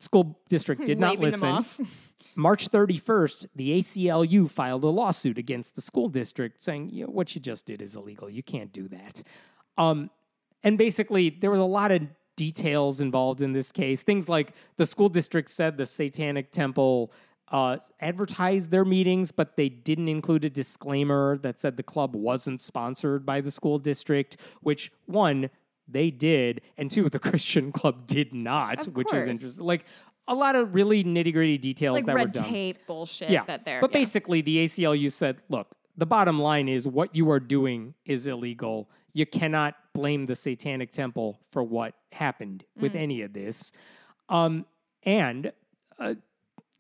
[0.01, 1.41] School district did not listen.
[2.35, 7.35] March 31st, the ACLU filed a lawsuit against the school district saying, you know, what
[7.35, 8.31] you just did is illegal.
[8.31, 9.23] You can't do that.
[9.79, 10.11] Um,
[10.63, 12.03] and basically, there was a lot of
[12.37, 14.03] details involved in this case.
[14.03, 17.13] Things like the school district said the Satanic Temple
[17.49, 22.61] uh, advertised their meetings, but they didn't include a disclaimer that said the club wasn't
[22.61, 25.51] sponsored by the school district, which, one,
[25.87, 29.65] they did, and two, the Christian club did not, Of which is interesting.
[29.65, 29.85] Like,
[30.29, 32.45] a lot of really nitty gritty details like that were red done.
[32.45, 33.99] tape bullshit Yeah, that they're but yeah.
[34.01, 38.89] basically the ACLU said, look, the bottom line is what you are doing is illegal.
[39.15, 42.83] You cannot blame the Satanic Temple for what happened Mm.
[42.83, 43.73] with any of this.
[44.29, 44.65] Um,
[45.05, 45.53] and
[45.99, 46.15] uh,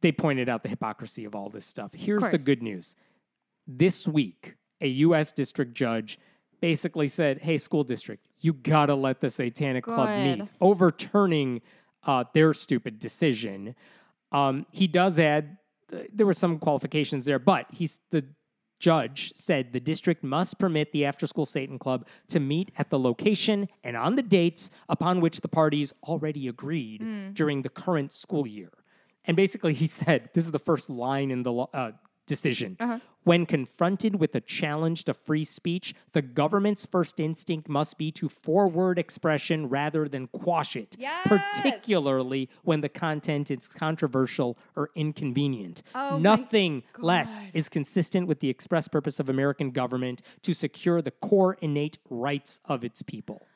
[0.00, 1.92] they pointed out the hypocrisy of all this stuff.
[1.94, 2.96] Here's the good news.
[3.66, 5.32] This week, a U.S.
[5.32, 6.18] district judge
[6.60, 11.60] basically said, hey, school district, you got to let the Satanic Club meet, overturning
[12.04, 13.74] uh, their stupid decision.
[14.32, 15.58] Um, he does add,
[16.12, 18.24] there were some qualifications there, but he's the
[18.82, 22.98] judge said the district must permit the after school Satan Club to meet at the
[22.98, 27.00] location and on the dates upon which the parties already agreed
[27.34, 28.70] during the current school year.
[29.24, 31.92] And basically, he said this is the first line in the uh,
[32.34, 32.76] decision.
[32.80, 32.98] Uh-huh.
[33.24, 38.28] When confronted with a challenge to free speech, the government's first instinct must be to
[38.28, 41.28] forward expression rather than quash it, Yes!
[41.28, 45.82] particularly when the content is controversial or inconvenient.
[45.94, 51.12] Oh Nothing less is consistent with the express purpose of American government to secure the
[51.12, 53.46] core innate rights of its people.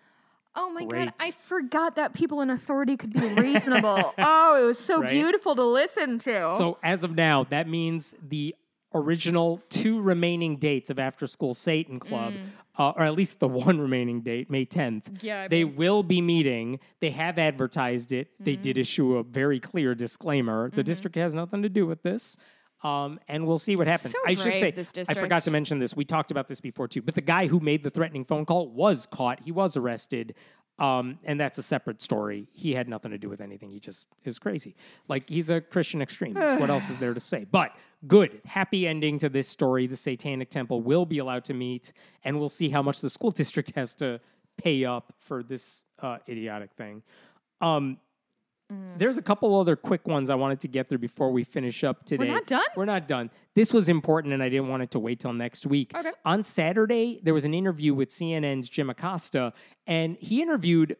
[0.59, 1.07] Oh my Great.
[1.07, 4.15] god, I forgot that people in authority could be reasonable.
[4.17, 5.11] oh, it was so Right?
[5.11, 6.53] beautiful to listen to.
[6.53, 8.55] So as of now, that means the
[8.97, 12.35] original two remaining dates of After School Satan Club,
[12.79, 15.23] uh, or at least the one remaining date, May 10th, Mm.
[15.23, 15.79] Yeah, I they mean- Mm-hmm.
[15.79, 16.81] will be meeting.
[17.01, 18.29] They have advertised it.
[18.41, 20.71] They did issue a very clear disclaimer.
[20.71, 22.37] The district has nothing to do with this.
[22.83, 24.13] Um, and we'll see what happens.
[24.13, 25.97] So I should say, I forgot to mention this.
[25.97, 27.01] We talked about this before too.
[27.03, 29.41] But the guy who made the threatening phone call was caught.
[29.41, 30.35] He was arrested.
[30.79, 32.49] Um, and that's a separate story.
[32.53, 33.71] He had nothing to do with anything.
[33.71, 34.77] He just is crazy.
[35.09, 36.61] Like he's a Christian extremist.
[36.61, 37.47] what else is there to say?
[37.51, 37.73] But
[38.07, 39.87] good, happy ending to this story.
[39.87, 41.93] The Satanic Temple will be allowed to meet,
[42.25, 44.21] and we'll see how much the school district has to
[44.59, 47.03] pay up for this uh, idiotic thing.
[47.61, 47.99] Um,
[48.73, 48.99] Mm.
[48.99, 52.05] There's a couple other quick ones I wanted to get through before we finish up
[52.05, 52.27] today.
[52.27, 52.65] We're not done?
[52.77, 53.31] We're not done.
[53.55, 55.93] This was important, and I didn't want it to wait till next week.
[55.95, 56.13] Okay.
[56.25, 59.53] On Saturday, there was an interview with CNN's Jim Acosta,
[59.87, 60.97] and he interviewed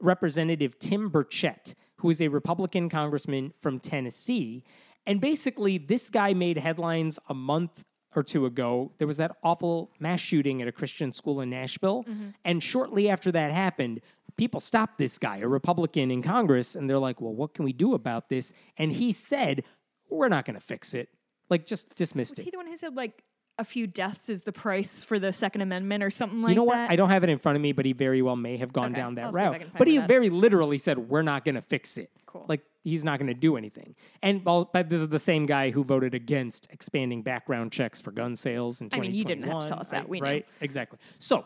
[0.00, 4.64] Representative Tim Burchett, who is a Republican congressman from Tennessee.
[5.06, 8.92] And basically, this guy made headlines a month or two ago.
[8.98, 12.04] There was that awful mass shooting at a Christian school in Nashville.
[12.04, 12.28] Mm-hmm.
[12.44, 14.00] And shortly after that happened,
[14.38, 17.74] people stopped this guy, a Republican in Congress, and they're like, well, what can we
[17.74, 18.54] do about this?
[18.78, 19.64] And he said,
[20.08, 21.10] we're not going to fix it.
[21.50, 22.44] Like, just dismissed was it.
[22.46, 23.22] he the one who said like
[23.58, 26.52] a few deaths is the price for the Second Amendment or something like that?
[26.52, 26.76] you know what?
[26.76, 26.90] that?
[26.90, 28.92] I don't have it in front of me, but he very well may have gone
[28.92, 29.60] Okay, down that I'll see if I route.
[29.60, 32.44] can find But he very literally said, "We're not going to fix it." Cool.
[32.48, 33.96] Like he's not going to do anything.
[34.22, 38.12] And well, but this is the same guy who voted against expanding background checks for
[38.12, 40.08] gun sales in I mean, you didn't have to tell us that.
[40.08, 40.26] We knew.
[40.26, 40.46] right?
[40.60, 40.98] Exactly.
[41.18, 41.44] So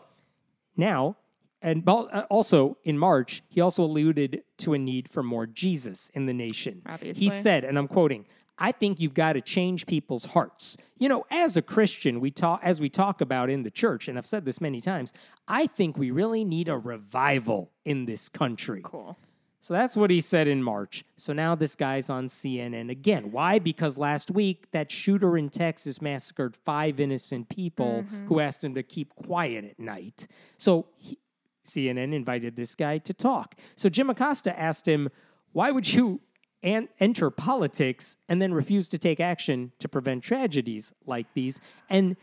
[0.77, 1.17] now.
[1.63, 6.25] And uh, also in March, he also alluded to a need for more Jesus in
[6.25, 6.81] the nation.
[6.85, 7.23] Obviously.
[7.23, 8.25] He said, and I'm quoting,
[8.59, 10.77] I think you've got to change people's hearts.
[10.99, 14.17] You know, as a Christian, we talk as we talk about in the church, and
[14.17, 15.13] I've said this many times,
[15.47, 18.81] I think we really need a revival in this country.
[18.83, 19.17] Cool.
[19.63, 21.05] So that's what he said in March.
[21.15, 23.31] So now this guy's on CNN again.
[23.31, 23.59] Why?
[23.59, 28.83] Because last week that shooter in Texas massacred five innocent people who asked him to
[28.83, 30.27] keep quiet at night.
[30.57, 31.17] So he,
[31.65, 33.55] CNN invited this guy to talk.
[33.75, 35.09] So Jim Acosta asked him,
[35.51, 36.21] "Why would you
[36.61, 42.15] an- enter politics and then refuse to take action to prevent tragedies like these?" And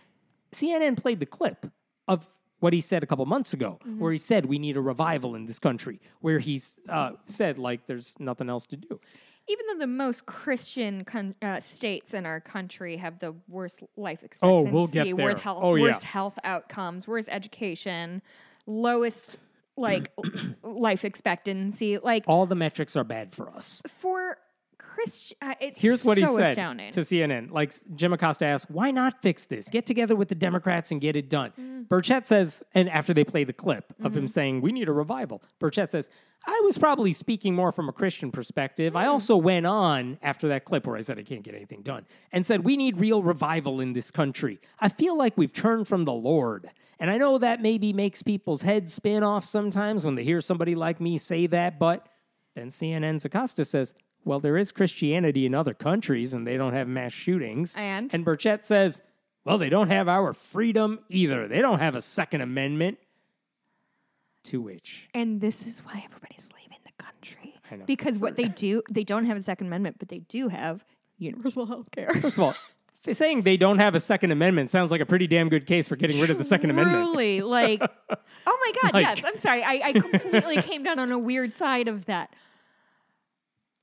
[0.53, 1.67] CNN played the clip
[2.09, 2.27] of
[2.59, 5.47] what he said a couple months ago, where he said we need a revival in
[5.47, 9.01] this country, where he uh, said like there's nothing else to do.
[9.49, 14.19] Even though the most Christian con- uh, states in our country have the worst life
[14.23, 14.25] Oh,
[14.67, 15.25] expectancy, we'll get there.
[15.27, 15.83] worst health, Oh, yeah.
[15.85, 18.21] worst health outcomes, worst education,
[18.71, 19.37] lowest
[19.77, 20.13] like
[20.63, 23.83] life expectancy, like All the metrics are bad for us.
[23.89, 24.37] for
[24.79, 26.93] Christian, uh, it's Here's what so he said astounding.
[26.93, 27.51] to CNN.
[27.51, 29.69] Like Jim Acosta asked, why not fix this?
[29.69, 31.53] Get together with the Democrats and get it done.
[31.59, 31.87] Mm.
[31.89, 34.19] Burchett says, and after they play the clip of Mm-hmm.
[34.19, 36.11] him saying, we need a revival, Burchett says,
[36.47, 38.95] I was probably speaking more from a Christian perspective.
[38.95, 38.97] Mm.
[39.01, 42.05] I also went on after that clip where I said I can't get anything done
[42.33, 44.59] and said, we need real revival in this country.
[44.81, 46.71] I feel like we've turned from the Lord.
[47.01, 50.75] And I know that maybe makes people's heads spin off sometimes when they hear somebody
[50.75, 52.07] like me say that, but
[52.55, 53.95] then CNN's Acosta says,
[54.25, 57.75] well, there is Christianity in other countries and they don't have mass shootings.
[57.77, 58.13] And?
[58.15, 59.03] And Burchett says,
[59.45, 61.49] well, they don't have our freedom either.
[61.49, 62.99] They don't have a Second Amendment.
[64.45, 67.85] To which, and this is why everybody's leaving the country I know.
[67.85, 70.83] because what they do, they don't have a Second Amendment, but they do have
[71.19, 72.09] universal health care.
[72.23, 72.55] first of all,
[73.13, 75.97] saying they don't have a Second Amendment sounds like a pretty damn good case for
[75.97, 77.05] getting rid of the Second Amendment.
[77.07, 78.17] Truly, like, oh
[78.47, 79.23] my God, Like- yes.
[79.27, 79.63] I'm sorry.
[79.63, 82.35] I, I completely came down on a weird side of that.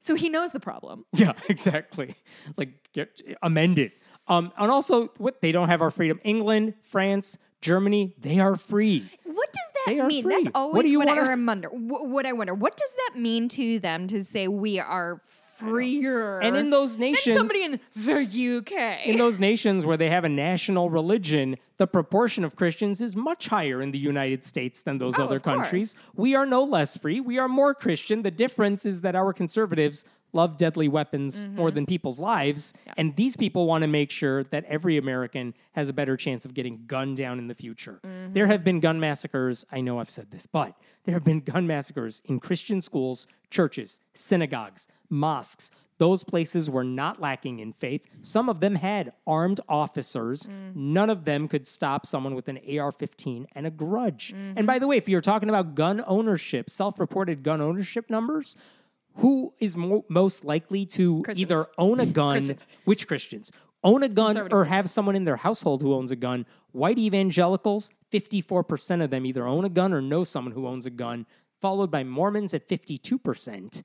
[0.01, 1.05] So he knows the problem.
[1.13, 2.15] Yeah, exactly.
[2.55, 3.93] Like get amend it.
[4.27, 6.19] Um, and also, what they don't have our freedom.
[6.23, 9.05] England, France, Germany, they are free.
[9.23, 10.27] What does that are mean?
[10.27, 11.69] That's What always do you what wanna- I wonder.
[11.69, 12.53] wh- What I wonder.
[12.53, 15.21] What does that mean to them to say we are
[15.57, 16.39] freer?
[16.39, 19.05] And in those nations, somebody in the UK.
[19.05, 23.47] in those nations where they have a national religion, the proportion of Christians is much
[23.47, 25.99] higher in the United States than those Oh, other countries.
[26.01, 26.11] course.
[26.15, 27.19] We are no less free.
[27.19, 28.21] We are more Christian.
[28.23, 31.55] The difference is that our conservatives love deadly weapons Mm-hmm.
[31.55, 32.73] more than people's lives.
[32.97, 36.53] And these people want to make sure that every American has a better chance of
[36.53, 37.99] getting gunned down in the future.
[38.05, 38.33] Mm-hmm.
[38.33, 39.65] There have been gun massacres.
[39.71, 40.75] I know I've said this, but
[41.05, 45.71] there have been gun massacres in Christian schools, churches, synagogues, mosques.
[45.99, 48.05] Those places were not lacking in faith.
[48.21, 50.43] Some of them had armed officers.
[50.43, 50.75] Mm.
[50.75, 54.31] None of them could stop someone with an AR 15 and a grudge.
[54.31, 54.65] And mm-hmm.
[54.65, 58.55] by the way, if you're talking about gun ownership, self reported gun ownership numbers,
[59.17, 61.41] who is mo- most likely to Christians.
[61.41, 62.45] either own a gun?
[62.45, 62.67] Christians.
[62.85, 63.51] Which Christians?
[63.83, 66.45] Own a gun or have someone in their household who owns a gun.
[66.71, 70.89] White evangelicals, 54% of them either own a gun or know someone who owns a
[70.89, 71.25] gun,
[71.61, 73.83] followed by Mormons at 52%.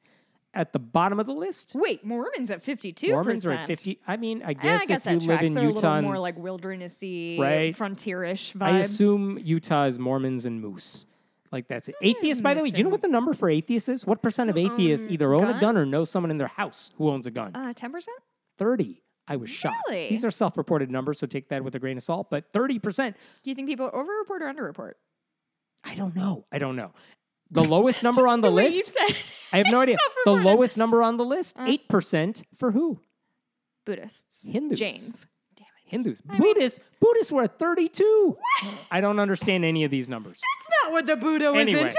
[0.54, 3.10] At the bottom of the list, Wait, Mormons at fifty-two.
[3.12, 4.00] Mormons are at 50.
[4.06, 6.10] I mean, I guess, I guess, if you that live in They're Utah, a little
[6.10, 7.74] more like wildernessy, Right.
[7.74, 8.62] frontierish vibes.
[8.62, 11.06] I assume Utah is Mormons and moose.
[11.52, 11.94] Like that's it.
[12.02, 14.06] Atheists, by the way, do you know what the number for atheists is?
[14.06, 16.92] What percent of atheists own either own a gun or know someone in their house
[16.98, 17.56] who owns a gun?
[17.56, 18.18] Uh, ten percent.
[18.58, 19.02] 30.
[19.28, 19.78] I was shocked.
[19.88, 20.10] Really?
[20.10, 22.28] These are self reported numbers, so take that with a grain of salt.
[22.28, 24.92] But 30%, Do you think people overreport or underreport?
[25.82, 26.44] I don't know.
[26.52, 26.92] I don't know.
[27.52, 28.96] The lowest number on the, you list,
[29.52, 29.96] I have no idea.
[30.24, 31.86] The lowest number on the list, mm.
[31.88, 33.00] 8% for who?
[33.84, 34.78] Buddhists, Hindus.
[34.78, 35.26] Jains.
[35.56, 35.90] Damn it.
[35.90, 36.20] Hindus.
[36.22, 36.80] Buddhists.
[36.98, 38.38] Buddhists were at 32.
[38.90, 40.40] I don't understand any of these numbers.
[40.40, 41.96] That's not what the Buddha was Anyway, into.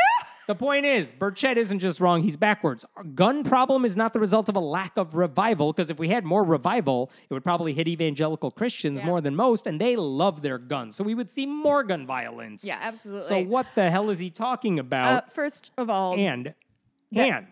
[0.47, 2.85] The point is, Burchett isn't just wrong, he's backwards.
[2.95, 6.09] Our gun problem is not the result of a lack of revival, because if we
[6.09, 9.05] had more revival, it would probably hit evangelical Christians Yeah.
[9.05, 10.95] more than most, and they love their guns.
[10.95, 12.63] So we would see more gun violence.
[12.65, 13.27] Yeah, absolutely.
[13.27, 15.31] So what the hell is he talking Uh, about?
[15.31, 16.53] first of all, and,
[17.11, 17.47] that- and,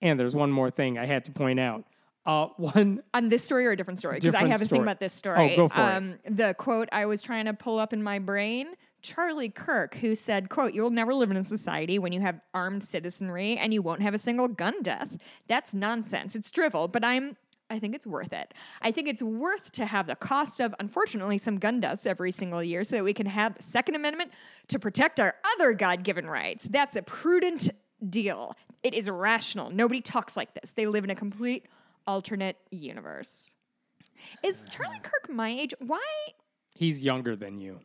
[0.00, 1.84] and there's one more thing I had to point out.
[2.24, 4.16] Uh, one, on this story or a different story?
[4.20, 4.80] Because I haven't story.
[4.82, 5.54] about this story.
[5.54, 5.84] Oh, go for it.
[5.84, 8.68] um, The quote I was trying to pull up in my brain.
[9.02, 12.82] Charlie Kirk, who said, quote, you'll never live in a society when you have armed
[12.82, 15.16] citizenry and you won't have a single gun death.
[15.48, 16.36] That's nonsense.
[16.36, 17.36] It's drivel, but I'm
[17.70, 18.52] I think it's worth it.
[18.82, 22.62] I think it's worth to have the cost of, unfortunately, some gun deaths every single
[22.62, 24.30] year so that we can have the Second Amendment
[24.68, 26.64] to protect our other God given rights.
[26.64, 27.70] That's a prudent
[28.10, 28.56] deal.
[28.82, 29.70] It is rational.
[29.70, 30.72] Nobody talks like this.
[30.72, 31.64] They live in a complete
[32.06, 33.54] alternate universe.
[34.42, 35.72] Is Charlie Kirk my age?
[35.78, 36.02] Why?
[36.74, 37.80] he's younger than you,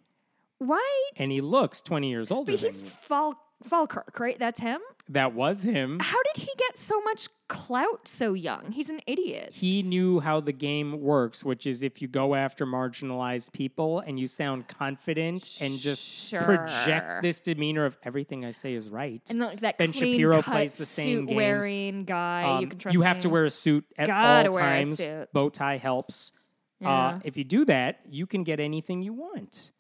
[0.59, 1.03] Why?
[1.17, 2.88] and he looks 20 years older But he's you.
[2.88, 4.38] Fall Falkirk, right?
[4.38, 4.79] That's him.
[5.09, 5.97] That was him.
[5.99, 8.71] How did he get so much clout so young?
[8.71, 9.49] He's an idiot.
[9.51, 14.19] he knew how the game works, which is if you go after marginalized people and
[14.19, 16.41] you sound confident and just Sure.
[16.41, 19.21] project this demeanor of everything I say is right.
[19.31, 21.35] And like that Ben Shapiro plays the same game.
[21.35, 22.41] wearing guy.
[22.59, 22.93] you Um, can trust.
[22.93, 23.21] You have me.
[23.23, 25.01] to wear a suit at Gotta all times.
[25.34, 26.31] Bow tie helps.
[26.79, 26.91] Yeah.
[26.91, 29.71] Uh, if you do that, you can get anything you want.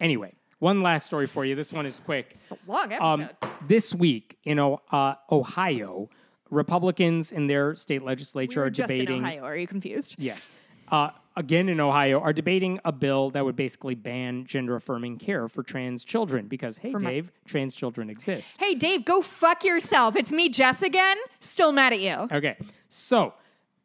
[0.00, 1.54] Anyway, one last story for you.
[1.54, 2.28] This one is quick.
[2.30, 3.28] It's a long Um,
[3.66, 6.08] this week in uh, Ohio,
[6.50, 9.22] Republicans in their state we legislature were are just in debating.
[9.22, 9.42] Ohio.
[9.44, 10.14] Are you confused?
[10.18, 10.48] Yes.
[10.90, 15.48] Uh, again in Ohio, are debating a bill that would basically ban gender affirming care
[15.48, 18.56] for trans children because, hey, my- Dave, trans children exist.
[18.58, 20.14] Hey, Dave, go fuck yourself.
[20.16, 21.16] It's me, Jess, again.
[21.40, 22.28] Still mad at you.
[22.30, 22.56] Okay.
[22.88, 23.34] So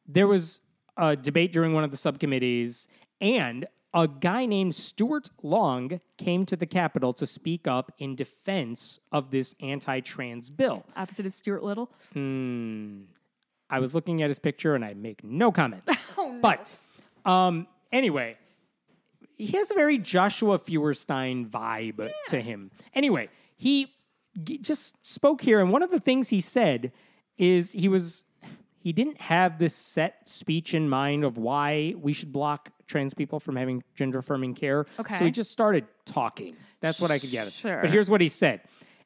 [0.07, 0.61] there was
[0.97, 2.87] a debate during one of the subcommittees,
[3.19, 8.99] and a guy named Stuart Long came to the Capitol to speak up in defense
[9.11, 10.85] of this anti trans bill.
[10.95, 11.91] Opposite of Stuart Little.
[12.13, 13.01] Hmm.
[13.69, 16.03] I was looking at his picture and I make no comments.
[16.17, 16.39] Oh, no.
[16.41, 16.77] But
[17.25, 18.37] um, anyway,
[19.37, 22.69] he has a very Joshua Feuerstein vibe to him.
[22.93, 23.87] Anyway, he
[24.43, 26.91] g- just spoke here, and one of the things he said
[27.37, 28.25] is he was
[28.77, 33.39] he didn't have this set speech in mind of why we should block trans people
[33.39, 34.85] from having gender affirming care.
[34.99, 35.15] Okay.
[35.15, 36.55] So he just started talking.
[36.81, 37.49] That's what I could gather.
[37.51, 37.79] Sure.
[37.81, 38.61] But here's what he said.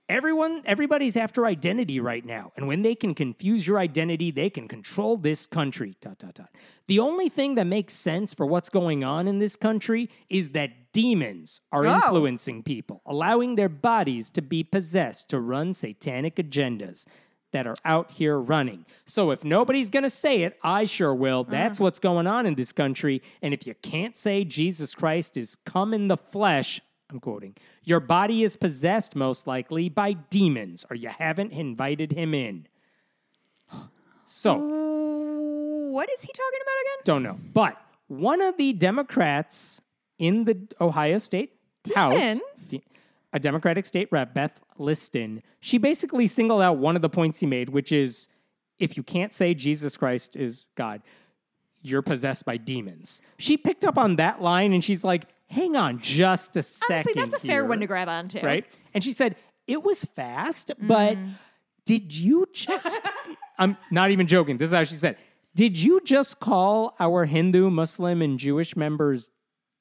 [0.08, 2.52] Everyone, everybody's after identity right now.
[2.56, 5.96] And when they can confuse your identity, they can control this country.
[6.00, 6.50] Dot, dot, dot.
[6.86, 10.70] The only thing that makes sense for what's going on in this country is that
[10.94, 11.96] demons are Oh.
[11.96, 17.08] influencing people, allowing their bodies to be possessed to run satanic agendas
[17.56, 18.86] that are out here running.
[19.06, 21.46] So if nobody's going to say it, I sure will.
[21.46, 21.52] Mm.
[21.52, 23.22] That's what's going on in this country.
[23.42, 27.56] And if you can't say Jesus Christ is come in the flesh, I'm quoting,
[27.86, 32.68] your body is possessed most likely by demons or you haven't invited him in.
[34.28, 37.02] So, Ooh, what is he talking about again?
[37.06, 37.38] don't know.
[37.54, 39.82] But one of the Democrats
[40.18, 41.54] in the Ohio State
[41.94, 42.70] House, Demons?
[42.70, 42.82] de-
[43.36, 47.46] a Democratic state rep, Beth Liston, she basically singled out one of the points he
[47.46, 48.30] made, which is
[48.80, 51.02] if you can't say Jesus Christ is God,
[51.82, 53.22] you're possessed by demons.
[53.38, 56.96] She picked up on that line and she's like, hang on just a second.
[56.96, 58.40] Honestly, that's a fair one to grab onto.
[58.40, 58.66] right?
[58.94, 59.36] And she said,
[59.68, 60.88] It was fast, mm.
[60.88, 61.18] but
[61.86, 63.02] did you just,
[63.60, 64.58] I'm not even joking.
[64.58, 65.18] This is how she said,
[65.56, 69.30] Did you just call our Hindu, Muslim, and Jewish members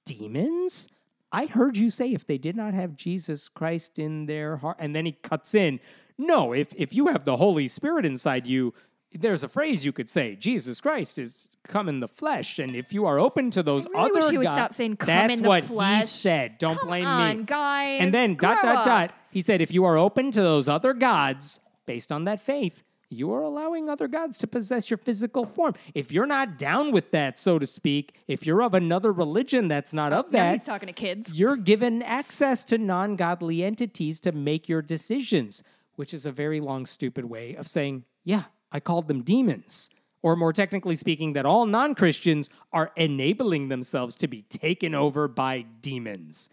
[0.04, 0.88] demons?
[1.34, 4.76] I heard you say if they did not have Jesus Christ in their heart.
[4.78, 5.80] And then he cuts in,
[6.16, 8.72] No, if, if you have the Holy Spirit inside you,
[9.12, 12.58] there's a phrase you could say Jesus Christ is come in the flesh.
[12.60, 14.72] And if you are open to those I really other wish you would go- stop
[14.72, 16.58] saying come That's in the what he said.
[16.58, 17.44] Don't Come blame on, me.
[17.44, 18.00] guys.
[18.00, 18.84] And then dot dot up.
[18.84, 19.12] dot.
[19.30, 22.84] He said, if you are open to those other gods based on that faith,
[23.14, 25.74] you are allowing other gods to possess your physical form.
[25.94, 29.92] If you're not down with that, so to speak, if you're of another religion that's
[29.92, 31.34] not oh, of Now that, he's talking to kids.
[31.38, 35.62] you're given access to non godly entities to make your decisions,
[35.96, 39.90] which is a very long, stupid way of saying, yeah, I called them demons.
[40.22, 45.28] Or more technically speaking, that all non Christians are enabling themselves to be taken over
[45.28, 46.48] by demons.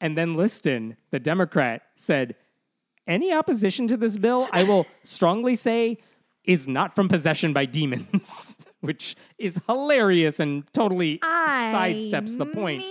[0.00, 2.34] And then Liston, the Democrat, said,
[3.08, 5.96] Any opposition to this bill, I will strongly say,
[6.44, 12.84] is not from possession by demons, which is hilarious and totally sidesteps the point.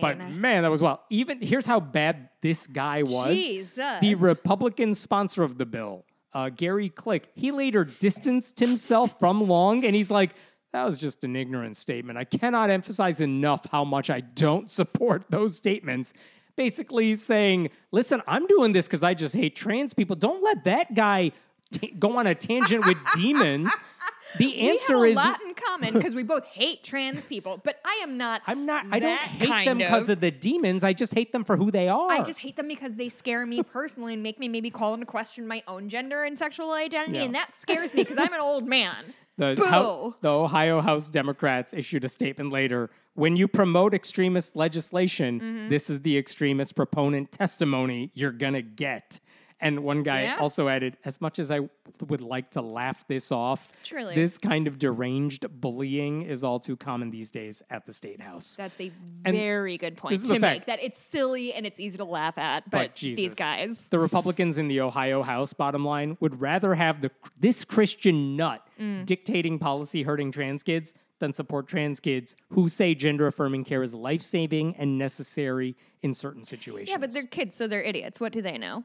[0.00, 1.02] But man, that was well.
[1.10, 3.38] Even here's how bad this guy was.
[3.38, 4.00] Jesus.
[4.00, 9.84] The Republican sponsor of the bill, uh, Gary Click, he later distanced himself from Long,
[9.84, 10.34] and he's like,
[10.72, 12.18] "That was just an ignorant statement.
[12.18, 16.12] I cannot emphasize enough how much I don't support those statements."
[16.56, 20.16] Basically saying, "Listen, I'm doing this because I just hate trans people.
[20.16, 21.32] Don't let that guy
[21.72, 23.72] t- go on a tangent with demons."
[24.38, 27.60] The answer we is have a lot in common because we both hate trans people,
[27.62, 28.40] but I am not.
[28.46, 28.86] I'm not.
[28.90, 30.10] I don't hate them because of.
[30.10, 30.84] of the demons.
[30.84, 32.10] I just hate them for who they are.
[32.10, 35.04] I just hate them because they scare me personally and make me maybe call into
[35.04, 37.24] question my own gender and sexual identity, Yeah.
[37.24, 38.94] and that scares me because I'm an old man.
[39.38, 39.64] The, Boo.
[39.64, 42.90] Hou- the Ohio House Democrats issued a statement later.
[43.14, 45.68] When you promote extremist legislation, Mm-hmm.
[45.68, 49.20] this is the extremist proponent testimony you're going to get.
[49.60, 50.38] And one guy Yeah.
[50.40, 51.60] also added, as much as I
[52.08, 54.16] would like to laugh this off, Truly.
[54.16, 58.56] this kind of deranged bullying is all too common these days at the state house.
[58.56, 58.90] That's a
[59.24, 60.64] And very good point to make.
[60.66, 63.88] That it's silly and it's easy to laugh at, but, But these guys.
[63.88, 68.66] The Republicans in the Ohio House, bottom line, would rather have the this Christian nut
[68.80, 69.06] Mm.
[69.06, 73.94] dictating policy hurting trans kids than support trans kids who say gender affirming care is
[73.94, 76.90] life saving and necessary in certain situations.
[76.90, 78.18] Yeah, but they're kids, so they're idiots.
[78.18, 78.82] What do they know?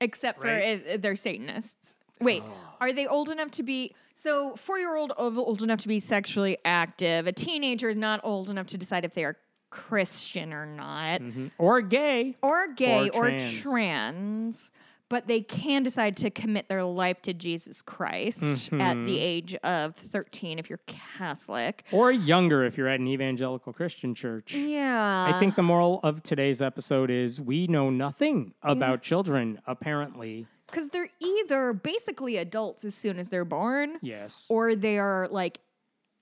[0.00, 0.80] Except for Right.
[0.86, 1.96] if they're Satanists.
[2.20, 2.44] Wait,
[2.80, 6.58] are they old enough to be so four year old old enough to be sexually
[6.64, 7.26] active?
[7.26, 9.36] A teenager is not old enough to decide if they are
[9.70, 11.50] Christian or not, Mhm.
[11.58, 12.36] or gay.
[12.42, 14.70] or gay Or or trans.
[15.10, 19.06] But they can decide to commit their life to Jesus Christ at Mm-hmm.
[19.06, 21.84] the age of 13 if you're Catholic.
[21.92, 24.54] Or younger if you're at an evangelical Christian church.
[24.54, 25.32] Yeah.
[25.34, 30.46] I think the moral of today's episode is we know nothing about children, apparently.
[30.70, 34.46] Because they're either basically adults as soon as they're born, Yes.
[34.48, 35.58] or they are like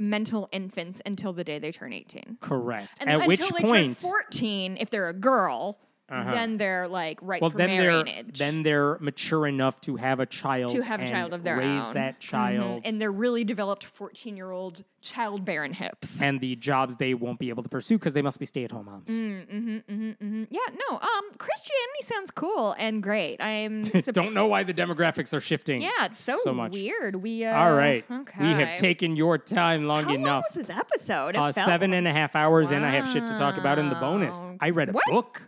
[0.00, 2.38] mental infants until the day they turn 18.
[2.40, 2.88] correct.
[3.00, 5.78] And At until which they turn point 14, if they're a girl,
[6.10, 6.30] Uh-huh.
[6.32, 8.38] then they're like right well for then they're marriage.
[8.38, 11.82] then they're mature enough to have a child to have a child of their raise
[11.82, 11.94] own.
[11.94, 12.20] that Mhm.
[12.20, 16.20] child And they're really developed 14 year old child childbearing hips.
[16.22, 19.08] and the jobs they won't be able to pursue because they must be stay-at-home moms.
[19.08, 20.44] mm-hmm, mm-hmm, mm-hmm.
[20.50, 20.60] Yeah,
[20.90, 23.40] no, um, Christianity sounds cool and great.
[23.40, 23.82] I'm
[24.12, 25.82] Don't know why the demographics are shifting.
[25.82, 26.72] Yeah, it's so, so much.
[26.72, 27.16] weird.
[27.16, 28.04] We uh, All right.
[28.10, 28.40] Okay.
[28.42, 30.44] We have taken your time long How long enough.
[30.48, 31.30] was this episode?
[31.30, 33.56] It uh, felt seven like- and a half hours, and I have shit to talk
[33.58, 34.42] about in the bonus.
[34.60, 35.06] I read a What?
[35.10, 35.42] book.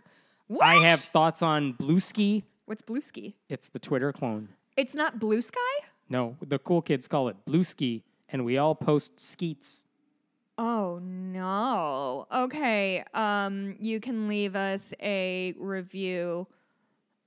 [0.51, 0.67] What?
[0.67, 2.43] I have thoughts on Blueski.
[2.65, 3.35] What's Blueski?
[3.47, 4.49] It's the Twitter clone.
[4.75, 5.57] It's not Blue Sky.
[6.09, 9.85] No, the cool kids call it Blueski, and we all post skeets.
[10.57, 12.27] Oh no.
[12.29, 13.01] Okay.
[13.13, 16.47] Um, you can leave us a review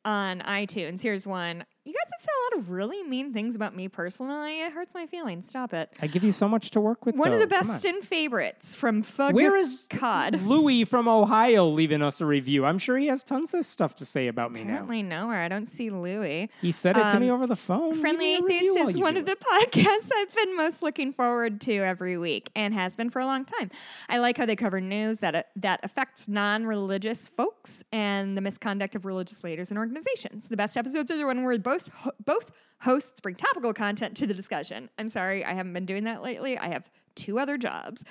[0.05, 1.01] on iTunes.
[1.01, 1.65] Here's one.
[1.87, 4.63] You guys have said a lot of really mean things about me personally.
[4.63, 5.49] It hurts my feelings.
[5.51, 5.93] Stop it.
[6.01, 7.15] I give you so much to work with.
[7.15, 10.41] One of the best and favorites from Fug Where is Cod.
[10.45, 12.65] Louis from Ohio leaving us a review?
[12.65, 14.71] I'm sure he has tons of stuff to say about me now.
[14.73, 15.43] Apparently nowhere.
[15.43, 16.49] I don't see Louie.
[16.63, 17.97] He said it to me Um, over the phone.
[17.97, 19.39] Friendly me a review Atheist is one of it.
[19.39, 19.45] the
[19.77, 23.45] podcasts I've been most looking forward to every week and has been for a long
[23.45, 23.71] time.
[24.09, 28.95] I like how they cover news that uh, that affects non-religious folks and the misconduct
[28.95, 30.49] of religious leaders and organizations.
[30.49, 32.51] The best episodes are the one where both ho- both
[32.85, 34.91] Hosts bring topical content to the discussion.
[34.99, 36.59] I'm sorry, I haven't been doing that lately.
[36.59, 38.05] I have two other jobs.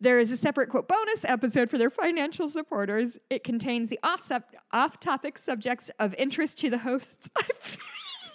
[0.00, 3.16] There is a separate quote bonus episode for their financial supporters.
[3.30, 7.30] It contains the off sub- off topic subjects of interest to the hosts.
[7.60, 7.82] Feel,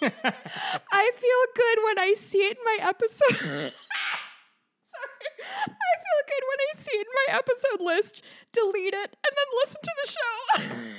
[0.22, 3.36] I feel good when I see it in my episode.
[3.36, 3.72] Sorry.
[5.42, 8.22] I feel good when I see it in my episode list,
[8.52, 10.94] delete it, and then listen to the show.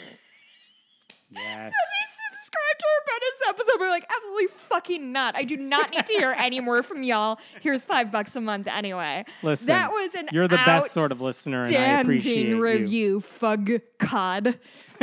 [1.31, 1.65] Yes.
[1.65, 3.79] So they subscribe to our bonus episode.
[3.79, 5.35] We're like, absolutely fucking not.
[5.35, 7.39] I do not need to hear any more from y'all.
[7.61, 9.25] Here's five bucks a month anyway.
[9.43, 12.61] Listen, that was an you're the best sort of listener, and I appreciate you.
[12.61, 13.19] review.
[13.21, 14.59] Fug cod.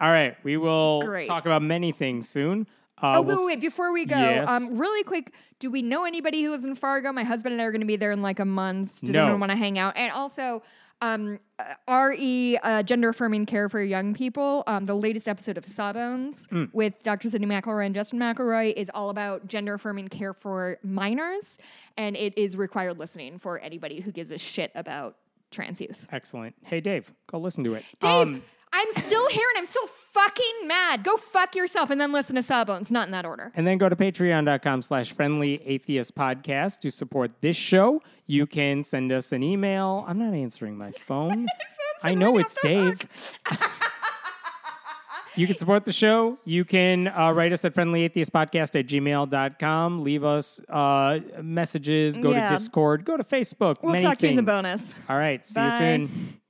[0.00, 1.26] All right, we will Great.
[1.26, 2.66] talk about many things soon.
[3.00, 4.48] Uh, Oh, we'll wait, wait, before we go, Yes.
[4.48, 7.12] um, really quick, do we know anybody who lives in Fargo?
[7.12, 9.00] My husband and I are going to be there in like a month.
[9.00, 9.22] Does No.
[9.22, 9.96] anyone want to hang out?
[9.96, 10.62] And also,
[11.00, 15.64] um, uh, RE, uh, Gender Affirming Care for Young People, um, the latest episode of
[15.64, 16.64] Sawbones Hmm.
[16.72, 17.28] with Dr.
[17.28, 21.58] Sydnee McElroy and Justin McElroy is all about gender affirming care for minors.
[21.96, 25.16] And it is required listening for anybody who gives a shit about
[25.50, 26.06] trans youth.
[26.12, 26.54] Excellent.
[26.64, 27.84] Hey, Dave, go listen to it.
[28.00, 31.02] Dave, Um, I'm still here and I'm still fucking mad.
[31.02, 33.50] Go fuck yourself and then listen to Sawbones, not in that order.
[33.56, 38.02] And then go to patreon.com slash friendly atheist podcast to support this show.
[38.28, 40.04] You can send us an email.
[40.06, 41.46] I'm not answering my phone.
[42.04, 43.00] I know it's Dave.
[45.34, 46.38] you can support the show.
[46.44, 50.02] You can uh, write us at friendlyatheistpodcast at gmail.com.
[50.04, 52.18] Leave us uh, messages.
[52.18, 52.48] Go Yeah.
[52.48, 53.04] to Discord.
[53.04, 53.78] Go to Facebook.
[53.82, 54.62] We'll many talk to you in the things.
[54.62, 54.94] bonus.
[55.08, 55.44] All right.
[55.44, 55.64] See Bye.
[55.72, 56.40] you soon.